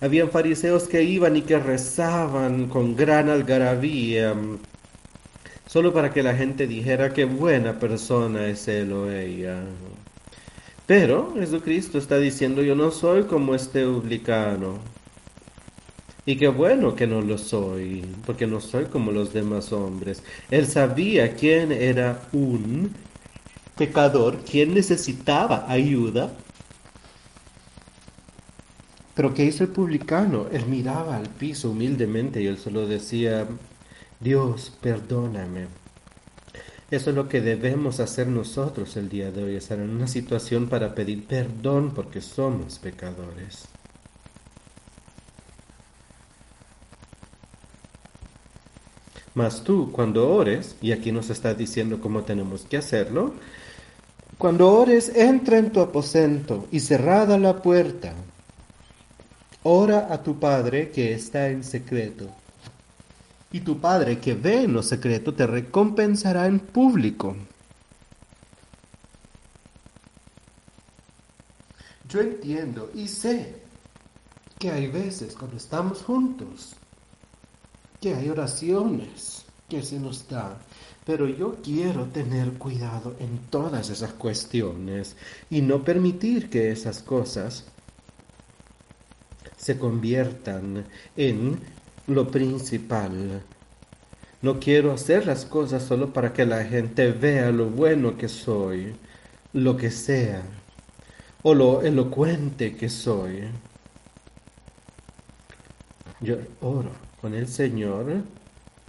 Habían 0.00 0.30
fariseos 0.30 0.84
que 0.88 1.02
iban 1.02 1.36
y 1.36 1.42
que 1.42 1.58
rezaban 1.58 2.68
con 2.68 2.94
gran 2.96 3.28
algarabía, 3.28 4.34
solo 5.66 5.92
para 5.92 6.12
que 6.12 6.22
la 6.22 6.34
gente 6.34 6.66
dijera 6.66 7.12
qué 7.12 7.24
buena 7.24 7.78
persona 7.78 8.46
es 8.46 8.68
él 8.68 8.92
o 8.92 9.10
ella. 9.10 9.62
Pero 10.86 11.34
Jesucristo 11.34 11.98
está 11.98 12.18
diciendo 12.18 12.62
yo 12.62 12.74
no 12.76 12.90
soy 12.90 13.24
como 13.24 13.54
este 13.54 13.84
publicano. 13.84 14.78
Y 16.26 16.36
qué 16.36 16.48
bueno 16.48 16.94
que 16.94 17.06
no 17.06 17.20
lo 17.22 17.38
soy, 17.38 18.04
porque 18.26 18.46
no 18.46 18.60
soy 18.60 18.84
como 18.86 19.10
los 19.10 19.32
demás 19.32 19.72
hombres. 19.72 20.22
Él 20.50 20.66
sabía 20.66 21.34
quién 21.34 21.72
era 21.72 22.22
un 22.32 22.94
pecador, 23.80 24.40
quien 24.40 24.74
necesitaba 24.74 25.64
ayuda. 25.66 26.30
Pero 29.14 29.32
¿qué 29.32 29.46
hizo 29.46 29.64
el 29.64 29.70
publicano? 29.70 30.48
Él 30.52 30.66
miraba 30.66 31.16
al 31.16 31.30
piso 31.30 31.70
humildemente 31.70 32.42
y 32.42 32.46
él 32.46 32.58
solo 32.58 32.86
decía, 32.86 33.46
Dios, 34.20 34.70
perdóname. 34.82 35.68
Eso 36.90 37.08
es 37.08 37.16
lo 37.16 37.26
que 37.26 37.40
debemos 37.40 38.00
hacer 38.00 38.26
nosotros 38.26 38.98
el 38.98 39.08
día 39.08 39.30
de 39.30 39.44
hoy, 39.44 39.56
estar 39.56 39.78
en 39.78 39.88
una 39.88 40.06
situación 40.06 40.68
para 40.68 40.94
pedir 40.94 41.26
perdón 41.26 41.92
porque 41.94 42.20
somos 42.20 42.78
pecadores. 42.78 43.66
Mas 49.34 49.64
tú, 49.64 49.90
cuando 49.90 50.28
ores, 50.28 50.76
y 50.82 50.92
aquí 50.92 51.12
nos 51.12 51.30
está 51.30 51.54
diciendo 51.54 51.98
cómo 52.00 52.24
tenemos 52.24 52.62
que 52.62 52.76
hacerlo, 52.76 53.32
cuando 54.40 54.72
ores, 54.72 55.12
entra 55.14 55.58
en 55.58 55.70
tu 55.70 55.82
aposento 55.82 56.66
y 56.72 56.80
cerrada 56.80 57.36
la 57.36 57.60
puerta. 57.60 58.14
Ora 59.64 60.08
a 60.10 60.22
tu 60.22 60.40
Padre 60.40 60.90
que 60.90 61.12
está 61.12 61.48
en 61.48 61.62
secreto. 61.62 62.26
Y 63.52 63.60
tu 63.60 63.78
Padre 63.78 64.18
que 64.18 64.32
ve 64.32 64.62
en 64.62 64.72
lo 64.72 64.82
secreto 64.82 65.34
te 65.34 65.46
recompensará 65.46 66.46
en 66.46 66.58
público. 66.58 67.36
Yo 72.08 72.22
entiendo 72.22 72.90
y 72.94 73.08
sé 73.08 73.56
que 74.58 74.70
hay 74.70 74.86
veces 74.86 75.36
cuando 75.36 75.58
estamos 75.58 76.02
juntos, 76.02 76.72
que 78.00 78.14
hay 78.14 78.30
oraciones 78.30 79.44
que 79.68 79.82
se 79.82 80.00
nos 80.00 80.26
dan 80.26 80.56
pero 81.10 81.26
yo 81.26 81.56
quiero 81.60 82.04
tener 82.04 82.52
cuidado 82.52 83.16
en 83.18 83.40
todas 83.50 83.90
esas 83.90 84.12
cuestiones 84.12 85.16
y 85.50 85.60
no 85.60 85.82
permitir 85.82 86.48
que 86.48 86.70
esas 86.70 87.02
cosas 87.02 87.64
se 89.56 89.76
conviertan 89.76 90.86
en 91.16 91.58
lo 92.06 92.30
principal. 92.30 93.42
No 94.40 94.60
quiero 94.60 94.92
hacer 94.92 95.26
las 95.26 95.44
cosas 95.44 95.82
solo 95.82 96.12
para 96.12 96.32
que 96.32 96.46
la 96.46 96.62
gente 96.62 97.10
vea 97.10 97.50
lo 97.50 97.70
bueno 97.70 98.16
que 98.16 98.28
soy, 98.28 98.94
lo 99.52 99.76
que 99.76 99.90
sea, 99.90 100.42
o 101.42 101.54
lo 101.54 101.82
elocuente 101.82 102.76
que 102.76 102.88
soy. 102.88 103.48
Yo 106.20 106.36
oro 106.60 106.92
con 107.20 107.34
el 107.34 107.48
Señor 107.48 108.22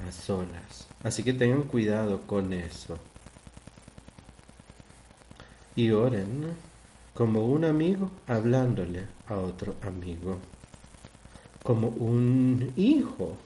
a 0.07 0.11
solas. 0.11 0.70
Así 1.03 1.23
que 1.23 1.33
tengan 1.33 1.63
cuidado 1.63 2.21
con 2.27 2.53
eso. 2.53 2.97
Y 5.75 5.89
oren 5.91 6.53
como 7.13 7.45
un 7.45 7.65
amigo 7.65 8.11
hablándole 8.27 9.05
a 9.27 9.37
otro 9.37 9.75
amigo. 9.81 10.37
Como 11.63 11.87
un 11.89 12.73
hijo 12.75 13.37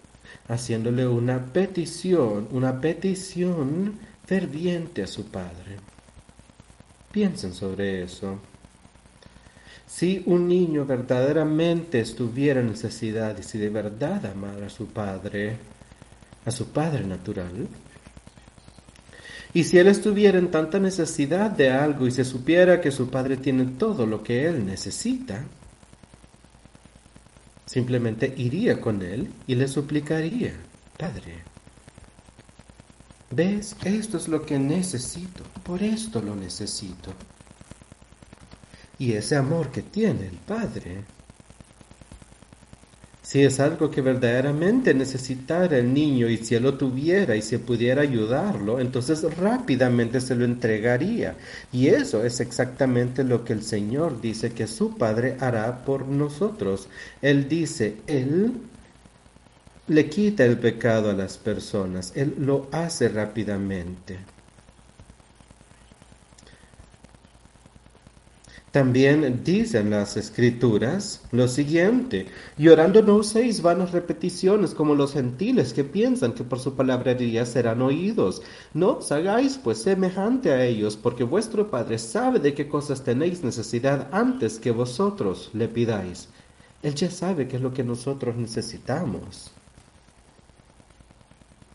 haciéndole 0.48 1.08
una 1.08 1.46
petición, 1.46 2.48
una 2.52 2.80
petición 2.82 4.00
ferviente 4.26 5.04
a 5.04 5.08
su 5.08 5.26
padre. 5.26 5.78
Piensen 7.12 7.54
sobre 7.54 8.04
eso. 8.04 8.40
Si 9.88 10.24
un 10.26 10.48
niño 10.48 10.86
verdaderamente 10.86 12.00
estuviera 12.02 12.60
en 12.60 12.68
necesidad 12.68 13.38
y 13.38 13.44
si 13.44 13.58
de 13.58 13.70
verdad 13.70 14.26
amara 14.26 14.68
a 14.68 14.70
su 14.70 14.88
padre, 14.88 15.58
a 16.46 16.52
su 16.52 16.68
padre 16.68 17.06
natural, 17.06 17.68
y 19.56 19.64
si 19.64 19.78
él 19.78 19.88
estuviera 19.88 20.38
en 20.38 20.52
tanta 20.52 20.80
necesidad 20.80 21.50
de 21.50 21.72
algo 21.72 22.06
y 22.06 22.12
se 22.12 22.26
supiera 22.26 22.82
que 22.82 22.92
su 22.92 23.10
padre 23.10 23.38
tiene 23.38 23.66
todo 23.78 24.06
lo 24.06 24.22
que 24.22 24.46
él 24.46 24.66
necesita, 24.66 25.46
simplemente 27.66 28.34
iría 28.36 28.82
con 28.82 29.02
él 29.02 29.32
y 29.48 29.56
le 29.56 29.70
suplicaría, 29.70 30.54
Padre, 30.98 31.36
¿ves? 33.32 33.78
Esto 33.86 34.18
es 34.18 34.28
lo 34.28 34.46
que 34.46 34.60
necesito, 34.60 35.44
por 35.64 35.82
esto 35.82 36.22
lo 36.22 36.36
necesito. 36.36 37.14
Y 39.00 39.14
ese 39.14 39.38
amor 39.38 39.72
que 39.72 39.84
tiene 39.84 40.28
el 40.28 40.38
Padre 40.38 41.06
si 43.26 43.42
es 43.44 43.60
algo 43.60 43.90
que 43.90 44.02
verdaderamente 44.02 44.94
necesitara 44.94 45.80
el 45.80 45.92
niño 45.92 46.30
y 46.30 46.38
si 46.38 46.54
él 46.54 46.62
lo 46.62 46.76
tuviera 46.76 47.36
y 47.36 47.42
se 47.42 47.58
pudiera 47.58 48.04
ayudarlo, 48.04 48.80
entonces 48.80 49.24
rápidamente 49.38 50.22
se 50.22 50.36
lo 50.36 50.46
entregaría. 50.46 51.36
Y 51.72 51.88
eso 51.88 52.24
es 52.24 52.40
exactamente 52.40 53.24
lo 53.24 53.44
que 53.44 53.54
el 53.54 53.64
Señor 53.64 54.22
dice 54.22 54.52
que 54.52 54.68
su 54.68 54.96
Padre 54.96 55.38
hará 55.40 55.84
por 55.84 56.06
nosotros. 56.06 56.88
Él 57.20 57.50
dice, 57.50 57.98
Él 58.06 58.54
le 59.88 60.08
quita 60.08 60.46
el 60.46 60.60
pecado 60.60 61.10
a 61.10 61.14
las 61.14 61.40
personas, 61.40 62.14
Él 62.16 62.36
lo 62.38 62.68
hace 62.72 63.10
rápidamente. 63.10 64.35
También 68.76 69.42
dicen 69.46 69.90
las 69.90 70.18
escrituras 70.18 71.22
lo 71.32 71.48
siguiente, 71.48 72.26
llorando 72.58 73.02
no 73.02 73.16
uséis 73.16 73.62
vanas 73.62 73.94
repeticiones 73.94 74.74
como 74.74 74.96
los 74.96 75.14
gentiles 75.14 75.72
que 75.72 75.86
piensan 75.86 76.34
que 76.34 76.44
por 76.44 76.60
su 76.60 76.76
palabrería 76.76 77.46
serán 77.46 77.82
oídos. 77.82 78.42
No 78.74 78.98
os 78.98 79.14
hagáis 79.14 79.58
pues 79.64 79.78
semejante 79.82 80.52
a 80.52 80.66
ellos, 80.66 80.98
porque 80.98 81.24
vuestro 81.24 81.72
Padre 81.72 81.98
sabe 81.98 82.40
de 82.40 82.54
qué 82.54 82.68
cosas 82.68 83.02
tenéis 83.02 83.46
necesidad 83.46 84.10
antes 84.12 84.60
que 84.60 84.72
vosotros 84.72 85.52
le 85.54 85.70
pidáis. 85.70 86.28
Él 86.84 86.96
ya 86.96 87.10
sabe 87.10 87.48
qué 87.48 87.56
es 87.56 87.62
lo 87.62 87.74
que 87.74 87.86
nosotros 87.86 88.36
necesitamos. 88.36 89.52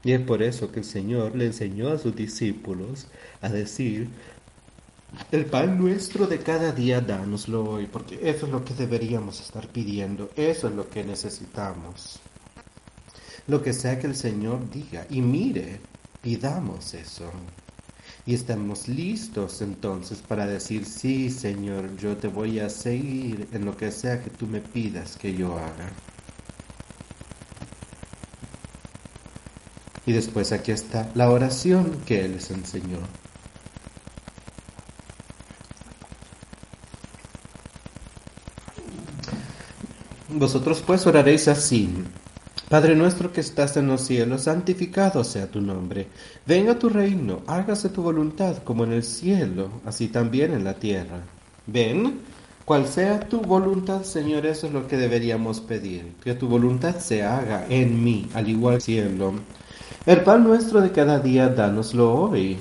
Y 0.04 0.12
es 0.12 0.20
por 0.20 0.42
eso 0.42 0.70
que 0.70 0.80
el 0.80 0.86
Señor 0.86 1.34
le 1.34 1.46
enseñó 1.46 1.88
a 1.88 1.98
sus 1.98 2.14
discípulos 2.14 3.06
a 3.40 3.48
decir, 3.48 4.08
el 5.32 5.46
pan 5.46 5.78
nuestro 5.78 6.26
de 6.26 6.38
cada 6.38 6.72
día 6.72 7.00
dánoslo 7.00 7.64
hoy, 7.64 7.86
porque 7.86 8.18
eso 8.22 8.46
es 8.46 8.52
lo 8.52 8.64
que 8.64 8.74
deberíamos 8.74 9.40
estar 9.40 9.68
pidiendo, 9.68 10.30
eso 10.36 10.68
es 10.68 10.74
lo 10.74 10.88
que 10.88 11.04
necesitamos. 11.04 12.18
Lo 13.46 13.62
que 13.62 13.72
sea 13.72 13.98
que 13.98 14.06
el 14.06 14.16
Señor 14.16 14.70
diga, 14.70 15.06
y 15.10 15.20
mire, 15.20 15.80
pidamos 16.22 16.94
eso. 16.94 17.30
Y 18.26 18.34
estamos 18.34 18.86
listos 18.86 19.62
entonces 19.62 20.18
para 20.18 20.46
decir, 20.46 20.84
sí, 20.84 21.30
Señor, 21.30 21.96
yo 21.96 22.16
te 22.16 22.28
voy 22.28 22.60
a 22.60 22.68
seguir 22.68 23.48
en 23.52 23.64
lo 23.64 23.76
que 23.76 23.90
sea 23.90 24.22
que 24.22 24.30
tú 24.30 24.46
me 24.46 24.60
pidas 24.60 25.16
que 25.16 25.34
yo 25.34 25.56
haga. 25.56 25.90
Y 30.06 30.12
después 30.12 30.52
aquí 30.52 30.72
está 30.72 31.10
la 31.14 31.30
oración 31.30 32.00
que 32.06 32.24
Él 32.24 32.32
les 32.32 32.50
enseñó. 32.50 32.98
Vosotros 40.32 40.82
pues 40.86 41.06
oraréis 41.06 41.48
así. 41.48 41.90
Padre 42.68 42.94
nuestro 42.94 43.32
que 43.32 43.40
estás 43.40 43.76
en 43.76 43.88
los 43.88 44.02
cielos, 44.02 44.42
santificado 44.42 45.24
sea 45.24 45.50
tu 45.50 45.60
nombre. 45.60 46.06
Venga 46.46 46.78
tu 46.78 46.88
reino, 46.88 47.40
hágase 47.48 47.88
tu 47.88 48.00
voluntad 48.00 48.58
como 48.58 48.84
en 48.84 48.92
el 48.92 49.02
cielo, 49.02 49.70
así 49.84 50.06
también 50.06 50.52
en 50.52 50.62
la 50.62 50.74
tierra. 50.74 51.20
Ven, 51.66 52.20
cual 52.64 52.86
sea 52.86 53.18
tu 53.18 53.40
voluntad, 53.40 54.04
Señor, 54.04 54.46
eso 54.46 54.68
es 54.68 54.72
lo 54.72 54.86
que 54.86 54.96
deberíamos 54.96 55.60
pedir. 55.60 56.14
Que 56.22 56.34
tu 56.34 56.46
voluntad 56.46 56.96
se 56.98 57.24
haga 57.24 57.66
en 57.68 58.04
mí, 58.04 58.28
al 58.34 58.48
igual 58.48 58.74
que 58.74 58.76
el 58.76 58.82
cielo. 58.82 59.34
El 60.06 60.20
pan 60.22 60.44
nuestro 60.44 60.80
de 60.80 60.92
cada 60.92 61.18
día, 61.18 61.48
dánoslo 61.48 62.14
hoy. 62.14 62.56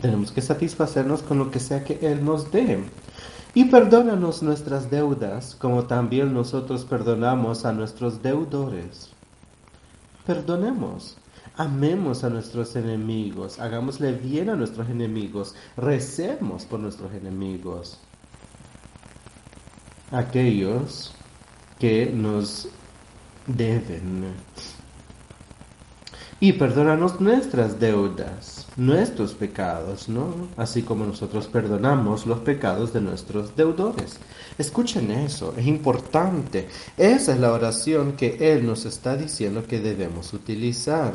Tenemos 0.00 0.30
que 0.30 0.40
satisfacernos 0.40 1.22
con 1.22 1.38
lo 1.38 1.50
que 1.50 1.58
sea 1.58 1.82
que 1.82 1.98
Él 2.00 2.24
nos 2.24 2.52
dé 2.52 2.78
y 3.54 3.64
perdónanos 3.66 4.42
nuestras 4.42 4.90
deudas, 4.90 5.54
como 5.54 5.84
también 5.84 6.32
nosotros 6.32 6.84
perdonamos 6.84 7.64
a 7.64 7.72
nuestros 7.72 8.22
deudores. 8.22 9.10
Perdonemos, 10.26 11.18
amemos 11.56 12.24
a 12.24 12.30
nuestros 12.30 12.76
enemigos, 12.76 13.58
hagámosle 13.58 14.12
bien 14.12 14.48
a 14.48 14.56
nuestros 14.56 14.88
enemigos, 14.88 15.54
recemos 15.76 16.64
por 16.64 16.80
nuestros 16.80 17.12
enemigos. 17.12 17.98
Aquellos 20.10 21.12
que 21.78 22.06
nos 22.06 22.68
deben 23.46 24.34
y 26.42 26.54
perdónanos 26.54 27.20
nuestras 27.20 27.78
deudas, 27.78 28.66
nuestros 28.76 29.32
pecados, 29.32 30.08
¿no? 30.08 30.48
Así 30.56 30.82
como 30.82 31.06
nosotros 31.06 31.46
perdonamos 31.46 32.26
los 32.26 32.40
pecados 32.40 32.92
de 32.92 33.00
nuestros 33.00 33.54
deudores. 33.54 34.18
Escuchen 34.58 35.12
eso, 35.12 35.54
es 35.56 35.68
importante. 35.68 36.68
Esa 36.96 37.34
es 37.34 37.38
la 37.38 37.52
oración 37.52 38.14
que 38.14 38.38
Él 38.40 38.66
nos 38.66 38.86
está 38.86 39.16
diciendo 39.16 39.64
que 39.68 39.78
debemos 39.78 40.32
utilizar. 40.32 41.12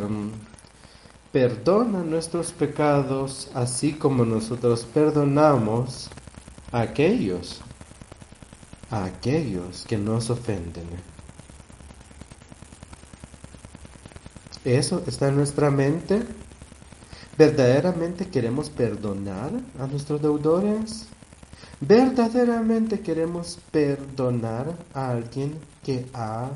Perdona 1.33 2.03
nuestros 2.03 2.53
pecados 2.53 3.51
así 3.53 3.91
como 3.91 4.23
nosotros 4.23 4.87
perdonamos 4.93 6.09
a 6.71 6.79
aquellos, 6.79 7.59
a 8.89 9.03
aquellos 9.03 9.83
que 9.89 9.97
nos 9.97 10.29
ofenden. 10.29 11.16
¿Eso 14.65 15.03
está 15.07 15.29
en 15.29 15.37
nuestra 15.37 15.71
mente? 15.71 16.23
¿Verdaderamente 17.37 18.27
queremos 18.27 18.69
perdonar 18.69 19.51
a 19.79 19.87
nuestros 19.87 20.21
deudores? 20.21 21.07
¿Verdaderamente 21.79 23.01
queremos 23.01 23.59
perdonar 23.71 24.75
a 24.93 25.11
alguien 25.11 25.53
que 25.83 26.07
ha 26.13 26.49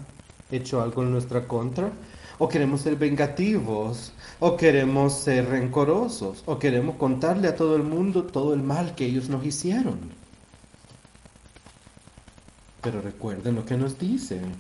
hecho 0.50 0.82
algo 0.82 1.04
en 1.04 1.12
nuestra 1.12 1.48
contra? 1.48 1.92
¿O 2.40 2.50
queremos 2.50 2.82
ser 2.82 2.96
vengativos? 2.96 4.12
¿O 4.40 4.58
queremos 4.58 5.14
ser 5.14 5.48
rencorosos? 5.48 6.42
¿O 6.48 6.58
queremos 6.58 6.96
contarle 6.96 7.48
a 7.48 7.56
todo 7.56 7.76
el 7.76 7.84
mundo 7.84 8.24
todo 8.24 8.56
el 8.56 8.64
mal 8.64 8.96
que 8.96 9.06
ellos 9.06 9.30
nos 9.30 9.46
hicieron? 9.46 10.00
Pero 12.82 13.00
recuerden 13.00 13.54
lo 13.54 13.64
que 13.64 13.78
nos 13.78 14.00
dicen 14.00 14.56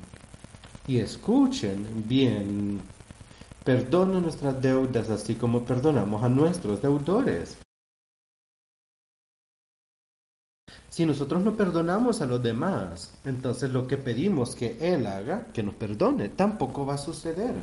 y 0.87 0.99
escuchen 0.99 2.03
bien 2.07 2.81
Perdona 3.63 4.19
nuestras 4.19 4.59
deudas 4.59 5.09
así 5.09 5.35
como 5.35 5.63
perdonamos 5.63 6.23
a 6.23 6.29
nuestros 6.29 6.81
deudores. 6.81 7.57
Si 10.89 11.05
nosotros 11.05 11.43
no 11.43 11.55
perdonamos 11.55 12.21
a 12.21 12.25
los 12.25 12.41
demás, 12.41 13.13
entonces 13.23 13.71
lo 13.71 13.87
que 13.87 13.97
pedimos 13.97 14.55
que 14.55 14.77
Él 14.81 15.05
haga, 15.07 15.45
que 15.53 15.63
nos 15.63 15.75
perdone, 15.75 16.29
tampoco 16.29 16.85
va 16.85 16.95
a 16.95 16.97
suceder. 16.97 17.53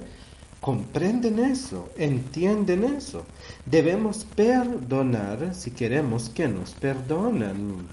Comprenden 0.60 1.38
eso, 1.38 1.88
entienden 1.96 2.84
eso. 2.84 3.24
Debemos 3.66 4.24
perdonar 4.24 5.54
si 5.54 5.72
queremos 5.72 6.30
que 6.30 6.48
nos 6.48 6.72
perdonen. 6.72 7.86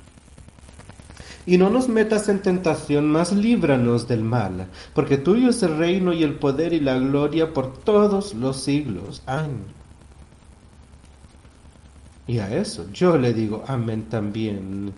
Y 1.46 1.58
no 1.58 1.70
nos 1.70 1.88
metas 1.88 2.28
en 2.28 2.42
tentación, 2.42 3.08
mas 3.12 3.32
líbranos 3.32 4.08
del 4.08 4.24
mal, 4.24 4.68
porque 4.94 5.18
tuyo 5.18 5.50
es 5.50 5.62
el 5.62 5.78
reino 5.78 6.12
y 6.12 6.24
el 6.24 6.36
poder 6.36 6.74
y 6.74 6.80
la 6.80 6.98
gloria 6.98 7.54
por 7.54 7.78
todos 7.78 8.34
los 8.34 8.58
siglos. 8.58 9.22
Amén. 9.28 9.66
Y 12.28 12.40
a 12.40 12.56
eso 12.56 12.88
yo 12.92 13.18
le 13.18 13.34
digo 13.34 13.64
amén 13.68 14.06
también. 14.10 14.94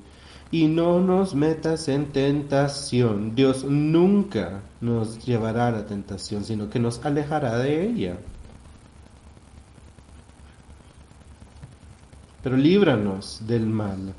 Y 0.49 0.67
no 0.67 1.01
nos 1.01 1.35
metas 1.35 1.89
en 1.89 2.05
tentación. 2.13 3.35
Dios 3.35 3.65
nunca 3.65 4.61
nos 4.79 5.25
llevará 5.25 5.67
a 5.67 5.71
la 5.71 5.85
tentación, 5.85 6.45
sino 6.45 6.69
que 6.69 6.79
nos 6.79 7.05
alejará 7.05 7.57
de 7.57 7.83
ella. 7.85 8.17
Pero 12.41 12.55
líbranos 12.55 13.41
del 13.45 13.65
mal. 13.65 14.13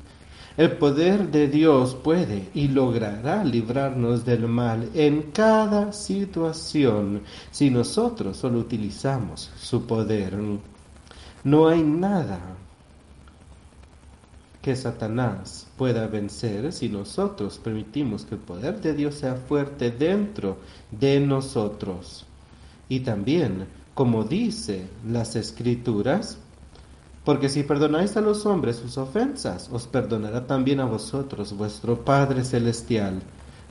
El 0.59 0.71
poder 0.73 1.31
de 1.31 1.47
Dios 1.47 1.95
puede 1.95 2.49
y 2.53 2.67
logrará 2.67 3.45
librarnos 3.45 4.25
del 4.25 4.45
mal 4.45 4.89
en 4.93 5.31
cada 5.31 5.93
situación 5.93 7.21
si 7.49 7.69
nosotros 7.69 8.35
solo 8.35 8.59
utilizamos 8.59 9.49
su 9.57 9.87
poder. 9.87 10.37
No 11.45 11.69
hay 11.69 11.81
nada 11.81 12.41
que 14.61 14.75
Satanás 14.75 15.65
pueda 15.77 16.07
vencer 16.07 16.73
si 16.73 16.89
nosotros 16.89 17.57
permitimos 17.57 18.25
que 18.25 18.35
el 18.35 18.41
poder 18.41 18.81
de 18.81 18.93
Dios 18.93 19.15
sea 19.15 19.35
fuerte 19.35 19.91
dentro 19.91 20.57
de 20.91 21.21
nosotros. 21.21 22.25
Y 22.89 22.99
también, 22.99 23.65
como 23.93 24.25
dice 24.25 24.89
las 25.07 25.37
escrituras, 25.37 26.37
porque 27.29 27.47
si 27.47 27.61
perdonáis 27.61 28.17
a 28.17 28.21
los 28.21 28.47
hombres 28.47 28.77
sus 28.77 28.97
ofensas, 28.97 29.69
os 29.71 29.85
perdonará 29.85 30.47
también 30.47 30.79
a 30.79 30.85
vosotros 30.85 31.55
vuestro 31.55 32.03
Padre 32.03 32.43
Celestial. 32.43 33.21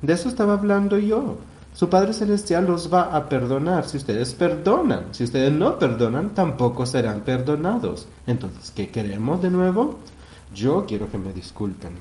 De 0.00 0.12
eso 0.12 0.28
estaba 0.28 0.52
hablando 0.52 0.96
yo. 0.96 1.38
Su 1.74 1.88
Padre 1.88 2.12
Celestial 2.12 2.66
los 2.66 2.88
va 2.94 3.16
a 3.16 3.28
perdonar 3.28 3.88
si 3.88 3.96
ustedes 3.96 4.32
perdonan. 4.34 5.06
Si 5.10 5.24
ustedes 5.24 5.50
no 5.50 5.76
perdonan, 5.76 6.36
tampoco 6.36 6.86
serán 6.86 7.22
perdonados. 7.22 8.06
Entonces, 8.28 8.70
¿qué 8.70 8.90
queremos 8.90 9.42
de 9.42 9.50
nuevo? 9.50 9.98
Yo 10.54 10.86
quiero 10.86 11.10
que 11.10 11.18
me 11.18 11.32
disculpen. 11.32 11.94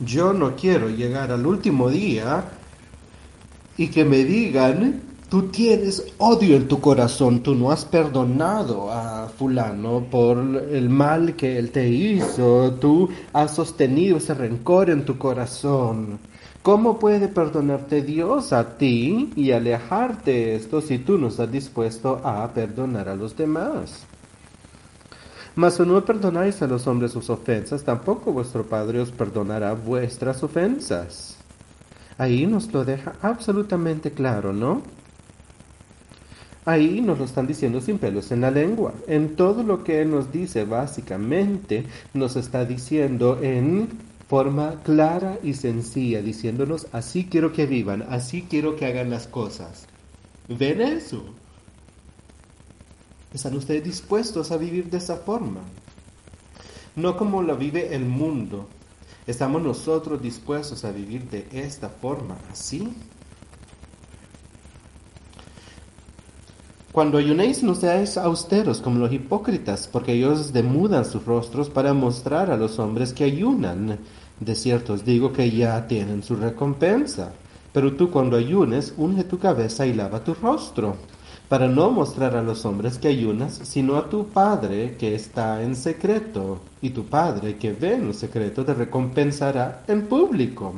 Yo 0.00 0.32
no 0.32 0.56
quiero 0.56 0.88
llegar 0.88 1.30
al 1.30 1.46
último 1.46 1.90
día 1.90 2.42
y 3.76 3.88
que 3.88 4.06
me 4.06 4.24
digan 4.24 5.02
Tú 5.34 5.48
tienes 5.48 6.14
odio 6.18 6.54
en 6.54 6.68
tu 6.68 6.80
corazón, 6.80 7.42
tú 7.42 7.56
no 7.56 7.72
has 7.72 7.84
perdonado 7.84 8.92
a 8.92 9.26
fulano 9.26 10.04
por 10.08 10.38
el 10.38 10.88
mal 10.88 11.34
que 11.34 11.58
él 11.58 11.72
te 11.72 11.88
hizo, 11.88 12.74
tú 12.74 13.08
has 13.32 13.52
sostenido 13.52 14.18
ese 14.18 14.32
rencor 14.32 14.90
en 14.90 15.04
tu 15.04 15.18
corazón. 15.18 16.20
¿Cómo 16.62 17.00
puede 17.00 17.26
perdonarte 17.26 18.02
Dios 18.02 18.52
a 18.52 18.78
ti 18.78 19.32
y 19.34 19.50
alejarte 19.50 20.30
de 20.30 20.54
esto 20.54 20.80
si 20.80 20.98
tú 20.98 21.18
no 21.18 21.26
estás 21.26 21.50
dispuesto 21.50 22.20
a 22.22 22.48
perdonar 22.54 23.08
a 23.08 23.16
los 23.16 23.36
demás? 23.36 24.06
Mas 25.56 25.74
si 25.74 25.82
no 25.82 26.04
perdonáis 26.04 26.62
a 26.62 26.68
los 26.68 26.86
hombres 26.86 27.10
sus 27.10 27.28
ofensas, 27.28 27.82
tampoco 27.82 28.32
vuestro 28.32 28.64
Padre 28.66 29.00
os 29.00 29.10
perdonará 29.10 29.72
vuestras 29.72 30.44
ofensas. 30.44 31.38
Ahí 32.18 32.46
nos 32.46 32.72
lo 32.72 32.84
deja 32.84 33.14
absolutamente 33.20 34.12
claro, 34.12 34.52
¿no? 34.52 35.03
Ahí 36.66 37.02
nos 37.02 37.18
lo 37.18 37.24
están 37.26 37.46
diciendo 37.46 37.80
sin 37.80 37.98
pelos 37.98 38.32
en 38.32 38.40
la 38.40 38.50
lengua. 38.50 38.94
En 39.06 39.36
todo 39.36 39.62
lo 39.62 39.84
que 39.84 40.00
Él 40.00 40.10
nos 40.10 40.32
dice, 40.32 40.64
básicamente, 40.64 41.84
nos 42.14 42.36
está 42.36 42.64
diciendo 42.64 43.38
en 43.42 43.88
forma 44.28 44.80
clara 44.82 45.38
y 45.42 45.52
sencilla, 45.54 46.22
diciéndonos, 46.22 46.86
así 46.92 47.26
quiero 47.26 47.52
que 47.52 47.66
vivan, 47.66 48.06
así 48.08 48.46
quiero 48.48 48.76
que 48.76 48.86
hagan 48.86 49.10
las 49.10 49.26
cosas. 49.26 49.86
¿Ven 50.48 50.80
eso? 50.80 51.24
¿Están 53.34 53.56
ustedes 53.56 53.84
dispuestos 53.84 54.50
a 54.50 54.56
vivir 54.56 54.88
de 54.88 54.98
esa 54.98 55.16
forma? 55.16 55.60
No 56.96 57.16
como 57.16 57.42
lo 57.42 57.56
vive 57.56 57.94
el 57.94 58.04
mundo. 58.06 58.68
¿Estamos 59.26 59.62
nosotros 59.62 60.22
dispuestos 60.22 60.84
a 60.84 60.92
vivir 60.92 61.28
de 61.28 61.46
esta 61.52 61.88
forma, 61.88 62.36
así? 62.50 62.94
Cuando 66.94 67.18
ayunéis 67.18 67.64
no 67.64 67.74
seáis 67.74 68.16
austeros 68.16 68.80
como 68.80 69.00
los 69.00 69.12
hipócritas, 69.12 69.88
porque 69.88 70.12
ellos 70.12 70.52
demudan 70.52 71.04
sus 71.04 71.24
rostros 71.26 71.68
para 71.68 71.92
mostrar 71.92 72.52
a 72.52 72.56
los 72.56 72.78
hombres 72.78 73.12
que 73.12 73.24
ayunan. 73.24 73.98
De 74.38 74.54
cierto 74.54 74.92
os 74.92 75.04
digo 75.04 75.32
que 75.32 75.50
ya 75.50 75.88
tienen 75.88 76.22
su 76.22 76.36
recompensa. 76.36 77.32
Pero 77.72 77.94
tú 77.94 78.12
cuando 78.12 78.36
ayunes, 78.36 78.94
unge 78.96 79.24
tu 79.24 79.40
cabeza 79.40 79.84
y 79.84 79.92
lava 79.92 80.22
tu 80.22 80.34
rostro, 80.34 80.94
para 81.48 81.66
no 81.66 81.90
mostrar 81.90 82.36
a 82.36 82.42
los 82.42 82.64
hombres 82.64 82.96
que 82.96 83.08
ayunas, 83.08 83.60
sino 83.64 83.96
a 83.96 84.08
tu 84.08 84.28
Padre 84.28 84.94
que 84.96 85.16
está 85.16 85.64
en 85.64 85.74
secreto, 85.74 86.60
y 86.80 86.90
tu 86.90 87.06
Padre 87.06 87.56
que 87.56 87.72
ve 87.72 87.94
en 87.94 88.14
secreto 88.14 88.64
te 88.64 88.72
recompensará 88.72 89.82
en 89.88 90.06
público. 90.06 90.72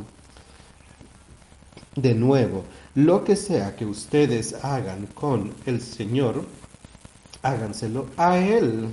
De 1.95 2.15
nuevo, 2.15 2.65
lo 2.97 3.25
que 3.25 3.37
sea 3.37 3.77
que 3.77 3.85
ustedes 3.85 4.55
hagan 4.65 5.07
con 5.09 5.53
el 5.67 5.83
Señor, 5.83 6.47
háganselo 7.43 8.07
a 8.17 8.39
Él. 8.39 8.89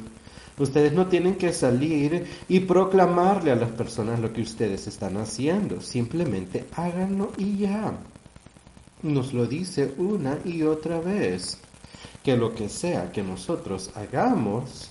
Ustedes 0.60 0.92
no 0.92 1.08
tienen 1.08 1.36
que 1.36 1.54
salir 1.54 2.28
y 2.50 2.60
proclamarle 2.60 3.52
a 3.52 3.56
las 3.56 3.72
personas 3.72 4.20
lo 4.20 4.34
que 4.34 4.42
ustedes 4.42 4.88
están 4.88 5.16
haciendo. 5.16 5.80
Simplemente 5.80 6.66
háganlo 6.76 7.32
y 7.38 7.60
ya. 7.60 7.94
Nos 9.04 9.34
lo 9.34 9.46
dice 9.46 9.94
una 9.98 10.38
y 10.44 10.64
otra 10.64 11.00
vez. 11.00 11.58
Que 12.24 12.36
lo 12.36 12.54
que 12.54 12.68
sea 12.68 13.10
que 13.10 13.24
nosotros 13.24 13.92
hagamos, 13.96 14.90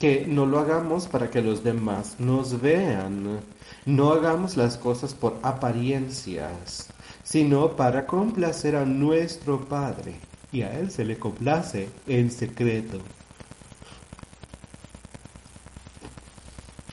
que 0.00 0.26
no 0.26 0.46
lo 0.46 0.58
hagamos 0.58 1.06
para 1.06 1.30
que 1.30 1.42
los 1.42 1.62
demás 1.62 2.16
nos 2.18 2.60
vean 2.60 3.40
no 3.86 4.12
hagamos 4.12 4.56
las 4.56 4.76
cosas 4.76 5.14
por 5.14 5.38
apariencias, 5.42 6.88
sino 7.22 7.76
para 7.76 8.06
complacer 8.06 8.76
a 8.76 8.84
nuestro 8.84 9.64
Padre, 9.64 10.16
y 10.52 10.62
a 10.62 10.78
Él 10.78 10.90
se 10.90 11.04
le 11.04 11.18
complace 11.18 11.88
en 12.06 12.30
secreto. 12.30 12.98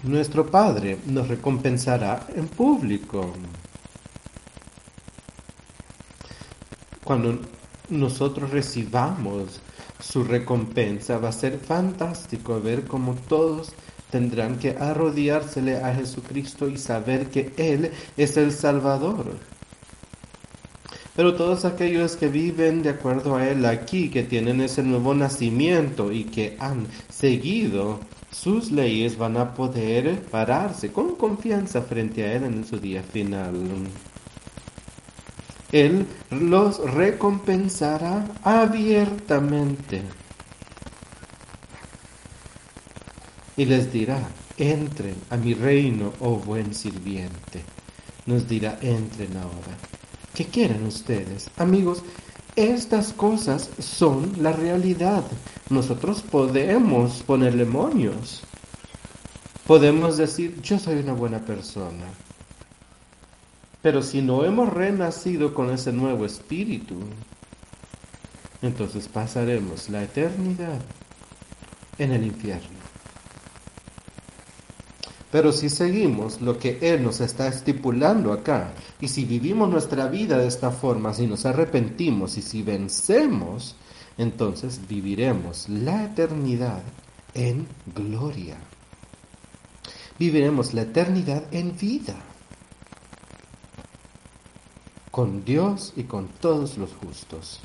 Nuestro 0.03 0.45
Padre 0.49 0.99
nos 1.05 1.27
recompensará 1.27 2.25
en 2.35 2.47
público. 2.47 3.33
Cuando 7.03 7.39
nosotros 7.89 8.51
recibamos 8.51 9.59
su 9.99 10.23
recompensa, 10.23 11.17
va 11.17 11.29
a 11.29 11.33
ser 11.33 11.59
fantástico 11.59 12.61
ver 12.61 12.85
cómo 12.85 13.15
todos 13.27 13.73
tendrán 14.11 14.57
que 14.57 14.71
arrodillársele 14.71 15.77
a 15.77 15.93
Jesucristo 15.93 16.67
y 16.67 16.77
saber 16.77 17.27
que 17.27 17.51
Él 17.57 17.91
es 18.15 18.37
el 18.37 18.51
Salvador. 18.51 19.35
Pero 21.15 21.33
todos 21.33 21.65
aquellos 21.65 22.15
que 22.15 22.27
viven 22.27 22.83
de 22.83 22.89
acuerdo 22.89 23.35
a 23.35 23.49
Él 23.49 23.65
aquí, 23.65 24.09
que 24.09 24.23
tienen 24.23 24.61
ese 24.61 24.83
nuevo 24.83 25.15
nacimiento 25.15 26.11
y 26.11 26.25
que 26.25 26.55
han 26.59 26.87
seguido 27.09 27.99
sus 28.31 28.71
leyes, 28.71 29.17
van 29.17 29.35
a 29.37 29.55
poder 29.55 30.21
pararse 30.29 30.91
con 30.91 31.15
confianza 31.15 31.81
frente 31.81 32.23
a 32.23 32.33
Él 32.33 32.43
en 32.43 32.65
su 32.65 32.79
día 32.79 33.01
final. 33.01 33.55
Él 35.71 36.07
los 36.31 36.79
recompensará 36.79 38.25
abiertamente. 38.43 40.03
y 43.57 43.65
les 43.65 43.91
dirá, 43.91 44.19
entren 44.57 45.15
a 45.31 45.35
mi 45.35 45.55
reino, 45.55 46.13
oh 46.19 46.35
buen 46.37 46.73
sirviente. 46.75 47.63
Nos 48.27 48.47
dirá, 48.47 48.77
entren 48.81 49.35
ahora. 49.35 49.75
¿Qué 50.35 50.45
quieren 50.45 50.85
ustedes? 50.85 51.49
Amigos, 51.57 52.03
estas 52.55 53.13
cosas 53.13 53.69
son 53.79 54.31
la 54.37 54.51
realidad. 54.51 55.23
Nosotros 55.69 56.21
podemos 56.21 57.23
ponerle 57.23 57.65
moños. 57.65 58.43
Podemos 59.65 60.17
decir, 60.17 60.61
yo 60.61 60.77
soy 60.77 60.97
una 60.99 61.13
buena 61.13 61.39
persona. 61.39 62.05
Pero 63.87 64.03
si 64.03 64.21
no 64.21 64.43
hemos 64.43 64.73
renacido 64.73 65.53
con 65.53 65.69
ese 65.69 65.93
nuevo 65.93 66.25
espíritu, 66.25 66.95
entonces 68.61 69.07
pasaremos 69.07 69.87
la 69.87 70.03
eternidad 70.03 70.81
en 71.97 72.11
el 72.11 72.25
infierno. 72.25 72.77
Pero 75.31 75.53
si 75.53 75.69
seguimos 75.69 76.41
lo 76.41 76.59
que 76.59 76.79
Él 76.81 77.01
nos 77.01 77.21
está 77.21 77.47
estipulando 77.47 78.33
acá, 78.33 78.73
y 78.99 79.07
si 79.07 79.23
vivimos 79.23 79.69
nuestra 79.69 80.09
vida 80.09 80.37
de 80.37 80.47
esta 80.47 80.69
forma, 80.69 81.13
si 81.13 81.25
nos 81.25 81.45
arrepentimos 81.45 82.37
y 82.37 82.41
si 82.41 82.63
vencemos, 82.63 83.77
entonces 84.17 84.81
viviremos 84.89 85.69
la 85.69 86.03
eternidad 86.03 86.83
en 87.33 87.65
gloria. 87.95 88.57
viviremos 90.19 90.73
la 90.73 90.81
eternidad 90.81 91.43
en 91.53 91.77
vida, 91.77 92.17
con 95.17 95.43
Dios 95.43 95.93
y 95.95 96.03
con 96.03 96.27
todos 96.27 96.77
los 96.77 96.91
justos. 96.93 97.59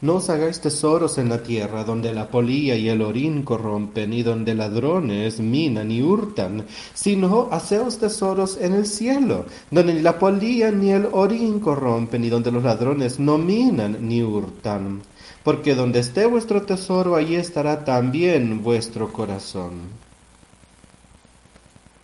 No 0.00 0.14
os 0.14 0.30
hagáis 0.30 0.62
tesoros 0.62 1.18
en 1.18 1.28
la 1.28 1.42
tierra, 1.42 1.84
donde 1.84 2.14
la 2.14 2.28
polilla 2.28 2.74
y 2.74 2.88
el 2.88 3.02
orín 3.02 3.42
corrompen, 3.42 4.14
y 4.14 4.22
donde 4.22 4.54
ladrones 4.54 5.40
minan 5.40 5.90
y 5.90 6.00
hurtan, 6.00 6.64
sino 6.94 7.48
haceos 7.52 7.98
tesoros 7.98 8.56
en 8.56 8.72
el 8.72 8.86
cielo, 8.86 9.44
donde 9.70 9.92
ni 9.92 10.00
la 10.00 10.18
polilla 10.18 10.70
ni 10.70 10.90
el 10.90 11.06
orín 11.12 11.60
corrompen, 11.60 12.24
y 12.24 12.30
donde 12.30 12.50
los 12.50 12.64
ladrones 12.64 13.20
no 13.20 13.36
minan 13.36 13.98
ni 14.08 14.22
hurtan. 14.22 15.02
Porque 15.44 15.74
donde 15.74 16.00
esté 16.00 16.24
vuestro 16.24 16.62
tesoro, 16.62 17.14
allí 17.14 17.34
estará 17.34 17.84
también 17.84 18.62
vuestro 18.62 19.12
corazón. 19.12 19.72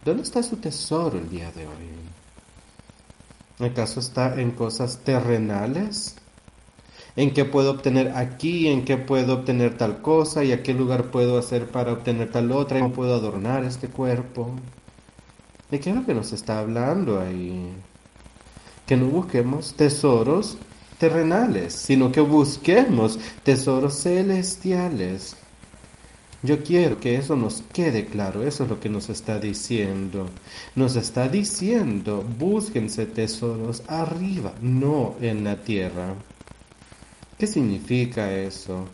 ¿Dónde 0.04 0.22
está 0.22 0.42
su 0.42 0.56
tesoro 0.56 1.16
el 1.16 1.30
día 1.30 1.50
de 1.52 1.66
hoy? 1.66 1.97
¿Acaso 3.60 4.00
está 4.00 4.40
en 4.40 4.52
cosas 4.52 4.98
terrenales? 4.98 6.16
en 7.18 7.32
qué 7.32 7.44
puedo 7.44 7.72
obtener 7.72 8.12
aquí, 8.14 8.68
en 8.68 8.84
qué 8.84 8.96
puedo 8.96 9.34
obtener 9.34 9.76
tal 9.76 10.00
cosa 10.02 10.44
y 10.44 10.52
a 10.52 10.62
qué 10.62 10.72
lugar 10.72 11.10
puedo 11.10 11.36
hacer 11.36 11.66
para 11.66 11.92
obtener 11.92 12.30
tal 12.30 12.52
otra, 12.52 12.78
cómo 12.78 12.94
puedo 12.94 13.12
adornar 13.12 13.64
este 13.64 13.88
cuerpo. 13.88 14.52
¿De 15.68 15.80
qué 15.80 15.90
es 15.90 15.96
lo 15.96 16.06
que 16.06 16.14
nos 16.14 16.32
está 16.32 16.60
hablando 16.60 17.20
ahí? 17.20 17.72
Que 18.86 18.96
no 18.96 19.06
busquemos 19.06 19.74
tesoros 19.74 20.58
terrenales, 20.98 21.72
sino 21.72 22.12
que 22.12 22.20
busquemos 22.20 23.18
tesoros 23.42 24.00
celestiales. 24.00 25.34
Yo 26.42 26.62
quiero 26.62 27.00
que 27.00 27.16
eso 27.16 27.34
nos 27.34 27.62
quede 27.72 28.06
claro, 28.06 28.46
eso 28.46 28.62
es 28.62 28.70
lo 28.70 28.78
que 28.78 28.88
nos 28.88 29.08
está 29.08 29.40
diciendo. 29.40 30.28
Nos 30.76 30.94
está 30.94 31.28
diciendo, 31.28 32.24
búsquense 32.38 33.06
tesoros 33.06 33.82
arriba, 33.88 34.54
no 34.60 35.16
en 35.20 35.42
la 35.42 35.56
tierra. 35.56 36.14
¿Qué 37.36 37.46
significa 37.46 38.32
eso? 38.32 38.86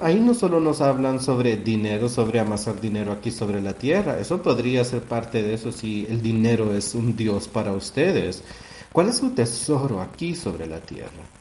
Ahí 0.00 0.18
no 0.18 0.34
solo 0.34 0.60
nos 0.60 0.80
hablan 0.80 1.20
sobre 1.20 1.56
dinero, 1.56 2.08
sobre 2.08 2.40
amasar 2.40 2.80
dinero 2.80 3.12
aquí 3.12 3.30
sobre 3.30 3.60
la 3.60 3.74
tierra. 3.74 4.18
Eso 4.18 4.42
podría 4.42 4.82
ser 4.82 5.02
parte 5.02 5.42
de 5.42 5.54
eso 5.54 5.70
si 5.70 6.06
el 6.08 6.22
dinero 6.22 6.74
es 6.74 6.94
un 6.94 7.14
Dios 7.14 7.46
para 7.46 7.72
ustedes. 7.72 8.42
¿Cuál 8.92 9.10
es 9.10 9.18
su 9.18 9.30
tesoro 9.30 10.00
aquí 10.00 10.34
sobre 10.34 10.66
la 10.66 10.80
tierra? 10.80 11.37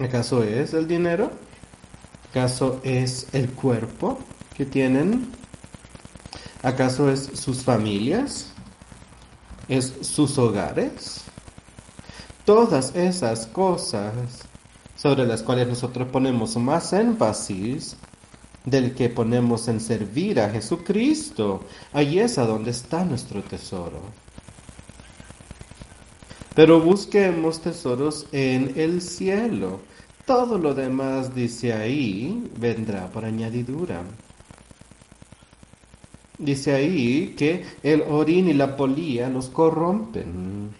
¿Acaso 0.00 0.42
es 0.42 0.74
el 0.74 0.88
dinero? 0.88 1.30
¿Acaso 2.30 2.80
es 2.82 3.28
el 3.32 3.50
cuerpo 3.50 4.18
que 4.56 4.66
tienen? 4.66 5.30
¿Acaso 6.62 7.10
es 7.10 7.30
sus 7.34 7.62
familias? 7.62 8.52
¿Es 9.68 9.94
sus 10.00 10.36
hogares? 10.38 11.22
Todas 12.44 12.94
esas 12.96 13.46
cosas 13.46 14.14
sobre 14.96 15.26
las 15.26 15.42
cuales 15.42 15.68
nosotros 15.68 16.08
ponemos 16.08 16.56
más 16.56 16.92
énfasis 16.92 17.96
del 18.64 18.94
que 18.94 19.10
ponemos 19.10 19.68
en 19.68 19.80
servir 19.80 20.40
a 20.40 20.50
Jesucristo, 20.50 21.60
ahí 21.92 22.18
es 22.18 22.38
a 22.38 22.46
donde 22.46 22.70
está 22.70 23.04
nuestro 23.04 23.42
tesoro. 23.42 24.00
Pero 26.54 26.80
busquemos 26.80 27.60
tesoros 27.60 28.26
en 28.32 28.72
el 28.76 29.00
cielo. 29.00 29.80
Todo 30.26 30.56
lo 30.58 30.74
demás, 30.74 31.34
dice 31.34 31.72
ahí, 31.72 32.50
vendrá 32.58 33.08
por 33.08 33.24
añadidura. 33.24 34.02
Dice 36.38 36.74
ahí 36.74 37.34
que 37.36 37.64
el 37.82 38.02
orín 38.02 38.48
y 38.48 38.54
la 38.54 38.76
polía 38.76 39.28
nos 39.28 39.48
corrompen 39.48 40.74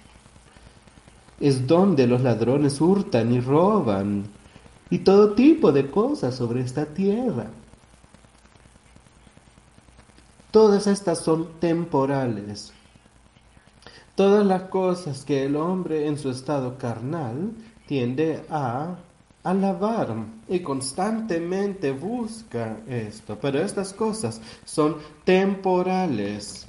es 1.41 1.67
donde 1.67 2.07
los 2.07 2.23
ladrones 2.23 2.81
hurtan 2.81 3.33
y 3.33 3.41
roban 3.41 4.25
y 4.91 4.99
todo 4.99 5.35
tipo 5.35 5.73
de 5.73 5.91
cosas 5.91 6.35
sobre 6.35 6.61
esta 6.61 6.87
tierra. 6.87 7.47
Todas 10.51 10.87
estas 10.87 11.19
son 11.19 11.59
temporales. 11.59 12.73
Todas 14.15 14.47
las 14.47 14.63
cosas 14.65 15.25
que 15.25 15.45
el 15.45 15.57
hombre 15.57 16.07
en 16.07 16.19
su 16.19 16.31
estado 16.31 16.79
carnal 16.79 17.53
tiende 17.87 18.45
a 18.49 18.97
alabar 19.43 20.15
y 20.49 20.61
constantemente 20.61 21.91
busca 21.91 22.79
esto. 22.89 23.39
Pero 23.41 23.61
estas 23.61 23.93
cosas 23.93 24.41
son 24.65 24.97
temporales. 25.25 26.67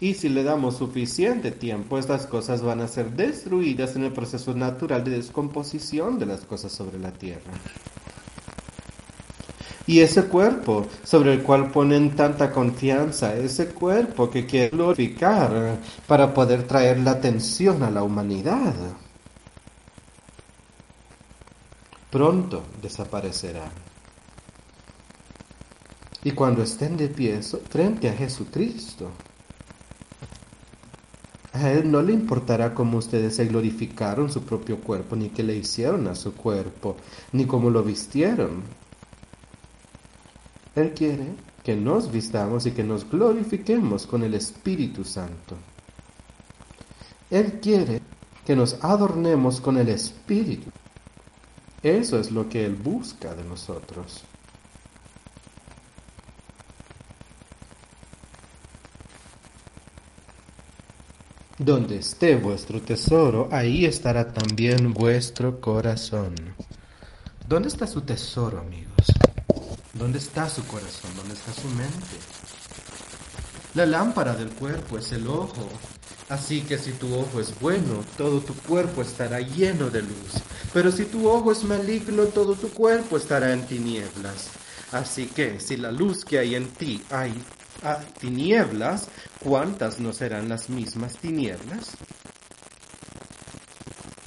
Y 0.00 0.14
si 0.14 0.30
le 0.30 0.42
damos 0.44 0.78
suficiente 0.78 1.50
tiempo, 1.50 1.98
estas 1.98 2.26
cosas 2.26 2.62
van 2.62 2.80
a 2.80 2.88
ser 2.88 3.10
destruidas 3.10 3.96
en 3.96 4.04
el 4.04 4.12
proceso 4.12 4.54
natural 4.54 5.04
de 5.04 5.10
descomposición 5.10 6.18
de 6.18 6.24
las 6.24 6.40
cosas 6.40 6.72
sobre 6.72 6.98
la 6.98 7.12
tierra. 7.12 7.52
Y 9.90 9.98
ese 9.98 10.26
cuerpo 10.26 10.86
sobre 11.02 11.32
el 11.32 11.42
cual 11.42 11.72
ponen 11.72 12.14
tanta 12.14 12.52
confianza, 12.52 13.34
ese 13.34 13.70
cuerpo 13.70 14.30
que 14.30 14.46
quiere 14.46 14.68
glorificar 14.68 15.78
para 16.06 16.32
poder 16.32 16.62
traer 16.62 17.00
la 17.00 17.10
atención 17.10 17.82
a 17.82 17.90
la 17.90 18.04
humanidad, 18.04 18.72
pronto 22.08 22.62
desaparecerá. 22.80 23.68
Y 26.22 26.30
cuando 26.30 26.62
estén 26.62 26.96
de 26.96 27.08
pie 27.08 27.40
frente 27.68 28.08
a 28.08 28.12
Jesucristo, 28.12 29.10
a 31.52 31.72
él 31.72 31.90
no 31.90 32.00
le 32.00 32.12
importará 32.12 32.74
cómo 32.74 32.98
ustedes 32.98 33.34
se 33.34 33.46
glorificaron 33.46 34.30
su 34.30 34.44
propio 34.44 34.78
cuerpo, 34.78 35.16
ni 35.16 35.30
qué 35.30 35.42
le 35.42 35.56
hicieron 35.56 36.06
a 36.06 36.14
su 36.14 36.32
cuerpo, 36.34 36.96
ni 37.32 37.44
cómo 37.44 37.70
lo 37.70 37.82
vistieron. 37.82 38.78
Él 40.74 40.92
quiere 40.94 41.34
que 41.62 41.76
nos 41.76 42.10
vistamos 42.10 42.66
y 42.66 42.70
que 42.72 42.84
nos 42.84 43.08
glorifiquemos 43.08 44.06
con 44.06 44.22
el 44.22 44.34
Espíritu 44.34 45.04
Santo. 45.04 45.56
Él 47.30 47.60
quiere 47.60 48.00
que 48.44 48.56
nos 48.56 48.82
adornemos 48.82 49.60
con 49.60 49.76
el 49.78 49.88
Espíritu. 49.88 50.70
Eso 51.82 52.18
es 52.18 52.30
lo 52.30 52.48
que 52.48 52.64
Él 52.64 52.74
busca 52.74 53.34
de 53.34 53.44
nosotros. 53.44 54.22
Donde 61.58 61.98
esté 61.98 62.36
vuestro 62.36 62.80
tesoro, 62.80 63.48
ahí 63.52 63.84
estará 63.84 64.32
también 64.32 64.94
vuestro 64.94 65.60
corazón. 65.60 66.34
¿Dónde 67.46 67.68
está 67.68 67.86
su 67.86 68.00
tesoro, 68.00 68.60
amigos? 68.60 69.19
¿Dónde 70.00 70.18
está 70.18 70.48
su 70.48 70.66
corazón? 70.66 71.14
¿Dónde 71.14 71.34
está 71.34 71.52
su 71.52 71.68
mente? 71.68 72.16
La 73.74 73.84
lámpara 73.84 74.34
del 74.34 74.48
cuerpo 74.48 74.96
es 74.96 75.12
el 75.12 75.28
ojo. 75.28 75.68
Así 76.30 76.62
que 76.62 76.78
si 76.78 76.92
tu 76.92 77.14
ojo 77.14 77.38
es 77.38 77.60
bueno, 77.60 78.02
todo 78.16 78.40
tu 78.40 78.54
cuerpo 78.54 79.02
estará 79.02 79.40
lleno 79.40 79.90
de 79.90 80.00
luz. 80.00 80.42
Pero 80.72 80.90
si 80.90 81.04
tu 81.04 81.28
ojo 81.28 81.52
es 81.52 81.64
maligno, 81.64 82.24
todo 82.24 82.54
tu 82.54 82.70
cuerpo 82.70 83.18
estará 83.18 83.52
en 83.52 83.66
tinieblas. 83.66 84.48
Así 84.90 85.26
que 85.26 85.60
si 85.60 85.76
la 85.76 85.92
luz 85.92 86.24
que 86.24 86.38
hay 86.38 86.54
en 86.54 86.70
ti 86.70 87.02
hay 87.10 87.34
tinieblas, 88.18 89.08
¿cuántas 89.38 90.00
no 90.00 90.14
serán 90.14 90.48
las 90.48 90.70
mismas 90.70 91.18
tinieblas? 91.18 91.90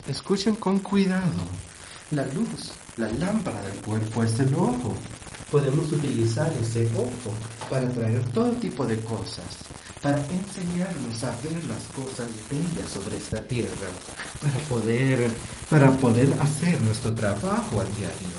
Escuchen 0.07 0.55
con 0.55 0.77
cuidado. 0.77 1.33
La 2.11 2.27
luz, 2.27 2.73
la 2.97 3.09
lámpara 3.09 3.59
del 3.63 3.81
cuerpo 3.81 4.23
es 4.23 4.39
el 4.39 4.53
ojo. 4.53 4.95
Podemos 5.53 5.91
utilizar 5.91 6.51
ese 6.61 6.89
ojo 6.97 7.31
para 7.69 7.87
traer 7.89 8.23
todo 8.31 8.51
tipo 8.53 8.85
de 8.85 8.97
cosas, 9.01 9.45
para 10.01 10.17
enseñarnos 10.17 11.23
a 11.23 11.29
ver 11.43 11.63
las 11.65 11.83
cosas 11.95 12.27
bellas 12.49 12.91
sobre 12.91 13.17
esta 13.17 13.39
tierra, 13.43 13.87
para 14.41 14.57
poder, 14.67 15.29
para 15.69 15.91
poder 15.91 16.27
hacer 16.41 16.81
nuestro 16.81 17.13
trabajo 17.13 17.79
al 17.79 17.95
diario, 17.95 18.37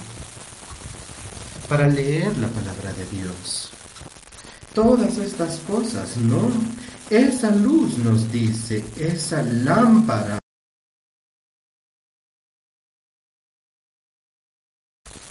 para 1.68 1.88
leer 1.88 2.36
la 2.38 2.48
palabra 2.48 2.92
de 2.92 3.06
Dios 3.16 3.70
todas 4.74 5.18
estas 5.18 5.60
cosas, 5.60 6.16
¿no? 6.16 6.50
Esa 7.08 7.50
luz 7.52 7.96
nos 7.98 8.30
dice, 8.30 8.84
esa 8.98 9.42
lámpara. 9.42 10.43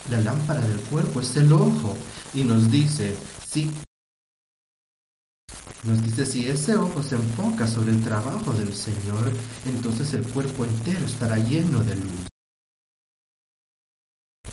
La 0.09 0.19
lámpara 0.19 0.61
del 0.61 0.79
cuerpo 0.81 1.21
es 1.21 1.35
el 1.37 1.51
ojo 1.53 1.95
y 2.33 2.43
nos 2.43 2.69
dice, 2.69 3.15
si 3.45 3.71
nos 5.83 6.01
dice, 6.01 6.25
si 6.25 6.47
ese 6.47 6.75
ojo 6.75 7.03
se 7.03 7.15
enfoca 7.15 7.67
sobre 7.67 7.91
el 7.91 8.03
trabajo 8.03 8.53
del 8.53 8.73
Señor, 8.73 9.31
entonces 9.65 10.13
el 10.13 10.25
cuerpo 10.27 10.63
entero 10.63 11.05
estará 11.05 11.37
lleno 11.37 11.83
de 11.83 11.95
luz. 11.95 12.27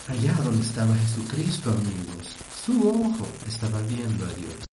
Allá 0.08 0.32
donde 0.42 0.66
estaba 0.66 0.92
Jesucristo, 0.96 1.70
amigos, 1.70 2.36
su 2.64 2.88
ojo 2.88 3.26
estaba 3.46 3.80
viendo 3.82 4.24
a 4.24 4.32
Dios. 4.34 4.64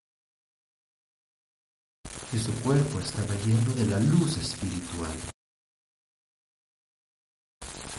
Y 2.33 2.39
su 2.39 2.51
cuerpo 2.61 2.99
estaba 2.99 3.35
lleno 3.45 3.73
de 3.75 3.85
la 3.85 3.99
luz 3.99 4.37
espiritual. 4.37 5.15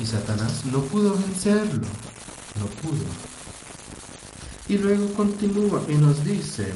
Y 0.00 0.06
Satanás 0.06 0.64
no 0.66 0.82
pudo 0.82 1.12
vencerlo, 1.14 1.86
no 2.58 2.66
pudo. 2.82 3.04
Y 4.68 4.78
luego 4.78 5.12
continúa 5.14 5.82
y 5.88 5.94
nos 5.94 6.24
dice, 6.24 6.66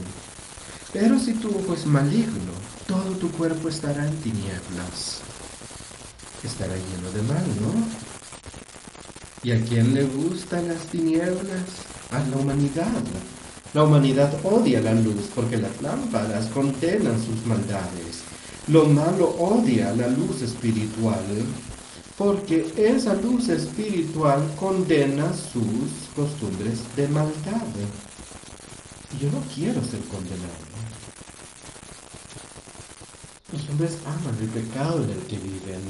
pero 0.92 1.18
si 1.18 1.34
tu 1.34 1.48
ojo 1.48 1.74
es 1.74 1.86
maligno, 1.86 2.52
todo 2.86 3.16
tu 3.16 3.30
cuerpo 3.30 3.68
estará 3.68 4.06
en 4.06 4.16
tinieblas. 4.18 5.20
Estará 6.42 6.74
lleno 6.74 7.10
de 7.12 7.22
mal, 7.22 7.46
¿no? 7.60 7.72
¿Y 9.42 9.52
a 9.52 9.64
quién 9.64 9.94
le 9.94 10.04
gustan 10.04 10.68
las 10.68 10.80
tinieblas? 10.86 11.64
A 12.10 12.18
la 12.18 12.36
humanidad. 12.36 13.02
La 13.74 13.84
humanidad 13.84 14.32
odia 14.44 14.80
la 14.80 14.94
luz 14.94 15.30
porque 15.34 15.56
las 15.56 15.80
lámparas 15.80 16.46
condenan 16.48 17.18
sus 17.24 17.44
maldades. 17.46 18.22
Lo 18.68 18.84
malo 18.84 19.30
odia 19.38 19.92
la 19.94 20.08
luz 20.08 20.42
espiritual 20.42 21.24
porque 22.18 22.66
esa 22.76 23.14
luz 23.14 23.48
espiritual 23.48 24.42
condena 24.58 25.32
sus 25.32 26.08
costumbres 26.14 26.80
de 26.96 27.08
maldad. 27.08 27.66
Yo 29.20 29.30
no 29.30 29.40
quiero 29.54 29.82
ser 29.84 30.00
condenado. 30.00 30.72
Los 33.52 33.68
hombres 33.68 33.98
aman 34.06 34.36
el 34.40 34.48
pecado 34.48 35.04
en 35.04 35.10
el 35.10 35.18
que 35.26 35.36
viven. 35.36 35.82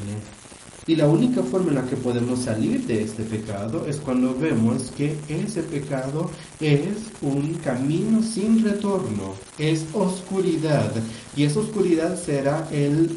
Y 0.84 0.96
la 0.96 1.06
única 1.06 1.44
forma 1.44 1.68
en 1.68 1.76
la 1.76 1.86
que 1.86 1.96
podemos 1.96 2.40
salir 2.40 2.84
de 2.86 3.02
este 3.02 3.22
pecado 3.22 3.86
es 3.86 3.98
cuando 3.98 4.34
vemos 4.34 4.90
que 4.96 5.16
ese 5.28 5.62
pecado 5.62 6.28
es 6.58 6.96
un 7.20 7.54
camino 7.62 8.20
sin 8.20 8.64
retorno, 8.64 9.34
es 9.58 9.84
oscuridad. 9.92 10.92
Y 11.36 11.44
esa 11.44 11.60
oscuridad 11.60 12.20
será 12.20 12.68
el 12.72 13.16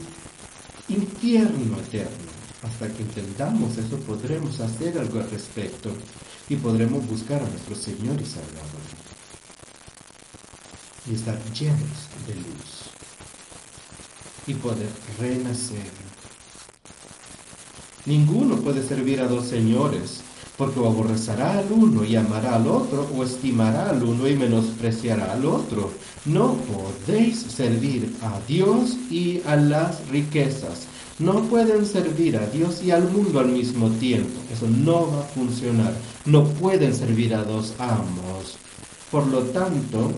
infierno 0.89 1.79
eterno. 1.79 2.24
Hasta 2.65 2.87
que 2.87 3.03
entendamos 3.03 3.77
eso 3.77 3.97
podremos 3.99 4.59
hacer 4.59 4.97
algo 4.97 5.19
al 5.19 5.29
respecto 5.29 5.91
y 6.49 6.55
podremos 6.55 7.05
buscar 7.07 7.41
a 7.41 7.47
nuestro 7.47 7.75
Señor 7.75 8.19
y 8.19 8.25
Salvador. 8.25 8.85
Y 11.07 11.13
estar 11.13 11.39
llenos 11.53 12.09
de 12.27 12.35
luz 12.35 12.85
y 14.47 14.55
poder 14.55 14.89
renacer. 15.19 15.91
Ninguno 18.05 18.57
puede 18.57 18.87
servir 18.87 19.21
a 19.21 19.27
dos 19.27 19.45
señores, 19.45 20.21
porque 20.57 20.79
o 20.79 20.87
aborrecerá 20.87 21.59
al 21.59 21.71
uno 21.71 22.03
y 22.03 22.15
amará 22.15 22.55
al 22.55 22.67
otro, 22.67 23.07
o 23.15 23.23
estimará 23.23 23.89
al 23.89 24.03
uno 24.03 24.27
y 24.27 24.35
menospreciará 24.35 25.33
al 25.33 25.45
otro. 25.45 25.91
No 26.25 26.55
podéis 26.55 27.41
servir 27.41 28.15
a 28.21 28.39
Dios 28.47 28.95
y 29.11 29.41
a 29.45 29.55
las 29.55 30.07
riquezas. 30.09 30.87
No 31.17 31.43
pueden 31.43 31.85
servir 31.85 32.35
a 32.35 32.45
Dios 32.47 32.83
y 32.83 32.91
al 32.91 33.09
mundo 33.09 33.39
al 33.39 33.47
mismo 33.47 33.89
tiempo. 33.89 34.41
Eso 34.51 34.67
no 34.67 35.09
va 35.11 35.21
a 35.21 35.23
funcionar. 35.23 35.93
No 36.25 36.43
pueden 36.45 36.93
servir 36.93 37.33
a 37.33 37.43
dos 37.43 37.73
amos. 37.79 38.57
Por 39.11 39.25
lo 39.27 39.39
tanto, 39.43 40.11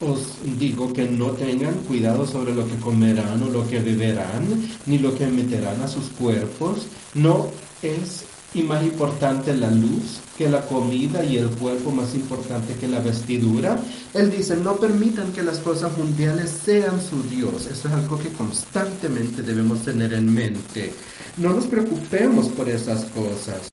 os 0.00 0.38
digo 0.58 0.94
que 0.94 1.04
no 1.04 1.32
tengan 1.32 1.74
cuidado 1.86 2.26
sobre 2.26 2.54
lo 2.54 2.66
que 2.66 2.76
comerán 2.76 3.42
o 3.42 3.50
lo 3.50 3.68
que 3.68 3.80
beberán, 3.80 4.46
ni 4.86 4.98
lo 4.98 5.14
que 5.14 5.26
meterán 5.26 5.82
a 5.82 5.88
sus 5.88 6.04
cuerpos. 6.08 6.86
No 7.12 7.48
es 7.82 8.24
y 8.54 8.62
más 8.62 8.82
importante 8.82 9.54
la 9.54 9.70
luz 9.70 10.20
que 10.40 10.48
la 10.48 10.62
comida 10.62 11.22
y 11.22 11.36
el 11.36 11.50
cuerpo 11.50 11.90
más 11.90 12.14
importante 12.14 12.74
que 12.76 12.88
la 12.88 13.00
vestidura. 13.00 13.78
Él 14.14 14.30
dice, 14.30 14.56
no 14.56 14.76
permitan 14.76 15.34
que 15.34 15.42
las 15.42 15.58
cosas 15.58 15.94
mundiales 15.98 16.48
sean 16.64 16.98
su 17.02 17.22
Dios. 17.24 17.66
Eso 17.66 17.88
es 17.88 17.94
algo 17.94 18.18
que 18.18 18.30
constantemente 18.30 19.42
debemos 19.42 19.84
tener 19.84 20.14
en 20.14 20.32
mente. 20.32 20.94
No 21.36 21.52
nos 21.52 21.66
preocupemos 21.66 22.48
por 22.48 22.70
esas 22.70 23.04
cosas. 23.10 23.70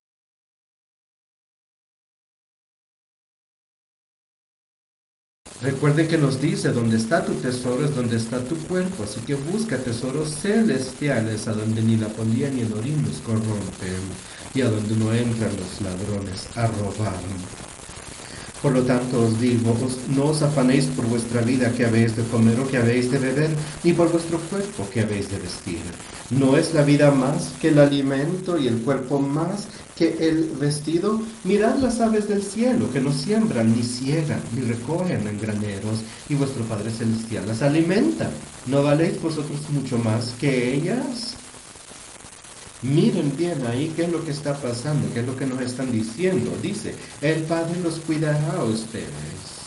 Recuerde 5.62 6.08
que 6.08 6.20
nos 6.20 6.40
dice, 6.40 6.72
donde 6.72 6.98
está 6.98 7.26
tu 7.26 7.34
tesoro 7.34 7.84
es 7.84 7.96
donde 7.96 8.18
está 8.18 8.38
tu 8.44 8.56
cuerpo, 8.68 9.04
así 9.04 9.20
que 9.22 9.34
busca 9.34 9.78
tesoros 9.78 10.30
celestiales 10.30 11.48
a 11.48 11.54
donde 11.54 11.82
ni 11.82 11.98
la 11.98 12.10
polilla 12.10 12.52
ni 12.52 12.62
el 12.62 12.74
orín 12.74 13.04
corrompen 13.26 14.04
y 14.54 14.62
a 14.62 14.70
donde 14.70 14.96
no 14.96 15.12
entran 15.12 15.50
los 15.58 15.82
ladrones 15.82 16.48
a 16.56 16.68
robar. 16.68 17.18
Por 18.62 18.72
lo 18.72 18.84
tanto 18.84 19.20
os 19.22 19.40
digo, 19.40 19.76
no 20.10 20.26
os 20.26 20.44
afanéis 20.44 20.86
por 20.86 21.06
vuestra 21.08 21.42
vida 21.42 21.72
que 21.72 21.86
habéis 21.86 22.16
de 22.16 22.24
comer 22.24 22.60
o 22.60 22.68
que 22.68 22.78
habéis 22.78 23.10
de 23.10 23.18
beber, 23.18 23.50
ni 23.84 23.94
por 23.94 24.12
vuestro 24.12 24.40
cuerpo 24.40 24.88
que 24.92 25.02
habéis 25.02 25.32
de 25.32 25.40
vestir. 25.40 25.82
¿No 26.30 26.56
es 26.58 26.76
la 26.76 26.84
vida 26.84 27.10
más 27.10 27.54
que 27.60 27.70
el 27.70 27.80
alimento 27.80 28.60
y 28.60 28.68
el 28.68 28.82
cuerpo 28.82 29.20
más 29.20 29.68
que 29.98 30.16
el 30.28 30.52
vestido? 30.60 31.20
Mirad 31.44 31.78
las 31.80 32.00
aves 32.00 32.28
del 32.28 32.44
cielo, 32.44 32.92
que 32.92 33.02
no 33.02 33.12
siembran, 33.12 33.76
ni 33.76 33.84
ciegan, 33.84 34.42
ni 34.56 34.62
recogen 34.62 35.28
en 35.28 35.40
graneros, 35.40 36.00
y 36.30 36.36
vuestro 36.36 36.64
Padre 36.66 36.92
Celestial 36.92 37.48
las 37.48 37.62
alimenta. 37.62 38.30
¿No 38.68 38.84
valéis 38.84 39.22
vosotros 39.22 39.60
mucho 39.72 39.98
más 39.98 40.34
que 40.40 40.76
ellas? 40.76 41.36
Miren 42.84 43.36
bien 43.36 43.66
ahí 43.66 43.92
qué 43.96 44.04
es 44.04 44.12
lo 44.12 44.24
que 44.24 44.32
está 44.32 44.54
pasando, 44.54 45.12
qué 45.14 45.22
es 45.22 45.26
lo 45.26 45.36
que 45.36 45.48
nos 45.48 45.62
están 45.62 45.92
diciendo. 45.92 46.52
Dice, 46.62 46.94
el 47.22 47.42
Padre 47.44 47.80
los 47.82 47.96
cuidará 48.00 48.54
a 48.54 48.64
ustedes. 48.64 49.58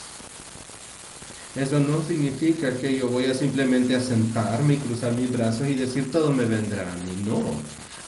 Eso 1.57 1.81
no 1.81 2.01
significa 2.07 2.73
que 2.77 2.97
yo 2.97 3.09
voy 3.09 3.25
a 3.25 3.35
simplemente 3.35 3.97
a 3.97 4.01
sentarme 4.01 4.75
y 4.75 4.77
cruzar 4.77 5.13
mis 5.15 5.33
brazos 5.33 5.67
y 5.67 5.75
decir 5.75 6.13
todo 6.13 6.33
me 6.33 6.45
vendrá 6.45 6.83
a 6.83 6.95
mí. 7.05 7.25
No, 7.27 7.43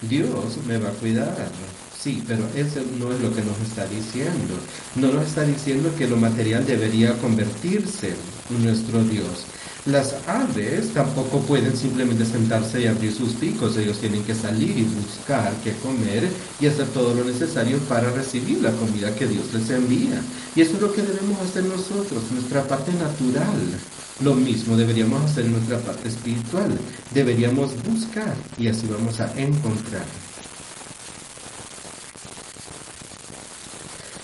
Dios 0.08 0.58
me 0.68 0.78
va 0.78 0.90
a 0.90 0.92
cuidar. 0.92 1.50
Sí, 2.03 2.20
pero 2.26 2.42
eso 2.57 2.80
no 2.98 3.12
es 3.12 3.20
lo 3.20 3.32
que 3.32 3.42
nos 3.42 3.61
está 3.61 3.86
diciendo. 3.86 4.55
No 4.96 5.12
nos 5.12 5.28
está 5.28 5.44
diciendo 5.44 5.88
que 5.96 6.09
lo 6.09 6.16
material 6.16 6.66
debería 6.66 7.16
convertirse 7.18 8.14
en 8.50 8.64
nuestro 8.64 9.05
Dios. 9.05 9.46
Las 9.86 10.16
aves 10.26 10.92
tampoco 10.94 11.38
pueden 11.42 11.76
simplemente 11.76 12.24
sentarse 12.24 12.80
y 12.80 12.86
abrir 12.86 13.14
sus 13.14 13.34
picos, 13.34 13.76
ellos 13.76 13.98
tienen 13.98 14.24
que 14.24 14.34
salir 14.34 14.76
y 14.78 14.82
buscar 14.82 15.53
qué 15.62 15.74
comer 15.74 16.28
y 16.61 16.66
hacer 16.66 16.86
todo 16.88 17.14
lo 17.14 17.22
necesario 17.22 17.78
para 17.88 18.11
recibir 18.11 18.61
la 18.62 18.72
comida 18.72 19.14
que 19.14 19.28
Dios 19.28 19.55
les 19.55 19.70
envía. 19.70 20.20
Y 20.57 20.62
eso 20.62 20.74
es 20.74 20.82
lo 20.82 20.92
que 20.92 21.03
debemos 21.03 21.40
hacer 21.40 21.64
nosotros, 21.64 22.24
nuestra 22.32 22.66
parte 22.66 22.92
natural. 22.94 23.61
Lo 24.24 24.34
mismo 24.34 24.76
deberíamos 24.76 25.22
hacer 25.22 25.44
nuestra 25.46 25.78
parte 25.78 26.09
espiritual. 26.09 26.76
Deberíamos 27.12 27.70
buscar 27.84 28.34
y 28.59 28.66
así 28.66 28.88
vamos 28.88 29.20
a 29.20 29.32
encontrar. 29.40 30.31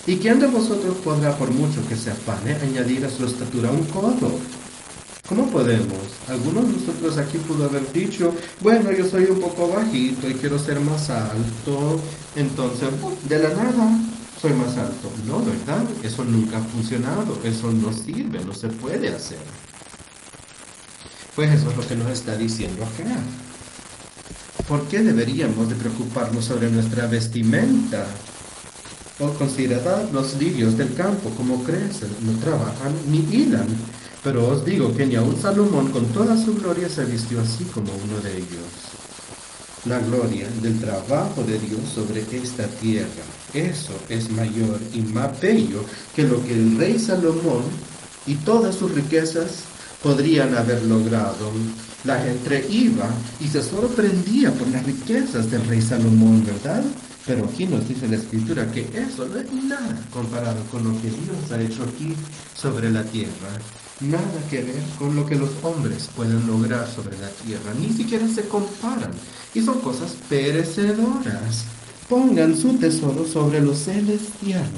¿Y 0.08 0.16
quién 0.16 0.40
de 0.40 0.46
vosotros 0.46 0.96
podrá, 1.04 1.36
por 1.36 1.50
mucho 1.50 1.86
que 1.86 1.94
se 1.94 2.10
afane, 2.10 2.54
añadir 2.54 3.04
a 3.04 3.10
su 3.10 3.26
estatura 3.26 3.70
un 3.70 3.84
codo? 3.84 4.40
¿Cómo 5.28 5.50
podemos? 5.50 5.98
Algunos 6.28 6.66
de 6.66 6.72
nosotros 6.72 7.18
aquí 7.18 7.36
pudo 7.36 7.66
haber 7.66 7.92
dicho, 7.92 8.32
bueno, 8.62 8.90
yo 8.90 9.06
soy 9.06 9.24
un 9.24 9.38
poco 9.38 9.68
bajito 9.68 10.26
y 10.30 10.32
quiero 10.32 10.58
ser 10.58 10.80
más 10.80 11.10
alto, 11.10 12.00
entonces 12.34 12.88
de 13.28 13.38
la 13.38 13.50
nada 13.50 14.00
soy 14.40 14.54
más 14.54 14.78
alto. 14.78 15.12
No, 15.26 15.44
¿verdad? 15.44 15.84
Eso 16.02 16.24
nunca 16.24 16.56
ha 16.56 16.62
funcionado, 16.62 17.38
eso 17.44 17.70
no 17.70 17.92
sirve, 17.92 18.42
no 18.42 18.54
se 18.54 18.68
puede 18.68 19.10
hacer. 19.10 19.36
Pues 21.36 21.50
eso 21.50 21.68
es 21.70 21.76
lo 21.76 21.86
que 21.86 21.96
nos 21.96 22.10
está 22.10 22.34
diciendo 22.34 22.82
acá. 22.82 23.14
¿Por 24.66 24.88
qué 24.88 25.02
deberíamos 25.02 25.68
de 25.68 25.74
preocuparnos 25.74 26.46
sobre 26.46 26.70
nuestra 26.70 27.06
vestimenta? 27.08 28.06
O 29.20 29.28
considerar 29.30 30.08
los 30.12 30.36
lirios 30.36 30.76
del 30.76 30.94
campo, 30.94 31.30
como 31.36 31.64
crecen, 31.64 32.10
no 32.22 32.38
trabajan 32.38 32.92
ni 33.10 33.18
hilan 33.18 33.66
pero 34.22 34.48
os 34.48 34.64
digo 34.64 34.94
que 34.94 35.06
ni 35.06 35.14
aun 35.14 35.40
Salomón 35.40 35.90
con 35.90 36.04
toda 36.06 36.36
su 36.36 36.54
gloria 36.54 36.88
se 36.88 37.04
vistió 37.04 37.40
así 37.40 37.64
como 37.64 37.92
uno 37.92 38.20
de 38.20 38.36
ellos. 38.36 38.70
La 39.86 40.00
gloria 40.00 40.48
del 40.60 40.78
trabajo 40.80 41.42
de 41.44 41.58
Dios 41.58 41.80
sobre 41.94 42.20
esta 42.32 42.66
tierra, 42.66 43.24
eso 43.54 43.92
es 44.08 44.28
mayor 44.30 44.80
y 44.92 45.00
más 45.00 45.40
bello 45.40 45.84
que 46.14 46.24
lo 46.24 46.44
que 46.44 46.52
el 46.52 46.76
rey 46.76 46.98
Salomón 46.98 47.62
y 48.26 48.34
todas 48.34 48.74
sus 48.74 48.90
riquezas 48.92 49.62
podrían 50.02 50.54
haber 50.56 50.82
logrado. 50.82 51.50
La 52.04 52.18
gente 52.18 52.66
iba 52.68 53.08
y 53.40 53.46
se 53.46 53.62
sorprendía 53.62 54.52
por 54.52 54.68
las 54.68 54.84
riquezas 54.84 55.50
del 55.50 55.64
rey 55.66 55.80
Salomón, 55.80 56.44
¿verdad? 56.44 56.82
Pero 57.26 57.44
aquí 57.44 57.66
nos 57.66 57.86
dice 57.88 58.08
la 58.08 58.16
escritura 58.16 58.70
que 58.72 58.80
eso 58.94 59.26
no 59.26 59.38
es 59.38 59.52
nada 59.52 60.00
comparado 60.12 60.62
con 60.70 60.84
lo 60.84 60.92
que 61.00 61.10
Dios 61.10 61.50
ha 61.52 61.60
hecho 61.60 61.82
aquí 61.82 62.14
sobre 62.54 62.90
la 62.90 63.04
tierra 63.04 63.50
nada 64.00 64.40
que 64.48 64.62
ver 64.62 64.82
con 64.98 65.16
lo 65.16 65.26
que 65.26 65.34
los 65.34 65.50
hombres 65.62 66.08
pueden 66.14 66.46
lograr 66.46 66.88
sobre 66.88 67.18
la 67.18 67.28
tierra, 67.28 67.74
ni 67.80 67.90
siquiera 67.90 68.26
se 68.28 68.46
comparan. 68.48 69.10
Y 69.54 69.62
son 69.62 69.80
cosas 69.80 70.14
perecedoras. 70.28 71.64
Pongan 72.08 72.56
su 72.56 72.74
tesoro 72.74 73.26
sobre 73.26 73.60
lo 73.60 73.74
celestial. 73.74 74.68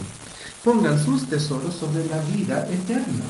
Pongan 0.64 1.02
sus 1.02 1.26
tesoros 1.26 1.74
sobre 1.74 2.06
la 2.06 2.20
vida 2.34 2.66
eterna. 2.70 3.24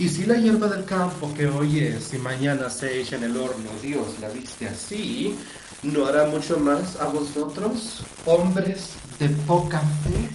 Y 0.00 0.08
si 0.08 0.24
la 0.24 0.36
hierba 0.36 0.66
del 0.68 0.86
campo 0.86 1.30
que 1.34 1.46
hoy 1.46 1.80
es 1.80 2.14
y 2.14 2.18
mañana 2.18 2.70
se 2.70 3.02
echa 3.02 3.16
en 3.16 3.24
el 3.24 3.36
horno, 3.36 3.68
Dios 3.82 4.18
la 4.18 4.30
viste 4.30 4.66
así, 4.66 5.36
¿no 5.82 6.06
hará 6.06 6.24
mucho 6.24 6.58
más 6.58 6.96
a 6.96 7.04
vosotros, 7.04 8.02
hombres 8.24 8.92
de 9.18 9.28
poca 9.46 9.80
fe? 9.80 10.30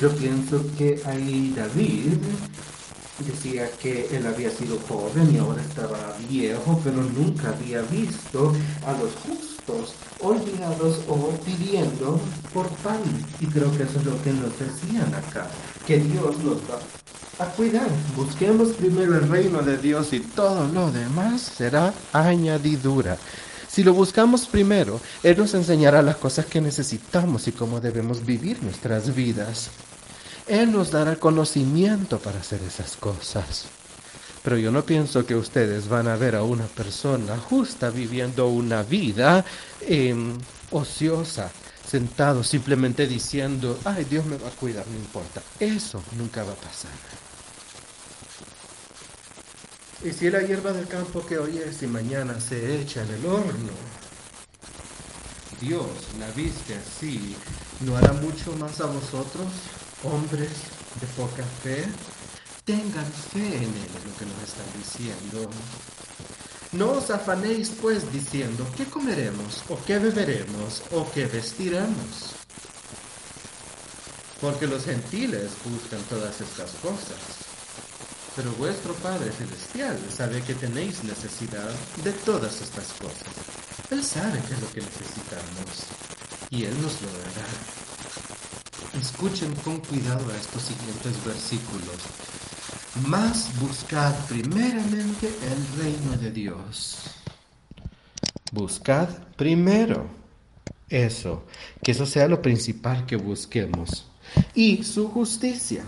Yo 0.00 0.10
pienso 0.16 0.64
que 0.78 1.02
ahí 1.04 1.52
David 1.54 2.16
decía 3.18 3.70
que 3.72 4.08
él 4.16 4.26
había 4.26 4.48
sido 4.48 4.78
joven 4.88 5.34
y 5.34 5.36
ahora 5.36 5.60
estaba 5.60 6.16
viejo, 6.30 6.80
pero 6.82 7.02
nunca 7.02 7.50
había 7.50 7.82
visto 7.82 8.54
a 8.86 8.92
los 8.92 9.12
justos 9.16 9.55
olvidados 10.20 11.00
o 11.08 11.30
pidiendo 11.44 12.20
por 12.52 12.68
pan. 12.68 13.00
Y 13.40 13.46
creo 13.46 13.70
que 13.76 13.84
eso 13.84 13.98
es 13.98 14.04
lo 14.04 14.22
que 14.22 14.32
nos 14.32 14.58
decían 14.58 15.14
acá, 15.14 15.48
que 15.86 15.98
Dios 15.98 16.38
nos 16.38 16.58
va 16.58 16.78
a 17.38 17.46
cuidar. 17.50 17.88
Busquemos 18.16 18.70
primero 18.70 19.16
el 19.16 19.28
reino 19.28 19.62
de 19.62 19.76
Dios 19.78 20.12
y 20.12 20.20
todo 20.20 20.66
lo 20.68 20.90
demás 20.90 21.42
será 21.42 21.92
añadidura. 22.12 23.18
Si 23.68 23.82
lo 23.84 23.92
buscamos 23.92 24.46
primero, 24.46 25.00
Él 25.22 25.36
nos 25.36 25.52
enseñará 25.52 26.00
las 26.00 26.16
cosas 26.16 26.46
que 26.46 26.62
necesitamos 26.62 27.46
y 27.46 27.52
cómo 27.52 27.80
debemos 27.80 28.24
vivir 28.24 28.62
nuestras 28.62 29.14
vidas. 29.14 29.68
Él 30.46 30.72
nos 30.72 30.92
dará 30.92 31.16
conocimiento 31.16 32.18
para 32.18 32.38
hacer 32.38 32.60
esas 32.62 32.96
cosas. 32.96 33.66
Pero 34.46 34.58
yo 34.58 34.70
no 34.70 34.84
pienso 34.84 35.26
que 35.26 35.34
ustedes 35.34 35.88
van 35.88 36.06
a 36.06 36.14
ver 36.14 36.36
a 36.36 36.44
una 36.44 36.66
persona 36.66 37.36
justa 37.36 37.90
viviendo 37.90 38.46
una 38.46 38.84
vida 38.84 39.44
em, 39.80 40.38
ociosa, 40.70 41.50
sentado 41.84 42.44
simplemente 42.44 43.08
diciendo, 43.08 43.76
ay, 43.84 44.04
Dios 44.04 44.24
me 44.24 44.38
va 44.38 44.46
a 44.46 44.52
cuidar, 44.52 44.86
no 44.86 44.94
importa. 44.94 45.42
Eso 45.58 46.00
nunca 46.16 46.44
va 46.44 46.52
a 46.52 46.54
pasar. 46.54 46.92
Y 50.04 50.12
si 50.12 50.30
la 50.30 50.42
hierba 50.42 50.72
del 50.72 50.86
campo 50.86 51.26
que 51.26 51.38
hoy 51.38 51.58
es 51.58 51.82
y 51.82 51.88
mañana 51.88 52.40
se 52.40 52.80
echa 52.80 53.02
en 53.02 53.14
el 53.14 53.26
horno, 53.26 53.72
Dios 55.60 55.88
la 56.20 56.30
viste 56.36 56.76
así, 56.76 57.34
¿no 57.80 57.96
hará 57.96 58.12
mucho 58.12 58.52
más 58.52 58.80
a 58.80 58.86
vosotros? 58.86 59.48
hombres 60.04 60.50
de 61.00 61.06
poca 61.16 61.42
fe, 61.62 61.84
tengan 62.66 63.06
fe 63.32 63.46
en 63.46 63.62
Él, 63.62 63.90
es 63.96 64.04
lo 64.04 64.16
que 64.18 64.26
nos 64.26 64.42
están 64.42 64.66
diciendo. 64.76 65.48
No 66.72 66.90
os 66.98 67.10
afanéis 67.10 67.70
pues 67.80 68.12
diciendo, 68.12 68.66
¿qué 68.76 68.84
comeremos? 68.86 69.62
¿O 69.68 69.78
qué 69.86 70.00
beberemos? 70.00 70.82
¿O 70.90 71.08
qué 71.12 71.26
vestiremos? 71.26 72.34
Porque 74.40 74.66
los 74.66 74.84
gentiles 74.84 75.52
buscan 75.64 76.02
todas 76.10 76.40
estas 76.40 76.72
cosas. 76.82 77.22
Pero 78.34 78.50
vuestro 78.52 78.94
Padre 78.94 79.30
Celestial 79.30 79.96
sabe 80.14 80.42
que 80.42 80.54
tenéis 80.54 81.04
necesidad 81.04 81.70
de 82.02 82.12
todas 82.12 82.60
estas 82.60 82.92
cosas. 82.94 83.32
Él 83.90 84.02
sabe 84.04 84.42
qué 84.46 84.54
es 84.54 84.60
lo 84.60 84.72
que 84.72 84.80
necesitamos 84.80 85.86
y 86.50 86.64
Él 86.64 86.74
nos 86.82 87.00
lo 87.00 87.08
dará. 87.08 87.46
Escuchen 89.00 89.54
con 89.56 89.78
cuidado 89.78 90.28
a 90.32 90.36
estos 90.36 90.62
siguientes 90.62 91.24
versículos. 91.24 92.02
Más 93.04 93.50
buscad 93.60 94.14
primeramente 94.26 95.28
el 95.28 95.78
reino 95.78 96.16
de 96.16 96.30
Dios. 96.30 97.10
Buscad 98.52 99.08
primero 99.36 100.06
eso, 100.88 101.44
que 101.82 101.92
eso 101.92 102.06
sea 102.06 102.26
lo 102.26 102.40
principal 102.40 103.04
que 103.04 103.16
busquemos. 103.16 104.08
Y 104.54 104.82
su 104.82 105.08
justicia. 105.08 105.84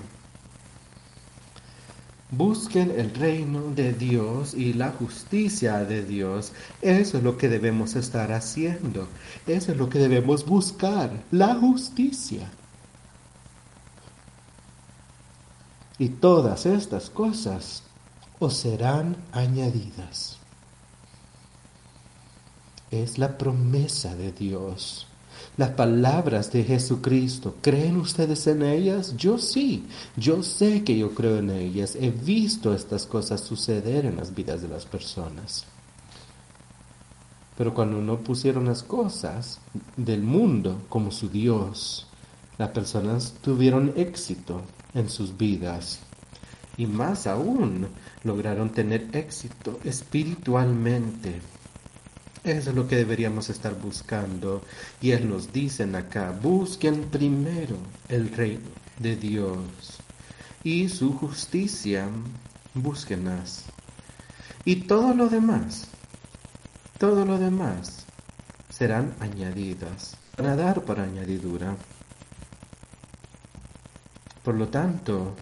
Busquen 2.30 2.90
el 2.90 3.14
reino 3.14 3.70
de 3.74 3.94
Dios 3.94 4.52
y 4.52 4.74
la 4.74 4.90
justicia 4.90 5.78
de 5.78 6.04
Dios. 6.04 6.52
Eso 6.82 7.16
es 7.16 7.24
lo 7.24 7.38
que 7.38 7.48
debemos 7.48 7.96
estar 7.96 8.32
haciendo. 8.32 9.09
Eso 9.46 9.72
es 9.72 9.78
lo 9.78 9.88
que 9.88 9.98
debemos 9.98 10.44
buscar, 10.44 11.11
la 11.30 11.54
justicia. 11.54 12.50
Y 15.99 16.11
todas 16.11 16.66
estas 16.66 17.11
cosas 17.11 17.82
os 18.38 18.57
serán 18.57 19.16
añadidas. 19.32 20.38
Es 22.90 23.18
la 23.18 23.36
promesa 23.36 24.14
de 24.14 24.32
Dios. 24.32 25.07
Las 25.57 25.70
palabras 25.70 26.53
de 26.53 26.64
Jesucristo, 26.64 27.57
¿creen 27.61 27.96
ustedes 27.96 28.46
en 28.46 28.62
ellas? 28.62 29.16
Yo 29.16 29.38
sí, 29.38 29.86
yo 30.16 30.42
sé 30.42 30.84
que 30.84 30.96
yo 30.96 31.14
creo 31.14 31.38
en 31.38 31.51
ellas. 31.51 31.96
He 32.01 32.11
visto 32.11 32.72
estas 32.72 33.07
cosas 33.07 33.40
suceder 33.40 34.07
en 34.07 34.16
las 34.16 34.34
vidas 34.34 34.62
de 34.62 34.68
las 34.68 34.86
personas. 34.86 35.64
Pero 37.57 37.74
cuando 37.74 38.01
no 38.01 38.18
pusieron 38.20 38.66
las 38.66 38.84
cosas 38.84 39.59
del 39.96 40.22
mundo 40.22 40.80
como 40.88 41.11
su 41.11 41.28
Dios, 41.28 42.07
las 42.57 42.70
personas 42.70 43.34
tuvieron 43.42 43.92
éxito 43.96 44.62
en 44.99 45.09
sus 45.09 45.36
vidas. 45.36 46.01
Y 46.76 46.86
más 46.86 47.26
aún, 47.26 47.88
lograron 48.22 48.70
tener 48.70 49.09
éxito 49.12 49.80
espiritualmente. 49.84 51.40
Eso 52.44 52.70
es 52.70 52.76
lo 52.76 52.86
que 52.86 52.96
deberíamos 52.96 53.51
estar 53.51 53.74
buscando. 53.74 54.62
Y 55.01 55.11
Él 55.11 55.28
nos 55.28 55.53
dice 55.53 55.84
acá, 55.96 56.30
busquen 56.40 57.05
primero 57.11 57.76
el 58.09 58.30
reino 58.30 58.70
de 58.99 59.16
Dios 59.16 59.99
y 60.64 60.88
su 60.88 61.12
justicia, 61.12 62.09
búsquenlas. 62.74 63.64
Y 64.64 64.76
todo 64.82 65.14
lo 65.14 65.28
demás, 65.28 65.88
todo 66.99 67.24
lo 67.24 67.38
demás 67.38 68.05
serán 68.70 69.14
añadidas. 69.20 70.16
Van 70.36 70.46
a 70.46 70.57
dar 70.57 70.82
por 70.84 71.01
añadidura. 71.01 71.76
Por 74.49 74.57
lo 74.57 74.68
tanto, 74.68 75.36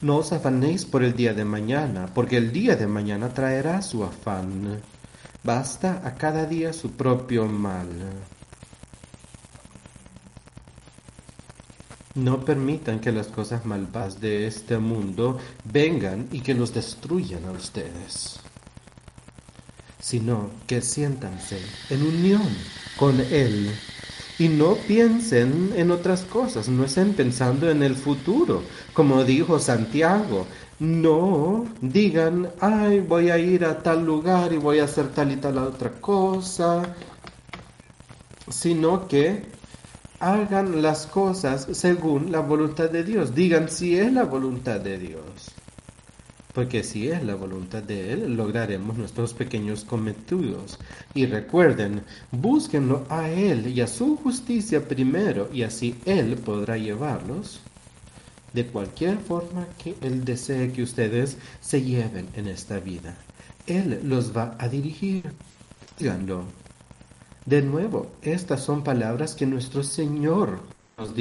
no 0.00 0.16
os 0.16 0.32
afanéis 0.32 0.86
por 0.86 1.04
el 1.04 1.14
día 1.14 1.34
de 1.34 1.44
mañana, 1.44 2.08
porque 2.14 2.38
el 2.38 2.50
día 2.50 2.76
de 2.76 2.86
mañana 2.86 3.28
traerá 3.34 3.82
su 3.82 4.02
afán. 4.04 4.80
Basta 5.44 6.00
a 6.02 6.14
cada 6.14 6.46
día 6.46 6.72
su 6.72 6.92
propio 6.92 7.44
mal. 7.44 7.90
No 12.14 12.42
permitan 12.42 13.00
que 13.00 13.12
las 13.12 13.26
cosas 13.26 13.66
malvadas 13.66 14.18
de 14.18 14.46
este 14.46 14.78
mundo 14.78 15.36
vengan 15.64 16.26
y 16.32 16.40
que 16.40 16.54
los 16.54 16.72
destruyan 16.72 17.44
a 17.44 17.50
ustedes, 17.50 18.40
sino 20.00 20.52
que 20.66 20.80
siéntanse 20.80 21.60
en 21.90 22.02
unión 22.02 22.48
con 22.96 23.20
Él 23.20 23.74
y 24.38 24.48
no 24.48 24.74
piensen 24.74 25.72
en 25.76 25.90
otras 25.90 26.22
cosas, 26.22 26.68
no 26.68 26.84
estén 26.84 27.14
pensando 27.14 27.70
en 27.70 27.82
el 27.82 27.96
futuro, 27.96 28.62
como 28.92 29.24
dijo 29.24 29.58
Santiago. 29.58 30.46
No 30.78 31.66
digan, 31.80 32.50
ay, 32.60 33.00
voy 33.00 33.30
a 33.30 33.38
ir 33.38 33.64
a 33.64 33.82
tal 33.82 34.04
lugar 34.04 34.52
y 34.52 34.58
voy 34.58 34.78
a 34.78 34.84
hacer 34.84 35.08
tal 35.08 35.32
y 35.32 35.36
tal 35.36 35.58
otra 35.58 35.90
cosa, 35.90 36.94
sino 38.48 39.08
que 39.08 39.42
hagan 40.20 40.80
las 40.82 41.06
cosas 41.06 41.66
según 41.72 42.30
la 42.30 42.40
voluntad 42.40 42.90
de 42.90 43.02
Dios. 43.02 43.34
Digan 43.34 43.68
si 43.68 43.98
es 43.98 44.12
la 44.12 44.22
voluntad 44.22 44.78
de 44.78 44.98
Dios 44.98 45.57
porque 46.58 46.82
si 46.82 47.08
es 47.08 47.22
la 47.22 47.36
voluntad 47.36 47.84
de 47.84 48.12
Él, 48.12 48.34
lograremos 48.34 48.98
nuestros 48.98 49.32
pequeños 49.32 49.84
cometidos. 49.84 50.76
Y 51.14 51.26
recuerden, 51.26 52.02
búsquenlo 52.32 53.06
a 53.08 53.28
Él 53.30 53.68
y 53.68 53.80
a 53.80 53.86
su 53.86 54.16
justicia 54.16 54.88
primero, 54.88 55.48
y 55.52 55.62
así 55.62 55.94
Él 56.04 56.34
podrá 56.34 56.76
llevarlos 56.76 57.60
de 58.52 58.66
cualquier 58.66 59.18
forma 59.18 59.68
que 59.80 59.94
Él 60.00 60.24
desee 60.24 60.72
que 60.72 60.82
ustedes 60.82 61.36
se 61.60 61.80
lleven 61.80 62.26
en 62.34 62.48
esta 62.48 62.80
vida. 62.80 63.16
Él 63.68 64.00
los 64.02 64.36
va 64.36 64.56
a 64.58 64.68
dirigir. 64.68 65.30
Díganlo. 65.96 66.42
De 67.46 67.62
nuevo, 67.62 68.10
estas 68.20 68.64
son 68.64 68.82
palabras 68.82 69.36
que 69.36 69.46
nuestro 69.46 69.84
Señor 69.84 70.58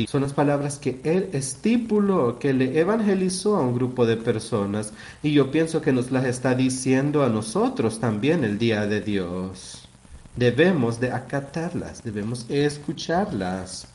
son 0.08 0.22
las 0.22 0.34
palabras 0.34 0.80
que 0.80 1.00
Él 1.04 1.30
estipuló, 1.34 2.40
que 2.40 2.52
le 2.52 2.80
evangelizó 2.80 3.58
a 3.58 3.62
un 3.62 3.76
grupo 3.76 4.08
de 4.08 4.18
personas. 4.18 4.92
Y 5.22 5.34
yo 5.34 5.52
pienso 5.52 5.82
que 5.82 5.92
nos 5.92 6.10
las 6.12 6.26
está 6.26 6.56
diciendo 6.56 7.24
a 7.24 7.30
nosotros 7.30 8.00
también 8.00 8.44
el 8.44 8.58
día 8.58 8.88
de 8.88 9.02
Dios. 9.02 9.88
Debemos 10.36 11.00
de 11.00 11.12
acatarlas, 11.12 12.04
debemos 12.04 12.48
escucharlas. 12.50 13.88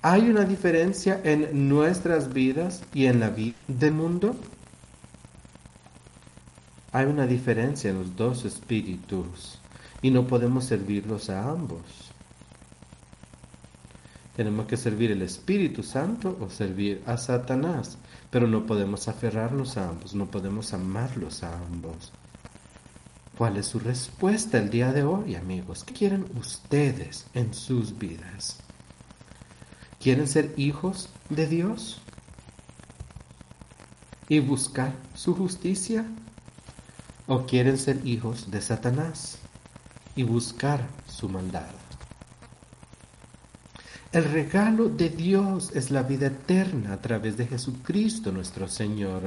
¿Hay 0.00 0.22
una 0.22 0.44
diferencia 0.44 1.20
en 1.22 1.68
nuestras 1.68 2.32
vidas 2.32 2.82
y 2.94 3.06
en 3.06 3.20
la 3.20 3.28
vida 3.28 3.56
del 3.68 3.92
mundo? 3.92 4.36
Hay 6.92 7.06
una 7.06 7.26
diferencia 7.26 7.90
en 7.90 7.98
los 7.98 8.16
dos 8.16 8.44
espíritus 8.44 9.58
y 10.00 10.10
no 10.10 10.26
podemos 10.26 10.64
servirlos 10.64 11.30
a 11.30 11.48
ambos. 11.48 12.11
Tenemos 14.36 14.66
que 14.66 14.78
servir 14.78 15.10
el 15.10 15.22
Espíritu 15.22 15.82
Santo 15.82 16.38
o 16.40 16.48
servir 16.48 17.02
a 17.06 17.18
Satanás, 17.18 17.98
pero 18.30 18.46
no 18.46 18.64
podemos 18.64 19.06
aferrarnos 19.08 19.76
a 19.76 19.90
ambos, 19.90 20.14
no 20.14 20.30
podemos 20.30 20.72
amarlos 20.72 21.42
a 21.42 21.54
ambos. 21.54 22.12
¿Cuál 23.36 23.58
es 23.58 23.66
su 23.66 23.78
respuesta 23.78 24.58
el 24.58 24.70
día 24.70 24.92
de 24.92 25.02
hoy, 25.02 25.34
amigos? 25.34 25.84
¿Qué 25.84 25.92
quieren 25.92 26.26
ustedes 26.38 27.26
en 27.34 27.52
sus 27.52 27.98
vidas? 27.98 28.58
¿Quieren 30.00 30.26
ser 30.26 30.54
hijos 30.56 31.10
de 31.28 31.46
Dios? 31.46 32.00
¿Y 34.28 34.40
buscar 34.40 34.94
su 35.14 35.34
justicia? 35.34 36.06
¿O 37.26 37.44
quieren 37.46 37.76
ser 37.76 38.06
hijos 38.06 38.50
de 38.50 38.62
Satanás 38.62 39.38
y 40.16 40.22
buscar 40.22 40.86
su 41.06 41.28
maldad? 41.28 41.81
El 44.12 44.24
regalo 44.24 44.90
de 44.90 45.08
Dios 45.08 45.70
es 45.74 45.90
la 45.90 46.02
vida 46.02 46.26
eterna 46.26 46.92
a 46.92 47.00
través 47.00 47.38
de 47.38 47.46
Jesucristo 47.46 48.30
nuestro 48.30 48.68
Señor. 48.68 49.22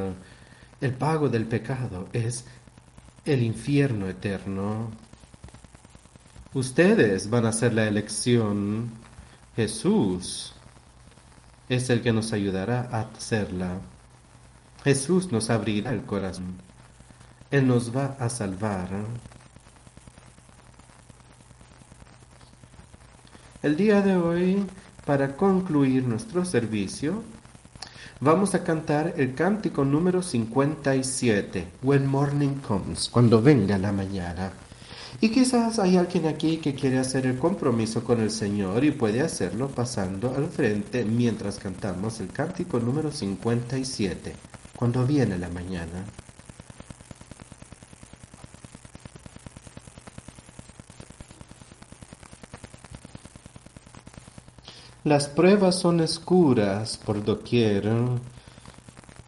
El 0.79 0.93
pago 0.93 1.27
del 1.27 1.47
pecado 1.47 2.07
es 2.13 2.45
el 3.25 3.41
infierno 3.41 4.07
eterno. 4.07 4.91
Ustedes 6.53 7.31
van 7.31 7.47
a 7.47 7.49
hacer 7.49 7.73
la 7.73 7.87
elección. 7.87 8.91
Jesús 9.55 10.53
es 11.67 11.89
el 11.89 12.03
que 12.03 12.13
nos 12.13 12.31
ayudará 12.31 12.87
a 12.91 13.01
hacerla. 13.01 13.79
Jesús 14.83 15.31
nos 15.31 15.49
abrirá 15.49 15.93
el 15.93 16.03
corazón. 16.03 16.57
Él 17.49 17.65
nos 17.65 17.95
va 17.95 18.15
a 18.19 18.29
salvar. 18.29 18.89
El 23.65 23.77
día 23.77 23.99
de 24.03 24.15
hoy, 24.15 24.63
para 25.07 25.35
concluir 25.35 26.03
nuestro 26.03 26.45
servicio, 26.45 27.23
vamos 28.19 28.53
a 28.53 28.63
cantar 28.63 29.15
el 29.17 29.33
cántico 29.33 29.83
número 29.83 30.21
57, 30.21 31.67
When 31.81 32.05
Morning 32.05 32.59
Comes, 32.59 33.09
cuando 33.09 33.41
venga 33.41 33.79
la 33.79 33.91
mañana. 33.91 34.51
Y 35.19 35.29
quizás 35.29 35.79
hay 35.79 35.97
alguien 35.97 36.27
aquí 36.27 36.57
que 36.57 36.75
quiere 36.75 36.99
hacer 36.99 37.25
el 37.25 37.39
compromiso 37.39 38.03
con 38.03 38.21
el 38.21 38.29
Señor 38.29 38.83
y 38.83 38.91
puede 38.91 39.21
hacerlo 39.21 39.67
pasando 39.69 40.35
al 40.37 40.45
frente 40.45 41.03
mientras 41.03 41.57
cantamos 41.57 42.19
el 42.19 42.27
cántico 42.27 42.79
número 42.79 43.11
57, 43.11 44.35
cuando 44.75 45.07
viene 45.07 45.39
la 45.39 45.49
mañana. 45.49 46.05
Las 55.05 55.27
pruebas 55.27 55.75
son 55.75 55.99
oscuras 55.99 56.97
por 56.97 57.23
doquier 57.23 57.87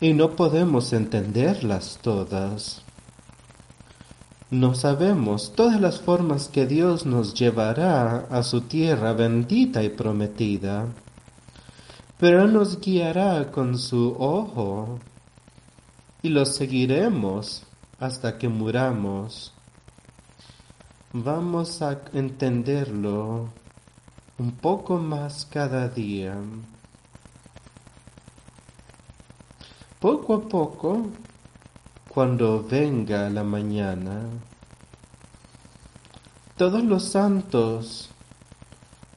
y 0.01 0.13
no 0.13 0.31
podemos 0.31 0.91
entenderlas 0.91 1.99
todas. 2.01 2.81
No 4.49 4.73
sabemos 4.73 5.53
todas 5.53 5.79
las 5.79 6.01
formas 6.01 6.47
que 6.47 6.65
Dios 6.65 7.05
nos 7.05 7.35
llevará 7.35 8.25
a 8.31 8.41
su 8.41 8.61
tierra 8.61 9.13
bendita 9.13 9.83
y 9.83 9.89
prometida, 9.89 10.87
pero 12.17 12.47
nos 12.47 12.81
guiará 12.81 13.51
con 13.51 13.77
su 13.77 14.15
ojo 14.17 14.97
y 16.23 16.29
lo 16.29 16.47
seguiremos 16.47 17.61
hasta 17.99 18.39
que 18.39 18.49
muramos. 18.49 19.53
Vamos 21.13 21.83
a 21.83 22.01
entenderlo 22.13 23.49
un 24.39 24.51
poco 24.51 24.97
más 24.97 25.45
cada 25.45 25.87
día. 25.89 26.35
Poco 29.99 30.35
a 30.35 30.41
poco 30.47 31.07
cuando 32.09 32.63
venga 32.63 33.29
la 33.29 33.43
mañana, 33.43 34.21
todos 36.55 36.83
los 36.83 37.03
santos 37.03 38.09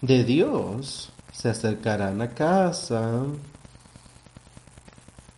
de 0.01 0.25
Dios 0.25 1.13
se 1.33 1.51
acercarán 1.51 2.21
a 2.23 2.31
casa 2.31 3.25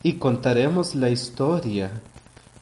y 0.03 0.15
contaremos 0.15 0.95
la 0.95 1.11
historia 1.11 2.03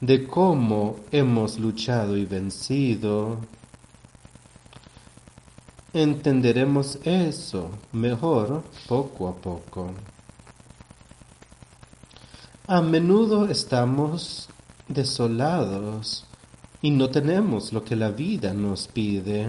de 0.00 0.26
cómo 0.26 0.96
hemos 1.10 1.58
luchado 1.58 2.16
y 2.16 2.24
vencido. 2.24 3.38
Entenderemos 5.92 7.00
eso 7.02 7.70
mejor 7.92 8.62
poco 8.86 9.28
a 9.28 9.34
poco. 9.34 9.90
A 12.68 12.80
menudo 12.80 13.48
estamos 13.50 14.48
desolados 14.86 16.26
y 16.80 16.92
no 16.92 17.10
tenemos 17.10 17.72
lo 17.72 17.82
que 17.82 17.96
la 17.96 18.12
vida 18.12 18.54
nos 18.54 18.86
pide. 18.86 19.48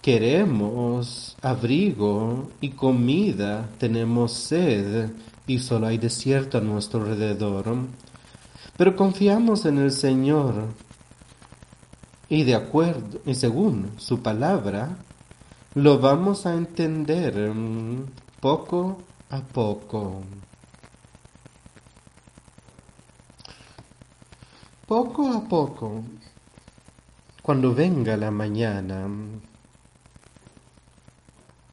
Queremos 0.00 1.36
abrigo 1.42 2.50
y 2.60 2.70
comida, 2.70 3.68
tenemos 3.78 4.32
sed 4.32 5.10
y 5.48 5.58
solo 5.58 5.88
hay 5.88 5.98
desierto 5.98 6.58
a 6.58 6.60
nuestro 6.60 7.00
alrededor. 7.00 7.64
Pero 8.76 8.94
confiamos 8.94 9.66
en 9.66 9.78
el 9.78 9.90
Señor 9.90 10.68
y 12.28 12.44
de 12.44 12.54
acuerdo 12.54 13.20
y 13.26 13.34
según 13.34 13.90
su 13.98 14.22
palabra 14.22 14.98
lo 15.74 15.98
vamos 15.98 16.44
a 16.44 16.54
entender 16.54 17.50
mm, 17.50 18.04
poco 18.40 18.98
a 19.30 19.40
poco. 19.40 20.22
Poco 24.86 25.28
a 25.32 25.40
poco, 25.48 26.04
cuando 27.40 27.74
venga 27.74 28.14
la 28.18 28.30
mañana, 28.30 29.08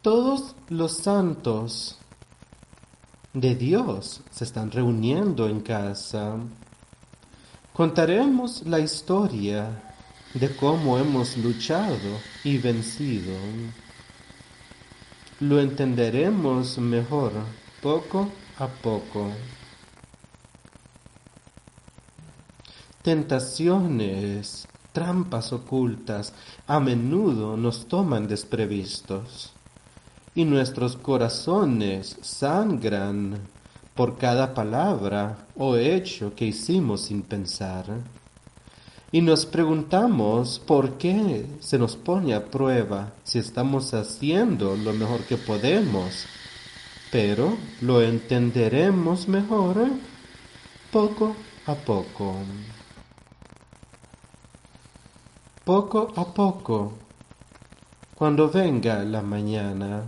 todos 0.01 0.55
los 0.69 0.95
santos 0.95 1.97
de 3.33 3.55
Dios 3.55 4.21
se 4.31 4.45
están 4.45 4.71
reuniendo 4.71 5.49
en 5.49 5.59
casa. 5.59 6.37
Contaremos 7.73 8.65
la 8.65 8.79
historia 8.79 9.83
de 10.33 10.55
cómo 10.55 10.97
hemos 10.97 11.35
luchado 11.35 12.19
y 12.45 12.57
vencido. 12.57 13.33
Lo 15.41 15.61
entenderemos 15.61 16.77
mejor 16.79 17.31
poco 17.81 18.29
a 18.57 18.67
poco. 18.67 19.31
Tentaciones, 23.01 24.67
trampas 24.91 25.53
ocultas 25.53 26.33
a 26.67 26.81
menudo 26.81 27.55
nos 27.55 27.87
toman 27.87 28.27
desprevistos 28.27 29.53
y 30.35 30.43
nuestros 30.43 30.97
corazones 30.97 32.17
sangran 32.21 33.39
por 33.95 34.17
cada 34.17 34.53
palabra 34.53 35.47
o 35.55 35.77
hecho 35.77 36.35
que 36.35 36.47
hicimos 36.47 37.05
sin 37.05 37.21
pensar. 37.21 37.85
Y 39.11 39.21
nos 39.21 39.45
preguntamos 39.47 40.59
por 40.59 40.97
qué 40.99 41.45
se 41.61 41.79
nos 41.79 41.95
pone 41.95 42.35
a 42.35 42.45
prueba 42.45 43.13
si 43.23 43.39
estamos 43.39 43.93
haciendo 43.93 44.75
lo 44.75 44.93
mejor 44.93 45.21
que 45.21 45.37
podemos. 45.37 46.25
Pero 47.11 47.57
lo 47.81 48.03
entenderemos 48.03 49.27
mejor 49.27 49.87
poco 50.91 51.35
a 51.65 51.73
poco. 51.73 52.35
Poco 55.65 56.13
a 56.15 56.25
poco, 56.25 56.93
cuando 58.15 58.49
venga 58.49 59.03
la 59.03 59.21
mañana, 59.21 60.03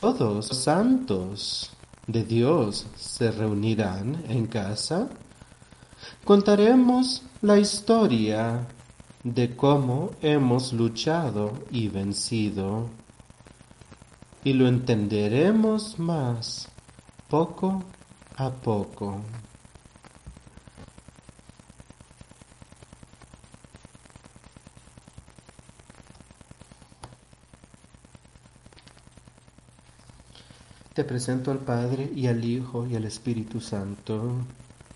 todos 0.00 0.48
los 0.48 0.58
santos 0.58 1.70
de 2.06 2.24
Dios 2.24 2.86
se 2.96 3.30
reunirán 3.30 4.24
en 4.28 4.46
casa. 4.46 5.08
Contaremos 6.24 7.22
la 7.42 7.58
historia 7.58 8.66
de 9.24 9.54
cómo 9.54 10.12
hemos 10.22 10.72
luchado 10.72 11.52
y 11.70 11.88
vencido, 11.88 12.88
y 14.44 14.54
lo 14.54 14.66
entenderemos 14.68 15.98
más 15.98 16.68
poco 17.28 17.82
a 18.36 18.50
poco. 18.50 19.20
Te 30.94 31.04
presento 31.04 31.50
al 31.50 31.58
Padre 31.58 32.10
y 32.14 32.26
al 32.26 32.44
Hijo 32.44 32.86
y 32.86 32.96
al 32.96 33.04
Espíritu 33.04 33.60
Santo. 33.60 34.34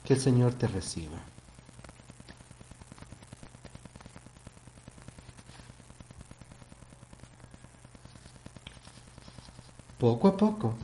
Que 0.05 0.15
el 0.15 0.21
Señor 0.21 0.55
te 0.55 0.67
reciba. 0.67 1.19
Poco 9.99 10.29
a 10.29 10.37
poco. 10.37 10.77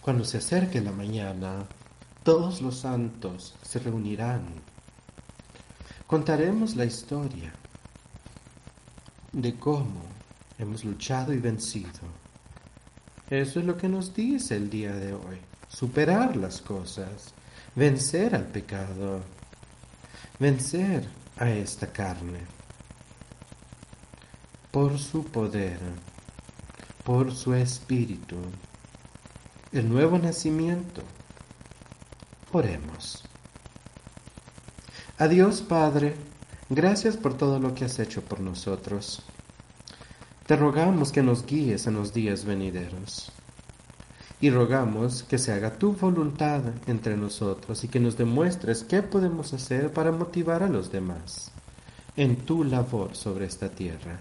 Cuando 0.00 0.24
se 0.24 0.38
acerque 0.38 0.80
la 0.80 0.92
mañana, 0.92 1.66
todos 2.24 2.62
los 2.62 2.78
santos 2.78 3.54
se 3.62 3.78
reunirán. 3.78 4.46
Contaremos 6.06 6.76
la 6.76 6.86
historia 6.86 7.52
de 9.32 9.58
cómo 9.58 10.00
hemos 10.58 10.82
luchado 10.84 11.34
y 11.34 11.38
vencido. 11.38 12.27
Eso 13.30 13.60
es 13.60 13.66
lo 13.66 13.76
que 13.76 13.88
nos 13.88 14.14
dice 14.14 14.56
el 14.56 14.70
día 14.70 14.92
de 14.94 15.12
hoy. 15.12 15.38
Superar 15.68 16.34
las 16.36 16.62
cosas, 16.62 17.34
vencer 17.74 18.34
al 18.34 18.46
pecado, 18.46 19.20
vencer 20.38 21.06
a 21.36 21.50
esta 21.50 21.88
carne. 21.88 22.40
Por 24.70 24.98
su 24.98 25.24
poder, 25.24 25.78
por 27.04 27.34
su 27.34 27.52
espíritu, 27.54 28.36
el 29.72 29.88
nuevo 29.88 30.18
nacimiento. 30.18 31.02
Oremos. 32.52 33.24
Adiós, 35.18 35.60
Padre, 35.60 36.14
gracias 36.70 37.18
por 37.18 37.36
todo 37.36 37.58
lo 37.58 37.74
que 37.74 37.84
has 37.84 37.98
hecho 37.98 38.22
por 38.22 38.40
nosotros. 38.40 39.22
Te 40.48 40.56
rogamos 40.56 41.12
que 41.12 41.22
nos 41.22 41.44
guíes 41.44 41.86
en 41.88 41.92
los 41.96 42.14
días 42.14 42.46
venideros. 42.46 43.30
Y 44.40 44.48
rogamos 44.48 45.22
que 45.22 45.36
se 45.36 45.52
haga 45.52 45.74
tu 45.74 45.92
voluntad 45.92 46.62
entre 46.86 47.18
nosotros 47.18 47.84
y 47.84 47.88
que 47.88 48.00
nos 48.00 48.16
demuestres 48.16 48.82
qué 48.82 49.02
podemos 49.02 49.52
hacer 49.52 49.92
para 49.92 50.10
motivar 50.10 50.62
a 50.62 50.68
los 50.70 50.90
demás 50.90 51.50
en 52.16 52.36
tu 52.36 52.64
labor 52.64 53.14
sobre 53.14 53.44
esta 53.44 53.68
tierra. 53.68 54.20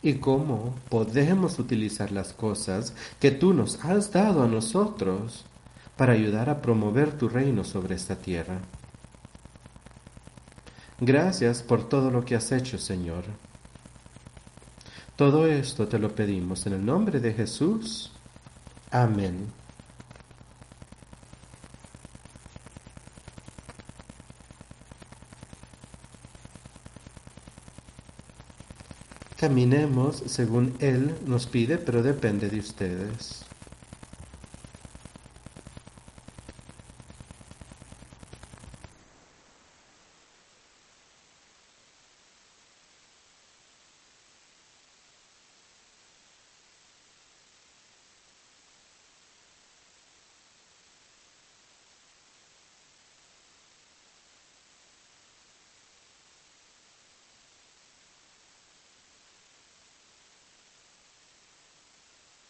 Y 0.00 0.14
cómo 0.14 0.76
podemos 0.88 1.58
utilizar 1.58 2.12
las 2.12 2.32
cosas 2.32 2.94
que 3.18 3.32
tú 3.32 3.52
nos 3.52 3.84
has 3.84 4.12
dado 4.12 4.44
a 4.44 4.46
nosotros 4.46 5.44
para 5.96 6.12
ayudar 6.12 6.50
a 6.50 6.62
promover 6.62 7.18
tu 7.18 7.28
reino 7.28 7.64
sobre 7.64 7.96
esta 7.96 8.14
tierra. 8.14 8.60
Gracias 11.00 11.64
por 11.64 11.88
todo 11.88 12.12
lo 12.12 12.24
que 12.24 12.36
has 12.36 12.52
hecho, 12.52 12.78
Señor. 12.78 13.24
Todo 15.16 15.46
esto 15.46 15.86
te 15.86 15.98
lo 16.00 16.14
pedimos 16.14 16.66
en 16.66 16.72
el 16.72 16.84
nombre 16.84 17.20
de 17.20 17.32
Jesús. 17.32 18.10
Amén. 18.90 19.52
Caminemos 29.36 30.22
según 30.26 30.74
Él 30.80 31.14
nos 31.26 31.46
pide, 31.46 31.78
pero 31.78 32.02
depende 32.02 32.48
de 32.48 32.58
ustedes. 32.58 33.44